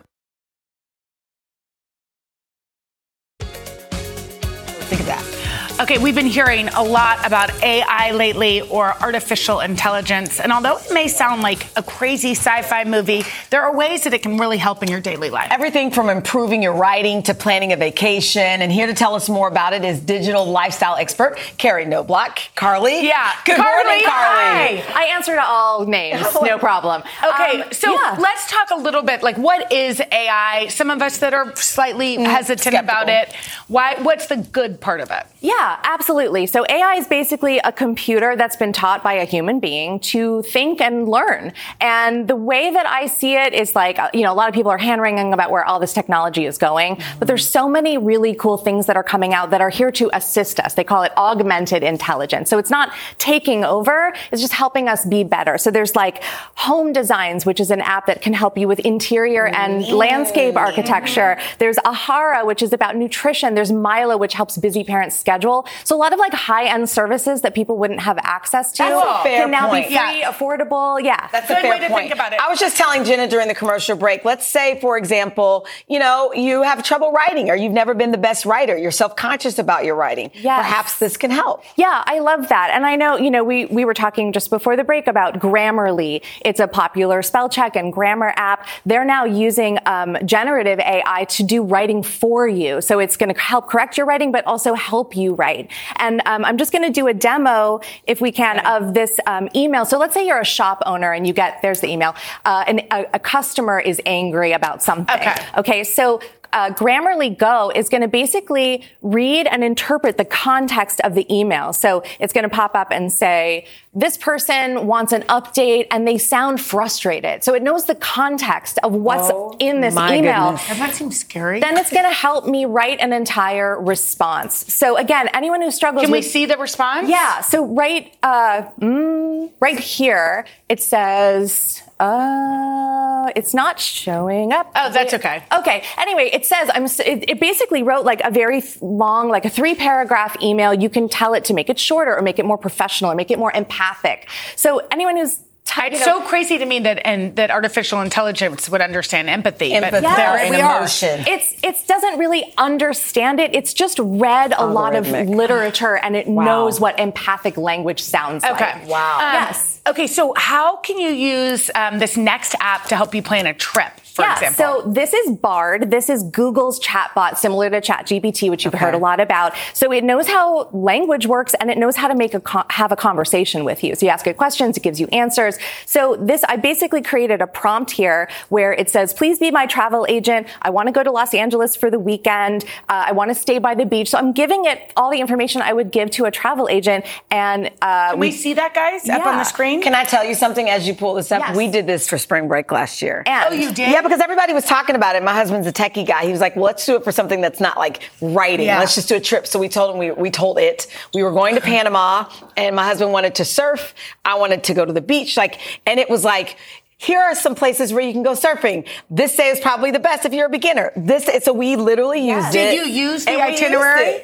Okay, 5.81 5.97
we've 5.97 6.13
been 6.13 6.27
hearing 6.27 6.67
a 6.69 6.83
lot 6.83 7.25
about 7.25 7.49
AI 7.63 8.11
lately 8.11 8.61
or 8.61 8.93
artificial 9.01 9.61
intelligence. 9.61 10.39
And 10.39 10.51
although 10.51 10.77
it 10.77 10.93
may 10.93 11.07
sound 11.07 11.41
like 11.41 11.65
a 11.75 11.81
crazy 11.81 12.33
sci 12.33 12.61
fi 12.61 12.83
movie, 12.83 13.23
there 13.49 13.63
are 13.63 13.75
ways 13.75 14.03
that 14.03 14.13
it 14.13 14.21
can 14.21 14.37
really 14.37 14.57
help 14.59 14.83
in 14.83 14.89
your 14.89 14.99
daily 14.99 15.31
life. 15.31 15.47
Everything 15.49 15.89
from 15.89 16.07
improving 16.09 16.61
your 16.61 16.73
writing 16.73 17.23
to 17.23 17.33
planning 17.33 17.73
a 17.73 17.77
vacation. 17.77 18.43
And 18.61 18.71
here 18.71 18.85
to 18.85 18.93
tell 18.93 19.15
us 19.15 19.27
more 19.27 19.47
about 19.47 19.73
it 19.73 19.83
is 19.83 19.99
digital 19.99 20.45
lifestyle 20.45 20.97
expert 20.97 21.37
Carrie 21.57 21.85
Knobloch. 21.85 22.37
Carley? 22.55 23.07
Yeah. 23.07 23.31
Good 23.43 23.55
Carley, 23.57 23.83
morning, 23.85 24.05
Carley. 24.05 24.77
hi. 24.81 24.93
I 24.93 25.05
answer 25.15 25.33
to 25.33 25.43
all 25.43 25.87
names, 25.87 26.27
no 26.43 26.59
problem. 26.59 27.01
Okay, 27.27 27.61
Um, 27.63 27.71
so 27.73 27.91
yeah. 27.91 28.17
let's 28.19 28.47
talk 28.51 28.69
a 28.69 28.77
little 28.77 29.01
bit 29.01 29.23
like 29.23 29.37
what 29.39 29.71
is 29.71 29.99
AI? 30.11 30.67
Some 30.67 30.91
of 30.91 31.01
us 31.01 31.17
that 31.17 31.33
are 31.33 31.55
slightly 31.55 32.17
hesitant 32.23 32.75
about 32.75 33.09
it. 33.09 33.33
Why 33.67 33.95
what's 34.03 34.27
the 34.27 34.37
good 34.37 34.79
part 34.79 34.99
of 35.01 35.09
it? 35.09 35.25
Yeah, 35.41 35.70
absolutely. 35.83 36.45
So 36.45 36.65
AI 36.69 36.95
is 36.95 37.07
basically 37.07 37.59
a 37.59 37.71
computer 37.71 38.35
that's 38.35 38.55
been 38.55 38.73
taught 38.73 39.03
by 39.03 39.13
a 39.13 39.25
human 39.25 39.59
being 39.59 39.99
to 39.99 40.41
think 40.43 40.81
and 40.81 41.07
learn. 41.07 41.53
And 41.79 42.27
the 42.27 42.35
way 42.35 42.71
that 42.71 42.85
I 42.85 43.07
see 43.07 43.35
it 43.35 43.53
is 43.53 43.75
like, 43.75 43.99
uh, 43.99 44.09
you 44.13 44.21
know, 44.21 44.31
a 44.31 44.35
lot 44.35 44.49
of 44.49 44.55
people 44.55 44.71
are 44.71 44.77
hand 44.77 45.01
wringing 45.01 45.33
about 45.33 45.51
where 45.51 45.65
all 45.65 45.79
this 45.79 45.93
technology 45.93 46.45
is 46.45 46.57
going, 46.57 47.01
but 47.19 47.27
there's 47.27 47.47
so 47.47 47.67
many 47.67 47.97
really 47.97 48.33
cool 48.33 48.57
things 48.57 48.85
that 48.85 48.95
are 48.95 49.03
coming 49.03 49.33
out 49.33 49.51
that 49.51 49.61
are 49.61 49.69
here 49.69 49.91
to 49.91 50.09
assist 50.13 50.59
us. 50.59 50.73
They 50.73 50.83
call 50.83 51.03
it 51.03 51.11
augmented 51.17 51.83
intelligence. 51.83 52.49
So 52.49 52.57
it's 52.57 52.69
not 52.69 52.93
taking 53.17 53.63
over, 53.63 54.13
it's 54.31 54.41
just 54.41 54.53
helping 54.53 54.87
us 54.87 55.05
be 55.05 55.23
better. 55.23 55.57
So 55.57 55.71
there's 55.71 55.95
like 55.95 56.23
home 56.55 56.93
designs, 56.93 57.45
which 57.45 57.59
is 57.59 57.71
an 57.71 57.81
app 57.81 58.07
that 58.07 58.21
can 58.21 58.33
help 58.33 58.57
you 58.57 58.67
with 58.67 58.79
interior 58.79 59.47
and 59.47 59.87
landscape 59.87 60.55
architecture. 60.55 61.37
There's 61.59 61.77
Ahara, 61.77 62.45
which 62.45 62.61
is 62.61 62.73
about 62.73 62.95
nutrition. 62.95 63.55
There's 63.55 63.71
Milo, 63.71 64.17
which 64.17 64.33
helps 64.33 64.57
busy 64.57 64.83
parents 64.83 65.17
schedule. 65.17 65.60
So 65.83 65.95
a 65.95 65.99
lot 65.99 66.13
of 66.13 66.19
like 66.19 66.33
high 66.33 66.65
end 66.65 66.89
services 66.89 67.41
that 67.41 67.53
people 67.53 67.77
wouldn't 67.77 68.01
have 68.01 68.17
access 68.21 68.71
to 68.73 68.83
That's 68.83 69.05
a 69.05 69.23
fair 69.23 69.41
can 69.43 69.51
now 69.51 69.69
point. 69.69 69.89
be 69.89 69.95
free, 69.95 70.23
affordable. 70.23 71.03
Yeah. 71.03 71.27
That's 71.31 71.49
a 71.49 71.55
fair 71.55 71.63
way 71.63 71.79
point. 71.79 71.91
To 71.91 71.95
think 71.95 72.13
about 72.13 72.33
it. 72.33 72.39
I 72.41 72.49
was 72.49 72.59
just 72.59 72.77
telling 72.77 73.03
Jenna 73.03 73.27
during 73.27 73.47
the 73.47 73.55
commercial 73.55 73.95
break. 73.95 74.25
Let's 74.25 74.45
say, 74.47 74.79
for 74.79 74.97
example, 74.97 75.65
you 75.87 75.99
know, 75.99 76.33
you 76.33 76.63
have 76.63 76.83
trouble 76.83 77.11
writing, 77.11 77.49
or 77.49 77.55
you've 77.55 77.71
never 77.73 77.93
been 77.93 78.11
the 78.11 78.17
best 78.17 78.45
writer. 78.45 78.77
You're 78.77 78.91
self-conscious 78.91 79.59
about 79.59 79.85
your 79.85 79.95
writing. 79.95 80.31
Yes. 80.33 80.59
Perhaps 80.61 80.99
this 80.99 81.17
can 81.17 81.31
help. 81.31 81.63
Yeah, 81.75 82.03
I 82.05 82.19
love 82.19 82.49
that. 82.49 82.71
And 82.73 82.85
I 82.85 82.95
know, 82.95 83.17
you 83.17 83.31
know, 83.31 83.43
we, 83.43 83.65
we 83.65 83.85
were 83.85 83.93
talking 83.93 84.31
just 84.33 84.49
before 84.49 84.75
the 84.75 84.83
break 84.83 85.07
about 85.07 85.39
Grammarly. 85.39 86.21
It's 86.43 86.59
a 86.59 86.67
popular 86.67 87.21
spell 87.21 87.49
check 87.49 87.75
and 87.75 87.91
grammar 87.93 88.33
app. 88.35 88.67
They're 88.85 89.05
now 89.05 89.25
using 89.25 89.77
um, 89.85 90.17
generative 90.25 90.79
AI 90.79 91.25
to 91.29 91.43
do 91.43 91.63
writing 91.63 92.03
for 92.03 92.47
you. 92.47 92.81
So 92.81 92.99
it's 92.99 93.17
going 93.17 93.33
to 93.33 93.39
help 93.39 93.69
correct 93.69 93.97
your 93.97 94.05
writing, 94.05 94.31
but 94.31 94.45
also 94.45 94.73
help 94.73 95.15
you 95.15 95.33
write. 95.41 95.65
And 96.05 96.15
um, 96.31 96.41
I'm 96.47 96.57
just 96.63 96.71
going 96.73 96.87
to 96.91 96.95
do 97.01 97.05
a 97.13 97.15
demo, 97.29 97.81
if 98.13 98.17
we 98.25 98.31
can, 98.41 98.55
of 98.75 98.93
this 98.99 99.13
um, 99.33 99.45
email. 99.61 99.83
So 99.91 99.95
let's 100.03 100.13
say 100.13 100.23
you're 100.27 100.45
a 100.49 100.53
shop 100.59 100.79
owner 100.85 101.11
and 101.15 101.23
you 101.27 101.33
get, 101.33 101.51
there's 101.63 101.81
the 101.81 101.89
email, 101.95 102.13
uh, 102.49 102.69
and 102.69 102.77
a, 102.97 102.99
a 103.19 103.19
customer 103.19 103.77
is 103.91 103.97
angry 104.05 104.51
about 104.59 104.77
something. 104.87 105.19
Okay. 105.19 105.35
Okay, 105.61 105.83
so 105.83 106.21
uh, 106.53 106.69
Grammarly 106.81 107.31
Go 107.37 107.71
is 107.73 107.89
going 107.89 108.01
to 108.01 108.07
basically 108.21 108.83
read 109.01 109.47
and 109.47 109.63
interpret 109.63 110.17
the 110.17 110.25
context 110.25 110.99
of 111.07 111.15
the 111.15 111.25
email. 111.33 111.73
So 111.73 112.03
it's 112.19 112.33
going 112.33 112.47
to 112.49 112.55
pop 112.61 112.75
up 112.75 112.91
and 112.91 113.11
say, 113.11 113.65
this 113.93 114.15
person 114.15 114.87
wants 114.87 115.11
an 115.11 115.23
update 115.23 115.87
and 115.91 116.07
they 116.07 116.17
sound 116.17 116.61
frustrated. 116.61 117.43
So 117.43 117.53
it 117.53 117.61
knows 117.61 117.85
the 117.85 117.95
context 117.95 118.79
of 118.83 118.93
what's 118.93 119.29
Oh, 119.29 119.53
in 119.59 119.81
this 119.81 119.93
my 119.93 120.15
email. 120.17 120.51
goodness. 120.51 120.67
Doesn't 120.69 120.79
that 120.87 120.95
seem 120.95 121.11
scary? 121.11 121.59
Then 121.59 121.77
it's 121.77 121.89
going 121.91 122.05
to 122.05 122.13
help 122.13 122.45
me 122.47 122.63
write 122.65 123.01
an 123.01 123.11
entire 123.11 123.77
response. 123.81 124.73
So 124.73 124.95
again, 124.95 125.27
anyone 125.33 125.61
who 125.61 125.71
struggles 125.71 126.03
Can 126.03 126.11
we 126.11 126.19
with- 126.19 126.25
see 126.27 126.45
the 126.45 126.57
response? 126.57 127.09
Yeah. 127.09 127.41
So 127.41 127.65
right, 127.65 128.13
uh, 128.23 128.63
mm, 128.79 129.51
right 129.59 129.77
here, 129.79 130.45
it 130.69 130.81
says, 130.81 131.83
uh, 131.99 133.29
it's 133.35 133.53
not 133.53 133.79
showing 133.79 134.51
up. 134.53 134.71
Oh, 134.75 134.89
that's 134.91 135.13
okay. 135.13 135.43
Okay. 135.59 135.83
Anyway, 135.97 136.29
it 136.33 136.45
says 136.47 136.69
I'm. 136.73 136.85
It, 136.85 137.29
it 137.29 137.39
basically 137.39 137.83
wrote 137.83 138.05
like 138.05 138.21
a 138.23 138.31
very 138.31 138.63
long, 138.81 139.29
like 139.29 139.45
a 139.45 139.49
three 139.49 139.75
paragraph 139.75 140.35
email. 140.41 140.73
You 140.73 140.89
can 140.89 141.07
tell 141.07 141.35
it 141.35 141.45
to 141.45 141.53
make 141.53 141.69
it 141.69 141.77
shorter 141.77 142.15
or 142.17 142.23
make 142.23 142.39
it 142.39 142.45
more 142.45 142.57
professional 142.57 143.11
or 143.11 143.15
make 143.15 143.29
it 143.29 143.37
more 143.37 143.51
empathic. 143.81 144.29
So 144.55 144.79
anyone 144.91 145.17
who's 145.17 145.39
It's 145.77 146.03
so 146.03 146.21
crazy 146.21 146.57
to 146.57 146.65
me 146.65 146.79
that 146.81 147.05
and 147.07 147.35
that 147.37 147.49
artificial 147.49 148.01
intelligence 148.01 148.67
would 148.69 148.81
understand 148.81 149.29
empathy, 149.29 149.69
but 149.73 149.85
Empathy 149.85 150.05
there 150.05 150.37
and 150.37 150.49
we 150.49 150.59
are. 150.59 150.77
emotion. 150.79 151.23
It's 151.27 151.55
it 151.63 151.87
doesn't 151.87 152.17
really 152.19 152.51
understand 152.57 153.39
it. 153.39 153.55
It's 153.55 153.73
just 153.73 153.97
read 153.99 154.53
a 154.57 154.65
lot 154.65 154.95
of 154.95 155.07
literature 155.29 155.95
and 155.97 156.15
it 156.15 156.27
knows 156.27 156.79
what 156.81 156.99
empathic 156.99 157.55
language 157.57 158.01
sounds 158.01 158.43
Okay. 158.43 158.71
like. 158.73 158.87
Wow. 158.89 159.19
Um, 159.19 159.33
Yes. 159.33 159.79
Okay, 159.87 160.07
so 160.07 160.33
how 160.35 160.75
can 160.77 160.99
you 160.99 161.09
use 161.09 161.71
um, 161.73 161.99
this 161.99 162.17
next 162.17 162.53
app 162.59 162.87
to 162.89 162.95
help 162.95 163.15
you 163.15 163.23
plan 163.23 163.47
a 163.47 163.53
trip, 163.53 163.93
for 164.11 164.23
yeah, 164.23 164.33
example? 164.33 164.83
so 164.83 164.91
this 164.91 165.13
is 165.13 165.31
Bard. 165.37 165.89
This 165.89 166.09
is 166.09 166.23
Google's 166.23 166.79
chatbot, 166.79 167.37
similar 167.37 167.69
to 167.69 167.81
ChatGPT, 167.81 168.49
which 168.49 168.65
you've 168.65 168.73
heard 168.73 168.93
a 168.93 168.97
lot 168.97 169.19
about. 169.19 169.53
So 169.73 169.91
it 169.91 170.03
knows 170.03 170.27
how 170.27 170.69
language 170.71 171.25
works 171.25 171.53
and 171.55 171.71
it 171.71 171.77
knows 171.77 171.95
how 171.95 172.07
to 172.07 172.15
make 172.15 172.33
a 172.33 172.39
co- 172.39 172.63
have 172.69 172.91
a 172.91 172.95
conversation 172.95 173.63
with 173.63 173.83
you. 173.83 173.95
So 173.95 174.05
you 174.05 174.11
ask 174.11 174.27
it 174.27 174.37
questions, 174.37 174.77
it 174.77 174.83
gives 174.83 174.99
you 174.99 175.07
answers. 175.07 175.57
So 175.85 176.15
this, 176.17 176.43
I 176.43 176.57
basically 176.57 177.01
created 177.01 177.41
a 177.41 177.47
prompt 177.47 177.91
here 177.91 178.29
where 178.49 178.73
it 178.73 178.89
says, 178.89 179.13
"Please 179.13 179.39
be 179.39 179.51
my 179.51 179.65
travel 179.65 180.05
agent. 180.09 180.47
I 180.61 180.69
want 180.69 180.87
to 180.87 180.91
go 180.91 181.03
to 181.03 181.11
Los 181.11 181.33
Angeles 181.33 181.75
for 181.75 181.89
the 181.89 181.99
weekend. 181.99 182.63
Uh, 182.89 183.05
I 183.07 183.11
want 183.13 183.29
to 183.29 183.35
stay 183.35 183.59
by 183.59 183.75
the 183.75 183.85
beach." 183.85 184.09
So 184.09 184.17
I'm 184.17 184.33
giving 184.33 184.65
it 184.65 184.91
all 184.97 185.11
the 185.11 185.19
information 185.19 185.61
I 185.61 185.73
would 185.73 185.91
give 185.91 186.11
to 186.11 186.25
a 186.25 186.31
travel 186.31 186.67
agent, 186.69 187.05
and 187.29 187.71
uh, 187.81 188.11
Can 188.11 188.19
we 188.19 188.31
see 188.31 188.53
that, 188.53 188.73
guys, 188.73 189.07
up 189.09 189.25
on 189.25 189.37
the 189.37 189.43
screen? 189.43 189.81
Can 189.81 189.95
I 189.95 190.03
tell 190.03 190.23
you 190.25 190.35
something 190.35 190.69
as 190.69 190.87
you 190.87 190.93
pull 190.93 191.13
this 191.15 191.31
up? 191.31 191.39
Yes. 191.39 191.55
We 191.55 191.67
did 191.67 191.87
this 191.87 192.07
for 192.07 192.17
spring 192.17 192.47
break 192.47 192.71
last 192.71 193.01
year. 193.01 193.23
And- 193.25 193.41
Oh, 193.49 193.53
you 193.53 193.71
did? 193.71 193.91
Yeah, 193.91 194.00
because 194.01 194.19
everybody 194.19 194.53
was 194.53 194.65
talking 194.65 194.95
about 194.95 195.15
it. 195.15 195.23
My 195.23 195.33
husband's 195.33 195.67
a 195.67 195.73
techie 195.73 196.05
guy. 196.05 196.25
He 196.25 196.31
was 196.31 196.41
like, 196.41 196.55
well, 196.55 196.65
let's 196.65 196.85
do 196.85 196.95
it 196.95 197.03
for 197.03 197.11
something 197.11 197.41
that's 197.41 197.59
not 197.59 197.77
like 197.77 198.09
writing. 198.21 198.65
Yeah. 198.65 198.79
Let's 198.79 198.95
just 198.95 199.09
do 199.09 199.15
a 199.15 199.19
trip. 199.19 199.47
So 199.47 199.59
we 199.59 199.69
told 199.69 199.93
him, 199.93 199.99
we, 199.99 200.11
we 200.11 200.31
told 200.31 200.59
it, 200.59 200.87
we 201.13 201.23
were 201.23 201.31
going 201.31 201.55
to 201.55 201.61
Panama 201.61 202.29
and 202.57 202.75
my 202.75 202.85
husband 202.85 203.11
wanted 203.11 203.35
to 203.35 203.45
surf. 203.45 203.93
I 204.25 204.35
wanted 204.35 204.63
to 204.65 204.73
go 204.73 204.85
to 204.85 204.93
the 204.93 205.01
beach. 205.01 205.37
Like, 205.37 205.59
and 205.85 205.99
it 205.99 206.09
was 206.09 206.23
like, 206.23 206.57
here 206.97 207.19
are 207.19 207.33
some 207.33 207.55
places 207.55 207.91
where 207.91 208.03
you 208.03 208.13
can 208.13 208.21
go 208.21 208.33
surfing. 208.33 208.87
This 209.09 209.35
day 209.35 209.47
is 209.47 209.59
probably 209.59 209.89
the 209.89 209.99
best 209.99 210.25
if 210.25 210.33
you're 210.33 210.45
a 210.45 210.49
beginner. 210.49 210.91
This, 210.95 211.43
so 211.43 211.51
we 211.51 211.75
literally 211.75 212.29
used 212.29 212.51
Did 212.51 212.75
it. 212.75 212.77
you 212.77 212.91
use 212.91 213.25
the 213.25 213.31
and 213.31 213.41
we 213.41 213.51
used 213.51 213.63
itinerary? 213.63 214.23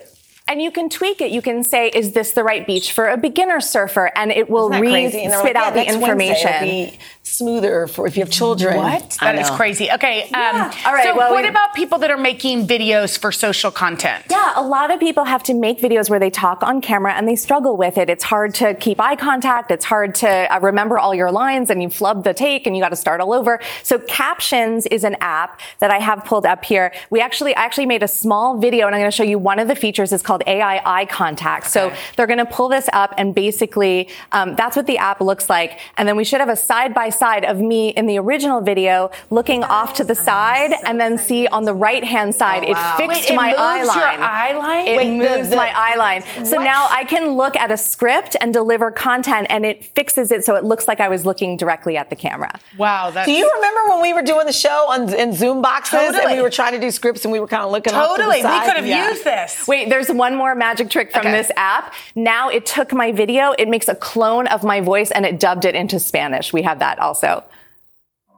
And 0.49 0.61
you 0.61 0.71
can 0.71 0.87
tweak 0.89 1.19
it. 1.19 1.31
You 1.31 1.41
can 1.41 1.63
say, 1.63 1.89
is 1.89 2.13
this 2.13 2.31
the 2.31 2.43
right 2.43 2.65
beach 2.65 2.93
for 2.93 3.09
a 3.09 3.17
beginner 3.17 3.59
surfer? 3.59 4.11
And 4.15 4.31
it 4.31 4.49
will 4.49 4.69
Isn't 4.71 4.81
read, 4.81 4.91
crazy? 4.91 5.23
And 5.23 5.33
they're 5.33 5.39
spit 5.39 5.55
like, 5.55 5.63
out 5.65 5.73
the 5.73 5.83
next 5.83 5.97
Wednesday 5.97 6.29
information. 6.29 6.63
be 6.63 6.99
smoother 7.37 7.87
for 7.87 8.07
if 8.07 8.15
you 8.17 8.23
have 8.23 8.29
children. 8.31 8.77
What? 8.77 9.17
That 9.21 9.35
is 9.37 9.49
crazy. 9.51 9.91
Okay. 9.91 10.23
Um, 10.23 10.29
Yeah. 10.31 10.71
All 10.85 10.93
right, 10.93 11.03
So, 11.03 11.15
well, 11.15 11.31
what 11.31 11.43
we- 11.43 11.49
about 11.49 11.73
people 11.73 11.97
that 11.99 12.09
are 12.11 12.17
making 12.17 12.67
videos 12.67 13.17
for 13.19 13.31
social 13.31 13.71
content? 13.71 14.25
Yeah, 14.29 14.53
a 14.55 14.61
lot 14.61 14.91
of 14.91 14.99
people 14.99 15.25
have 15.25 15.43
to 15.43 15.53
make 15.53 15.79
videos 15.81 16.09
where 16.09 16.19
they 16.19 16.29
talk 16.29 16.63
on 16.63 16.81
camera 16.81 17.13
and 17.13 17.27
they 17.27 17.35
struggle 17.35 17.75
with 17.77 17.97
it. 17.97 18.09
It's 18.09 18.23
hard 18.23 18.53
to 18.55 18.73
keep 18.73 18.99
eye 19.01 19.15
contact. 19.15 19.71
It's 19.71 19.85
hard 19.85 20.15
to 20.15 20.29
uh, 20.55 20.59
remember 20.59 20.97
all 20.97 21.13
your 21.13 21.31
lines 21.31 21.69
and 21.69 21.81
you 21.81 21.89
flub 21.89 22.23
the 22.23 22.33
take 22.33 22.65
and 22.65 22.75
you 22.75 22.81
got 22.81 22.89
to 22.89 22.95
start 22.95 23.21
all 23.21 23.33
over. 23.33 23.59
So 23.83 23.99
Captions 23.99 24.85
is 24.87 25.03
an 25.03 25.15
app 25.21 25.59
that 25.79 25.91
I 25.91 25.99
have 25.99 26.23
pulled 26.25 26.45
up 26.45 26.65
here. 26.65 26.91
We 27.09 27.21
actually, 27.21 27.55
I 27.55 27.63
actually 27.63 27.85
made 27.85 28.03
a 28.03 28.07
small 28.07 28.57
video 28.57 28.87
and 28.87 28.95
I'm 28.95 29.01
going 29.01 29.11
to 29.11 29.15
show 29.15 29.23
you 29.23 29.37
one 29.37 29.59
of 29.59 29.67
the 29.67 29.75
features 29.75 30.11
is 30.11 30.21
called 30.21 30.43
AI 30.47 30.81
eye 30.85 31.05
contact. 31.05 31.67
So 31.67 31.93
they're 32.15 32.27
going 32.27 32.39
to 32.39 32.45
pull 32.45 32.69
this 32.69 32.89
up 32.93 33.13
and 33.17 33.35
basically, 33.35 34.09
um, 34.31 34.55
that's 34.55 34.75
what 34.75 34.87
the 34.87 34.97
app 34.97 35.21
looks 35.21 35.49
like. 35.49 35.79
And 35.97 36.07
then 36.07 36.15
we 36.15 36.23
should 36.23 36.39
have 36.39 36.49
a 36.49 36.55
side 36.55 36.93
by 36.93 37.09
side 37.17 37.43
of 37.45 37.59
me 37.59 37.89
in 37.89 38.05
the 38.05 38.17
original 38.19 38.61
video 38.61 39.11
looking 39.29 39.63
off 39.63 39.93
to 39.95 40.03
the 40.03 40.15
side 40.15 40.73
and 40.85 40.99
then 40.99 41.17
see 41.17 41.47
on 41.47 41.63
the 41.63 41.73
right 41.73 42.03
hand 42.03 42.35
side, 42.35 42.63
it 42.63 42.77
fixed 42.97 43.07
Wait, 43.27 43.31
it 43.31 43.35
my 43.35 43.53
eye 43.57 43.79
moves 43.79 43.95
your 43.95 44.03
line. 44.03 44.19
eye 44.21 44.53
line? 44.57 44.87
It 44.87 44.97
Wait, 44.97 45.17
moves 45.17 45.49
the- 45.49 45.55
my 45.55 45.71
eye 45.75 45.95
line. 45.95 46.23
So 46.45 46.57
What? 46.57 46.63
now 46.63 46.87
I 46.89 47.03
can 47.03 47.31
look 47.31 47.55
at 47.55 47.71
a 47.71 47.77
script 47.77 48.35
and 48.39 48.53
deliver 48.53 48.91
content 48.91 49.47
and 49.49 49.65
it 49.65 49.83
fixes 49.95 50.31
it 50.31 50.45
so 50.45 50.55
it 50.55 50.63
looks 50.63 50.87
like 50.87 50.99
I 50.99 51.09
was 51.09 51.25
looking 51.25 51.57
directly 51.57 51.97
at 51.97 52.09
the 52.09 52.15
camera. 52.15 52.51
Wow. 52.77 53.11
That's 53.11 53.25
Do 53.27 53.33
you 53.33 53.49
remember 53.55 53.89
when 53.91 54.01
we 54.01 54.13
were 54.13 54.21
doing 54.21 54.45
the 54.45 54.53
show 54.53 54.85
on 54.89 55.13
in 55.13 55.33
Zoom 55.33 55.61
boxes 55.61 56.15
and 56.15 56.31
we 56.35 56.41
were 56.41 56.49
trying 56.49 56.73
to 56.73 56.79
do 56.79 56.91
scripts 56.91 57.23
and 57.25 57.31
we 57.31 57.39
were 57.39 57.47
kind 57.47 57.63
of 57.63 57.71
looking 57.71 57.93
off 57.93 58.15
to 58.15 58.21
the 58.21 58.23
totally? 58.29 58.37
We 58.43 58.59
could 58.65 58.75
have 58.77 58.85
Yeah. 58.87 59.09
used 59.09 59.23
this. 59.23 59.67
Wait, 59.67 59.89
there's 59.89 60.09
one 60.11 60.35
more 60.35 60.55
magic 60.55 60.89
trick 60.89 61.11
from 61.11 61.21
Okay. 61.21 61.31
this 61.31 61.51
app. 61.57 61.93
Now 62.15 62.49
it 62.49 62.65
took 62.65 62.93
my 62.93 63.11
video, 63.11 63.53
it 63.57 63.67
makes 63.67 63.87
a 63.87 63.95
clone 63.95 64.47
of 64.47 64.63
my 64.63 64.81
voice 64.81 65.11
and 65.11 65.25
it 65.25 65.39
dubbed 65.39 65.65
it 65.65 65.75
into 65.75 65.99
Spanish. 65.99 66.53
We 66.53 66.61
have 66.63 66.79
that 66.79 66.99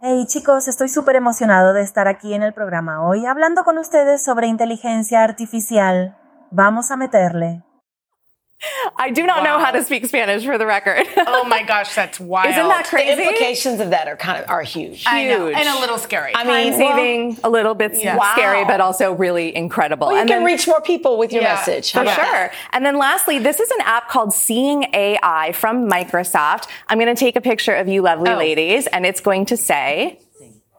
Hey 0.02 0.26
chicos, 0.28 0.68
estoy 0.68 0.88
súper 0.88 1.18
emocionado 1.18 1.74
de 1.74 1.82
estar 1.82 2.08
aquí 2.08 2.34
en 2.34 2.42
el 2.42 2.54
programa 2.54 3.06
hoy 3.06 3.26
hablando 3.26 3.66
con 3.66 3.78
ustedes 3.78 4.24
sobre 4.24 4.48
inteligencia 4.48 5.24
artificial. 5.24 6.16
Vamos 6.52 6.90
a 6.90 6.96
meterle. 6.96 7.64
I 8.98 9.12
do 9.12 9.26
not 9.26 9.44
know 9.44 9.58
how 9.60 9.72
to 9.72 9.84
speak 9.84 10.06
Spanish 10.06 10.44
for 10.44 10.58
the 10.58 10.66
record. 10.66 11.06
oh 11.18 11.46
my 11.46 11.64
gosh, 11.68 11.96
that's 11.96 12.20
wild. 12.20 12.50
Isn't 12.50 12.68
that 12.68 12.86
crazy? 12.88 13.16
The 13.16 13.22
implications 13.24 13.80
of 13.80 13.92
that 13.92 14.08
are 14.08 14.18
kind 14.18 14.44
of 14.44 14.50
are 14.50 14.62
huge. 14.62 15.04
I 15.08 15.26
know, 15.28 15.48
Huge. 15.48 15.58
and 15.58 15.70
a 15.78 15.80
little 15.80 15.98
scary. 15.98 16.34
I 16.36 16.44
mean, 16.44 16.74
Time 16.74 16.80
saving, 16.80 17.38
a 17.44 17.50
little 17.50 17.74
bit 17.74 17.94
Yeah. 17.96 18.18
scary, 18.34 18.66
but 18.66 18.82
also 18.82 19.14
really 19.14 19.56
incredible. 19.56 20.08
Well, 20.08 20.16
you 20.18 20.22
and 20.22 20.30
can 20.30 20.40
then- 20.40 20.46
reach 20.46 20.68
more 20.68 20.82
people 20.82 21.18
with 21.18 21.32
your 21.32 21.42
Yeah, 21.44 21.54
message. 21.56 21.92
For 21.94 22.00
sure. 22.00 22.06
that? 22.06 22.54
And 22.74 22.86
then 22.86 22.98
lastly, 22.98 23.40
this 23.40 23.60
is 23.62 23.72
an 23.72 23.82
app 23.86 24.10
called 24.10 24.34
Seeing 24.34 24.88
AI 24.94 25.52
from 25.54 25.90
Microsoft. 25.90 26.68
I'm 26.90 27.00
going 27.00 27.14
to 27.14 27.20
take 27.20 27.36
a 27.38 27.42
picture 27.42 27.74
of 27.76 27.88
you 27.88 28.02
lovely 28.02 28.32
Oh. 28.32 28.38
ladies 28.38 28.88
and 28.88 29.06
it's 29.06 29.22
going 29.22 29.46
to 29.48 29.58
say 29.58 30.20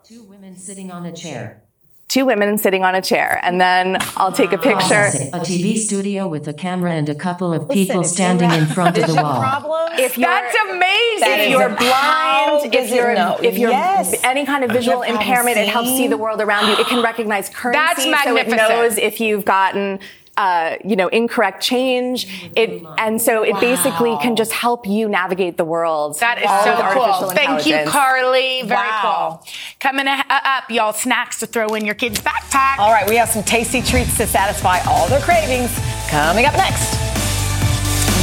Two 0.04 0.24
women 0.24 0.56
sitting 0.56 0.90
on 0.90 1.06
a 1.06 1.12
chair. 1.12 1.62
Two 2.10 2.26
women 2.26 2.58
sitting 2.58 2.82
on 2.82 2.94
a 2.94 3.00
chair. 3.00 3.40
And 3.42 3.60
then 3.60 3.96
I'll 4.16 4.32
take 4.32 4.52
a 4.52 4.58
picture. 4.58 5.06
A 5.32 5.40
TV 5.40 5.76
studio 5.76 6.26
with 6.28 6.46
a 6.48 6.52
camera 6.52 6.92
and 6.92 7.08
a 7.08 7.14
couple 7.14 7.54
of 7.54 7.68
people 7.70 8.02
standing 8.04 8.50
in 8.50 8.66
front 8.66 8.98
of 8.98 9.06
the 9.06 9.14
wall. 9.14 9.40
Problem? 9.40 9.88
If 9.92 10.18
you're, 10.18 10.28
That's 10.28 10.56
amazing. 10.64 11.20
That 11.20 11.40
if 11.40 11.50
you're 11.50 11.68
blind, 11.68 12.74
if 12.74 12.90
you're 12.90 13.14
know? 13.14 13.38
if 13.42 13.56
you're 13.56 13.70
Yes. 13.70 14.14
any 14.24 14.44
kind 14.44 14.64
of 14.64 14.72
visual 14.72 14.98
Your 14.98 15.04
problem 15.06 15.20
impairment, 15.20 15.56
it 15.56 15.68
helps 15.68 15.90
see 15.90 16.08
the 16.08 16.16
world 16.18 16.40
around 16.40 16.66
you. 16.66 16.74
It 16.74 16.88
can 16.88 17.02
recognize 17.02 17.48
currency, 17.48 17.78
That's 18.10 18.24
so 18.24 18.36
it 18.36 18.48
knows 18.48 18.98
if 18.98 19.20
you've 19.20 19.44
gotten. 19.44 20.00
Uh, 20.40 20.76
you 20.84 20.96
know, 20.96 21.08
incorrect 21.08 21.62
change. 21.62 22.50
It 22.56 22.82
and 22.96 23.20
so 23.20 23.42
it 23.42 23.60
basically 23.60 24.16
can 24.22 24.36
just 24.36 24.52
help 24.52 24.86
you 24.86 25.06
navigate 25.06 25.58
the 25.58 25.64
world. 25.66 26.18
That 26.20 26.38
is 26.38 26.48
so 26.64 26.72
cool. 26.94 27.30
Thank 27.30 27.66
you. 27.66 27.84
Carley. 27.90 28.62
Very 28.62 28.88
Wow. 28.88 29.40
cool. 29.42 29.52
Coming 29.80 30.06
a- 30.06 30.24
up, 30.30 30.70
y'all, 30.70 30.94
snacks 30.94 31.40
to 31.40 31.46
throw 31.46 31.66
in 31.74 31.84
your 31.84 31.94
kids' 31.94 32.20
backpack. 32.20 32.78
All 32.78 32.90
right, 32.90 33.06
we 33.08 33.16
have 33.16 33.28
some 33.28 33.42
tasty 33.42 33.82
treats 33.82 34.16
to 34.16 34.26
satisfy 34.26 34.78
all 34.88 35.08
their 35.08 35.20
cravings. 35.20 35.70
Coming 36.08 36.46
up 36.46 36.54
next. 36.56 36.94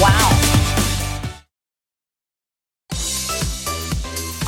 Wow. 0.02 0.37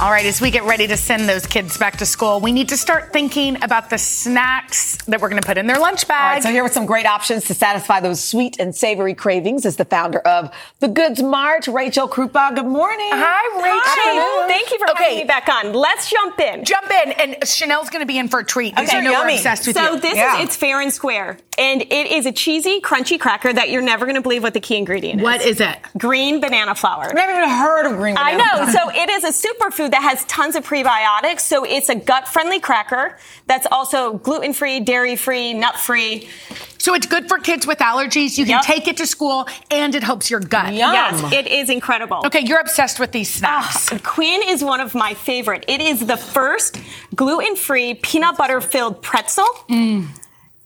All 0.01 0.09
right, 0.11 0.25
as 0.25 0.39
we 0.39 0.49
get 0.49 0.63
ready 0.63 0.87
to 0.87 0.95
send 0.95 1.27
those 1.27 1.45
kids 1.45 1.77
back 1.77 1.97
to 1.97 2.05
school, 2.05 2.39
we 2.39 2.53
need 2.53 2.69
to 2.69 2.77
start 2.77 3.11
thinking 3.11 3.61
about 3.61 3.89
the 3.89 3.97
snacks 3.97 4.95
that 5.07 5.19
we're 5.19 5.27
going 5.27 5.41
to 5.41 5.45
put 5.45 5.57
in 5.57 5.67
their 5.67 5.77
lunch 5.77 6.05
All 6.05 6.07
bag. 6.07 6.35
right, 6.35 6.43
so 6.43 6.49
here 6.51 6.63
are 6.63 6.69
some 6.71 6.85
great 6.85 7.05
options 7.05 7.43
to 7.47 7.53
satisfy 7.53 7.99
those 7.99 8.23
sweet 8.23 8.61
and 8.61 8.73
savory 8.73 9.13
cravings 9.13 9.65
is 9.65 9.75
the 9.75 9.83
founder 9.83 10.19
of 10.19 10.51
The 10.79 10.87
Goods 10.87 11.21
Mart, 11.21 11.67
Rachel 11.67 12.07
Krupa. 12.07 12.55
Good 12.55 12.65
morning. 12.65 13.09
Hi, 13.11 13.57
Rachel. 13.57 13.67
Hi, 13.75 14.47
thank 14.47 14.71
you 14.71 14.79
for 14.79 14.89
Okay. 14.91 15.03
having 15.03 15.17
me 15.17 15.23
back 15.25 15.49
on. 15.49 15.73
Let's 15.73 16.09
jump 16.09 16.39
in. 16.39 16.63
Jump 16.63 16.89
in, 16.89 17.11
and 17.11 17.35
Sheinelle's 17.41 17.89
going 17.89 18.01
to 18.01 18.07
be 18.07 18.17
in 18.17 18.29
for 18.29 18.39
a 18.39 18.45
treat. 18.45 18.75
because 18.75 18.93
I 18.93 19.01
know 19.01 19.11
we're 19.11 19.31
obsessed 19.31 19.67
with 19.67 19.75
so 19.75 19.95
you. 19.95 19.99
this 19.99 20.15
Yeah. 20.15 20.37
is 20.37 20.45
it's 20.45 20.55
fair 20.55 20.79
and 20.79 20.93
square, 20.93 21.37
and 21.57 21.81
it 21.81 21.91
is 22.09 22.25
a 22.25 22.31
cheesy, 22.31 22.79
crunchy 22.79 23.19
cracker 23.19 23.51
that 23.51 23.69
you're 23.69 23.81
never 23.81 24.05
going 24.05 24.15
to 24.15 24.21
believe 24.21 24.43
what 24.43 24.53
the 24.53 24.61
key 24.61 24.77
ingredient 24.77 25.19
is. 25.19 25.23
What 25.25 25.41
is. 25.41 25.57
is 25.57 25.59
it? 25.59 25.77
Green 25.97 26.39
banana 26.39 26.73
flour. 26.73 27.03
I've 27.09 27.15
never 27.15 27.33
even 27.33 27.49
heard 27.49 27.85
of 27.85 27.97
green 27.97 28.15
I 28.17 28.37
know. 28.37 28.45
flour. 28.65 28.71
So 28.71 28.89
it 28.97 29.09
is 29.09 29.25
a 29.25 29.47
superfood 29.47 29.88
that 29.89 30.01
has 30.03 30.25
tons 30.25 30.55
of 30.55 30.65
prebiotics. 30.65 31.41
So 31.41 31.63
it's 31.63 31.89
a 31.89 31.95
gut-friendly 31.95 32.59
cracker 32.59 33.17
that's 33.47 33.67
also 33.71 34.13
gluten-free, 34.13 34.81
dairy-free, 34.81 35.53
nut-free. 35.53 36.29
So 36.77 36.93
it's 36.93 37.05
good 37.07 37.27
for 37.27 37.37
kids 37.39 37.67
with 37.67 37.79
allergies. 37.79 38.37
You 38.37 38.45
can 38.45 38.55
Yep. 38.57 38.61
take 38.61 38.87
it 38.87 38.97
to 38.97 39.05
school, 39.05 39.47
and 39.69 39.93
it 39.95 40.01
helps 40.03 40.29
your 40.29 40.39
gut. 40.39 40.73
Yes, 40.73 41.21
it 41.33 41.47
is 41.47 41.69
incredible. 41.69 42.21
Okay, 42.25 42.39
you're 42.39 42.59
obsessed 42.59 42.99
with 42.99 43.11
these 43.11 43.29
snacks. 43.33 43.91
Ah, 43.91 43.97
Quinn 44.03 44.41
is 44.47 44.63
one 44.63 44.79
of 44.79 44.95
my 44.95 45.13
favorite. 45.13 45.65
It 45.67 45.81
is 45.81 46.05
the 46.05 46.17
first 46.17 46.77
gluten-free 47.15 47.95
peanut 47.95 48.37
butter 48.37 48.61
filled 48.61 49.01
pretzel. 49.01 49.45
Mm. 49.69 50.07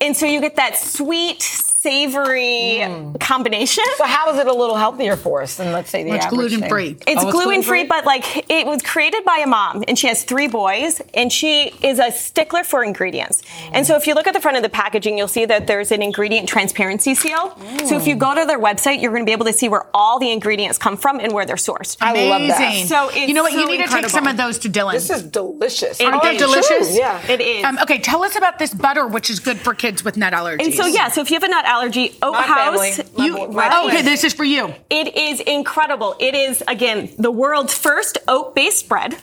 And 0.01 0.15
so 0.15 0.26
you 0.26 0.39
get 0.41 0.55
that 0.57 0.78
sweet, 0.78 1.41
savory 1.84 2.79
mm. 2.79 3.19
combination. 3.19 3.84
So 3.97 4.05
how 4.05 4.31
is 4.31 4.39
it 4.39 4.47
a 4.47 4.53
little 4.53 4.77
healthier 4.77 5.17
for 5.17 5.41
us 5.41 5.57
than 5.57 5.73
let's 5.73 5.89
say 5.89 6.03
the 6.03 6.15
It's 6.15 6.25
average 6.25 6.51
thing? 6.51 6.59
gluten-free. 6.59 6.97
It's 7.05 7.23
Oh, 7.23 7.31
gluten 7.31 7.61
free, 7.61 7.84
gluten-free? 7.84 7.84
but 7.88 8.05
like 8.05 8.49
it 8.49 8.65
was 8.65 8.81
created 8.81 9.25
by 9.25 9.41
a 9.43 9.47
mom, 9.47 9.84
and 9.88 9.99
she 9.99 10.07
has 10.07 10.23
three 10.23 10.47
boys, 10.47 11.01
and 11.13 11.31
she 11.31 11.73
is 11.84 11.99
a 11.99 12.11
stickler 12.11 12.63
for 12.63 12.84
ingredients. 12.84 13.41
Mm. 13.41 13.69
And 13.73 13.86
so, 13.86 13.95
if 13.97 14.07
you 14.07 14.13
look 14.15 14.27
at 14.27 14.34
the 14.34 14.39
front 14.39 14.55
of 14.57 14.63
the 14.63 14.69
packaging, 14.69 15.17
you'll 15.17 15.27
see 15.27 15.45
that 15.45 15.67
there's 15.67 15.91
an 15.91 16.01
ingredient 16.01 16.47
transparency 16.47 17.15
seal. 17.15 17.57
So, 17.86 17.97
if 17.97 18.07
you 18.07 18.15
mm. 18.15 18.19
go 18.19 18.34
to 18.34 18.45
their 18.45 18.59
website, 18.59 19.01
you're 19.01 19.11
going 19.11 19.23
to 19.23 19.29
be 19.29 19.34
able 19.34 19.45
to 19.45 19.53
see 19.53 19.67
where 19.67 19.86
all 19.93 20.19
the 20.19 20.31
ingredients 20.31 20.77
come 20.77 20.95
from 20.95 21.19
and 21.19 21.34
where 21.34 21.45
they're 21.45 21.55
sourced. 21.57 21.97
I 21.99 22.27
love 22.29 22.47
that. 22.47 22.88
So 22.88 23.09
it's 23.09 23.27
you 23.27 23.34
know 23.34 23.43
what? 23.43 23.51
so 23.51 23.59
you 23.59 23.67
need 23.67 23.84
to 23.84 23.89
take 23.89 24.09
some 24.09 24.27
of 24.27 24.38
those 24.38 24.57
to 24.59 24.69
Dylan. 24.69 24.93
This 24.93 25.09
is 25.09 25.23
delicious. 25.23 25.99
It 25.99 26.05
Aren't 26.05 26.23
they 26.23 26.38
delicious? 26.38 26.89
True, 26.89 26.97
yeah. 26.97 27.31
It 27.31 27.41
is. 27.41 27.63
Um, 27.63 27.77
okay, 27.81 27.99
tell 27.99 28.23
us 28.23 28.36
about 28.36 28.59
this 28.59 28.73
butter, 28.73 29.05
which 29.07 29.29
is 29.29 29.39
good 29.39 29.59
for 29.59 29.73
kids 29.73 30.03
with 30.03 30.17
nut 30.17 30.34
allergies. 30.34 30.65
and 30.65 30.73
so, 30.73 30.86
yeah, 30.86 31.09
so 31.09 31.21
if 31.21 31.29
you 31.29 31.36
have 31.36 31.43
a 31.43 31.47
nut 31.47 31.65
allergy, 31.74 32.15
Oat 32.21 32.34
My 32.34 32.41
House, 32.43 32.97
family. 32.97 33.26
You, 33.26 33.38
oh, 33.39 33.88
okay, 33.88 34.01
this 34.01 34.24
is 34.24 34.34
for 34.34 34.43
you. 34.43 34.74
It 34.89 35.15
is 35.15 35.39
incredible. 35.39 36.15
It 36.19 36.36
is, 36.36 36.63
again, 36.67 37.09
the 37.17 37.32
world's 37.32 37.74
first 37.74 38.17
oat 38.28 38.55
based 38.55 38.88
bread. 38.88 39.17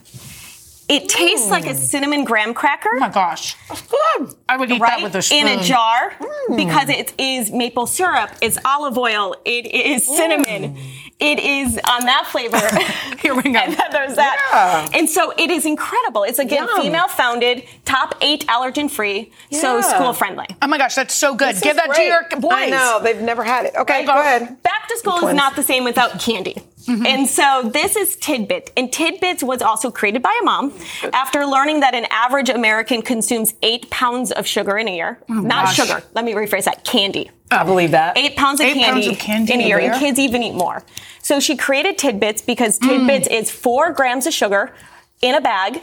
It 0.89 1.09
tastes 1.09 1.49
like 1.49 1.67
a 1.67 1.75
mm. 1.75 1.77
cinnamon 1.77 2.25
graham 2.25 2.53
cracker. 2.53 2.91
Oh 2.95 2.99
my 2.99 3.09
gosh. 3.09 3.57
Good. 3.69 4.35
I 4.49 4.57
would 4.57 4.73
eat 4.73 4.81
right 4.81 4.99
that 4.99 5.05
with 5.05 5.15
a 5.15 5.23
spoon. 5.23 5.47
in 5.47 5.61
a 5.61 5.63
jar 5.63 6.13
mm. 6.19 6.57
because 6.57 6.89
it 6.89 7.15
is 7.17 7.53
maple 7.53 7.87
syrup, 7.87 8.31
it's 8.43 8.59
olive 8.65 8.99
oil, 8.99 9.37
it 9.45 9.67
is 9.73 10.05
cinnamon, 10.05 10.75
mm. 10.75 11.10
It 11.21 11.39
is 11.39 11.77
on 11.89 12.07
that 12.07 12.27
flavor. 12.31 12.59
Here 13.21 13.35
we 13.35 13.43
go. 13.43 13.49
and 13.59 13.73
then 13.75 13.89
there's 13.93 14.17
that. 14.17 14.91
And 14.95 15.09
so 15.09 15.33
it 15.37 15.51
is 15.51 15.67
incredible. 15.67 16.23
It's 16.25 16.39
again 16.39 16.67
Yum. 16.67 16.83
female 16.83 17.09
founded, 17.09 17.65
top 17.85 18.15
eight 18.21 18.47
allergen 18.47 18.91
free, 18.91 19.31
so 19.53 19.81
school 19.81 20.13
friendly. 20.13 20.47
Oh 20.63 20.67
my 20.67 20.79
gosh, 20.79 20.95
that's 20.95 21.15
so 21.15 21.35
good. 21.35 21.55
This 21.57 21.63
Give 21.63 21.73
is 21.73 21.77
that 21.77 21.95
to 21.95 22.03
your 22.03 22.27
boys. 22.41 22.53
I 22.53 22.71
know 22.71 23.01
they've 23.03 23.21
never 23.21 23.45
had 23.45 23.67
it. 23.67 23.75
Okay, 23.77 24.05
go 24.05 24.19
ahead. 24.19 24.63
Back 24.63 24.89
to 24.89 24.97
school 24.97 25.29
is 25.29 25.35
not 25.35 25.57
the 25.57 25.63
same 25.63 25.85
without 25.85 26.19
candy. 26.21 26.57
Mm-hmm. 26.87 27.07
And 27.07 27.29
so 27.29 27.71
this 27.73 27.95
is 27.95 28.17
Tidbit. 28.17 28.73
And 28.77 28.91
Tidbits 28.91 29.43
was 29.43 29.61
also 29.61 29.91
created 29.91 30.23
by 30.23 30.37
a 30.41 30.45
mom 30.45 30.73
after 31.13 31.45
learning 31.47 31.81
that 31.81 31.95
an 31.95 32.07
average 32.11 32.49
American 32.49 33.03
consumes 33.03 33.53
eight 33.63 33.91
pounds 33.91 34.33
of 34.33 34.47
sugar 34.47 34.79
in 34.79 34.89
a 34.89 34.97
year. 34.97 35.19
Not 35.29 35.65
Oh 35.65 35.67
gosh. 35.67 35.77
sugar. 35.77 36.03
Let 36.15 36.25
me 36.25 36.33
rephrase 36.33 36.65
that. 36.65 36.85
Candy. 36.85 37.31
I 37.51 37.65
believe 37.65 37.91
that. 37.93 38.17
Eight 38.17 38.37
pounds 38.37 38.61
of, 38.61 38.67
Eight 38.67 38.75
candy, 38.75 39.03
pounds 39.07 39.07
of 39.09 39.19
candy 39.19 39.53
in 39.55 39.61
a 39.61 39.65
a 39.65 39.67
year. 39.69 39.79
And 39.81 39.95
kids 40.01 40.19
even 40.19 40.43
eat 40.43 40.55
more. 40.55 40.85
So 41.23 41.41
she 41.41 41.57
created 41.57 41.99
Tidbits 41.99 42.43
because 42.43 42.79
Mm. 42.79 42.89
Tidbits 42.89 43.29
is 43.29 43.51
four 43.51 43.93
grams 43.93 44.27
of 44.27 44.33
sugar 44.33 44.73
in 45.21 45.35
a 45.35 45.41
bag 45.41 45.83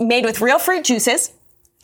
made 0.00 0.24
with 0.24 0.40
real 0.40 0.58
fruit 0.58 0.84
juices. 0.84 1.32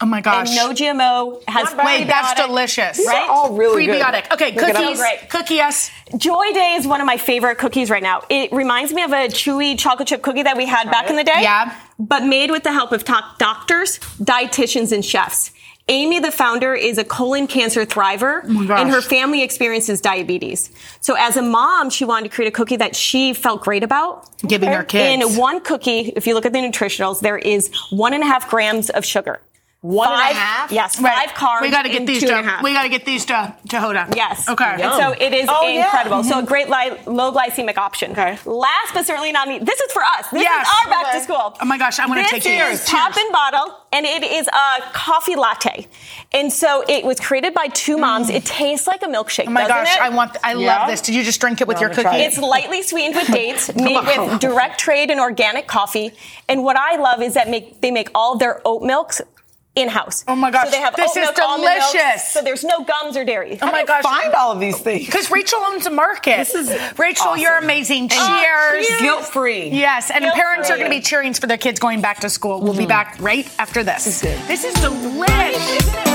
Oh 0.01 0.07
my 0.07 0.21
gosh. 0.21 0.47
And 0.49 0.57
no 0.57 0.71
GMO 0.73 1.43
has 1.49 1.75
Wait, 1.75 2.07
that's 2.07 2.41
prebiotic, 2.41 2.47
delicious. 2.47 3.05
Right? 3.05 3.29
all 3.29 3.55
really 3.57 3.85
good. 3.87 4.01
Prebiotic. 4.01 4.33
Okay, 4.33 4.53
Look 4.53 4.69
it 4.69 4.77
up. 4.77 4.83
cookies. 4.83 4.99
Great. 5.01 5.29
Cookie 5.29 5.61
us. 5.61 5.91
Joy 6.16 6.53
Day 6.53 6.75
is 6.79 6.87
one 6.87 7.01
of 7.01 7.07
my 7.07 7.16
favorite 7.16 7.59
cookies 7.59 7.91
right 7.91 8.03
now. 8.03 8.23
It 8.31 8.53
reminds 8.53 8.93
me 8.93 9.03
of 9.03 9.11
a 9.11 9.27
chewy 9.27 9.77
chocolate 9.77 10.07
chip 10.07 10.23
cookie 10.23 10.45
that 10.45 10.57
we 10.57 10.66
had 10.66 10.89
back 10.89 11.11
in 11.11 11.16
the 11.16 11.25
day. 11.25 11.41
Yeah. 11.43 11.75
But 11.99 12.23
made 12.23 12.53
with 12.53 12.62
the 12.62 12.73
help 12.73 12.93
of 12.93 13.03
top 13.03 13.39
doctors, 13.39 13.99
dietitians, 14.23 14.93
and 14.93 15.05
chefs. 15.05 15.51
Amy, 15.89 16.20
the 16.20 16.30
founder, 16.30 16.74
is 16.74 16.99
a 16.99 17.05
colon 17.05 17.47
cancer 17.47 17.86
thriver, 17.86 18.43
Oh 18.45 18.74
and 18.74 18.91
her 18.91 19.01
family 19.01 19.43
experiences 19.43 20.01
diabetes. 20.01 20.70
So, 21.01 21.14
as 21.14 21.36
a 21.36 21.43
mom, 21.43 21.91
she 21.91 22.05
wanted 22.05 22.28
to 22.30 22.34
create 22.34 22.49
a 22.49 22.53
cookie 22.53 22.76
that 22.76 22.95
she 22.95 23.32
felt 23.32 23.62
great 23.62 23.82
about. 23.82 24.28
Giving 24.47 24.70
her 24.70 24.84
kids. 24.84 25.24
In 25.24 25.39
one 25.39 25.61
cookie, 25.61 26.12
if 26.14 26.26
you 26.26 26.34
look 26.34 26.47
at 26.47 26.53
the 26.53 26.59
nutritionals, 26.59 27.20
there 27.20 27.39
is 27.39 27.70
one 27.91 28.12
and 28.12 28.22
a 28.22 28.26
half 28.26 28.49
grams 28.51 28.91
of 28.91 29.05
sugar. 29.05 29.41
One 29.81 30.09
and 30.11 30.20
a 30.20 30.35
Five- 30.35 30.72
Yes, 30.72 30.99
Right. 31.01 31.29
five 31.29 31.37
carbs. 31.37 31.61
We 31.61 31.70
got 31.70 31.83
to 31.83 31.89
get 31.89 32.05
these 32.05 32.20
two 32.20 32.26
to. 32.26 32.35
and. 32.37 32.62
We 32.64 32.72
got 32.72 32.83
to 32.83 32.89
get 32.89 33.05
these 33.05 33.24
to 33.26 33.55
to 33.68 33.76
Hoda. 33.76 34.12
Yes. 34.16 34.49
Okay. 34.49 34.64
And 34.64 34.93
so 34.95 35.12
it 35.12 35.33
is 35.33 35.49
Oh, 35.49 35.68
yeah. 35.68 35.85
incredible. 35.85 36.24
So 36.24 36.35
a 36.35 36.37
mm-hmm. 36.39 36.47
great 36.49 36.68
li- 36.68 36.99
low 37.07 37.31
glycemic 37.31 37.79
option. 37.79 38.11
Okay. 38.11 38.37
Last 38.45 38.93
but 38.93 39.07
certainly 39.07 39.31
not 39.31 39.47
least, 39.47 39.66
this 39.66 39.79
is 39.81 39.93
for 39.93 40.03
us. 40.03 40.26
This 40.33 40.43
Yes. 40.43 40.66
is 40.66 40.74
our 40.85 40.91
back 40.91 41.07
Okay. 41.09 41.18
to 41.18 41.24
school. 41.24 41.57
Oh 41.61 41.64
my 41.64 41.79
gosh, 41.79 42.01
I 42.01 42.07
wanna 42.07 42.22
This 42.22 42.31
take 42.33 42.47
is 42.47 42.59
yours. 42.59 42.85
top 42.87 43.16
and 43.16 43.31
bottle, 43.33 43.72
and 43.93 44.05
it 44.05 44.24
is 44.24 44.49
a 44.49 44.83
coffee 44.93 45.37
latte. 45.37 45.87
And 46.33 46.53
so 46.53 46.83
it 46.89 47.05
was 47.05 47.20
created 47.20 47.55
by 47.55 47.68
two 47.68 47.97
mm. 47.97 48.01
moms. 48.01 48.31
It 48.31 48.45
tastes 48.45 48.89
like 48.89 49.03
a 49.05 49.07
milkshake. 49.07 49.45
Oh 49.47 49.51
my 49.51 49.61
doesn't 49.61 49.76
gosh, 49.85 49.95
it? 49.95 50.03
I 50.03 50.09
want. 50.09 50.37
I 50.43 50.55
Yeah. 50.55 50.79
love 50.81 50.89
this. 50.89 51.03
Did 51.03 51.14
you 51.14 51.22
just 51.22 51.41
drink 51.41 51.61
it 51.61 51.68
with 51.68 51.76
No, 51.76 51.83
your 51.83 51.91
I'm 51.91 51.97
gonna 51.97 52.03
try 52.09 52.12
cookie? 52.14 52.24
it. 52.24 52.29
It's 52.31 52.39
lightly 52.39 52.83
sweetened 52.83 53.14
with 53.14 53.29
dates, 53.33 53.72
made 53.76 54.05
with 54.05 54.41
direct 54.41 54.81
trade 54.81 55.12
and 55.12 55.20
organic 55.20 55.68
coffee. 55.68 56.11
And 56.49 56.64
what 56.64 56.76
I 56.76 56.97
love 56.97 57.22
is 57.22 57.35
that 57.35 57.49
make 57.49 57.81
they 57.81 57.93
make 57.93 58.11
all 58.12 58.37
their 58.37 58.61
oat 58.64 58.83
milks 58.83 59.22
in-house. 59.79 60.24
Oh 60.29 60.35
my 60.37 60.51
gosh, 60.51 60.66
So 60.66 60.70
they 60.70 60.81
have 60.81 60.97
this 60.97 61.11
oat 61.11 61.20
is 61.20 61.26
milk, 61.26 61.39
almond 61.39 61.64
milk, 61.64 61.93
delicious. 61.93 62.29
so 62.29 62.43
there's 62.43 62.64
no 62.64 62.85
gums 62.85 63.16
or 63.16 63.24
dairy. 63.24 63.59
Oh 63.61 63.70
my 63.70 63.85
gosh. 63.85 64.03
Find 64.03 64.35
all 64.35 64.53
of 64.53 64.61
these 64.61 64.79
things. 64.79 65.07
Because 65.07 65.31
Rachel 65.31 65.61
owns 65.61 65.87
a 65.87 65.91
market. 65.91 66.37
This 66.39 66.55
is 66.55 66.99
Rachel, 66.99 67.29
awesome. 67.29 67.41
you're 67.43 67.59
amazing. 67.59 68.09
Cheers. 68.09 68.87
Guilt 69.01 69.24
free. 69.24 69.68
Yes, 69.68 70.11
and 70.11 70.22
Guilt-free. 70.22 70.41
parents 70.41 70.70
are 70.70 70.76
going 70.76 70.91
to 70.91 70.97
be 70.97 71.03
cheering 71.03 71.35
for 71.35 71.47
their 71.47 71.59
kids 71.59 71.79
going 71.79 72.01
back 72.01 72.20
to 72.20 72.31
school. 72.31 72.61
We'll 72.61 72.72
be 72.72 72.81
mm-hmm. 72.81 72.89
back 72.89 73.16
right 73.20 73.49
after 73.59 73.85
this. 73.85 74.05
This 74.05 74.16
is 74.16 74.22
good. 74.22 74.49
This 74.49 74.64
is 74.64 74.74
delish, 74.76 76.08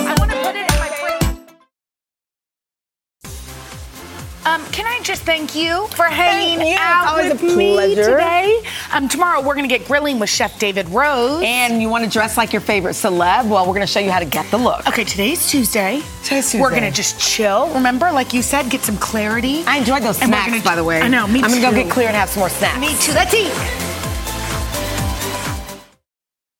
just 5.03 5.23
thank 5.23 5.55
you 5.55 5.87
for 5.95 6.03
hanging 6.05 6.59
Thank 6.59 6.69
you. 6.71 6.77
out 6.79 7.15
with 7.17 7.41
a 7.41 7.55
me 7.57 7.95
today? 7.95 8.61
Um, 8.93 9.07
tomorrow 9.07 9.41
we're 9.41 9.55
gonna 9.55 9.67
get 9.67 9.85
grilling 9.85 10.19
with 10.19 10.29
Chef 10.29 10.57
David 10.59 10.87
Rose. 10.89 11.43
And 11.45 11.81
you 11.81 11.89
want 11.89 12.03
to 12.05 12.09
dress 12.09 12.37
like 12.37 12.53
your 12.53 12.61
favorite 12.61 12.93
celeb? 12.93 13.49
Well, 13.49 13.61
we're 13.65 13.73
going 13.73 13.81
to 13.81 13.87
show 13.87 13.99
you 13.99 14.11
how 14.11 14.19
to 14.19 14.25
get 14.25 14.49
the 14.51 14.57
look. 14.57 14.87
Okay, 14.87 15.03
today's 15.03 15.49
Tuesday. 15.49 16.01
Today's 16.23 16.45
Tuesday. 16.45 16.59
We're 16.61 16.69
gonna 16.71 16.91
just 16.91 17.19
chill. 17.19 17.67
Remember, 17.73 18.11
like 18.11 18.33
you 18.33 18.41
said, 18.41 18.69
get 18.69 18.81
some 18.81 18.97
clarity. 18.97 19.63
I 19.67 19.77
enjoyed 19.77 20.03
those 20.03 20.19
And 20.21 20.29
snacks, 20.29 20.51
gonna- 20.51 20.63
by 20.63 20.75
the 20.75 20.83
way. 20.83 21.01
I 21.01 21.07
know, 21.07 21.27
me 21.27 21.41
I'm 21.43 21.49
too. 21.51 21.59
gonna 21.61 21.71
go 21.75 21.83
get 21.83 21.91
clear 21.91 22.07
and 22.07 22.15
have 22.15 22.29
some 22.29 22.39
more 22.41 22.49
snacks. 22.49 22.79
Me 22.79 22.95
too. 22.99 23.11
Let's 23.13 23.33
eat. 23.33 23.51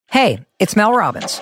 Hey, 0.08 0.39
it's 0.60 0.76
Mel 0.76 0.94
Robbins. 0.94 1.41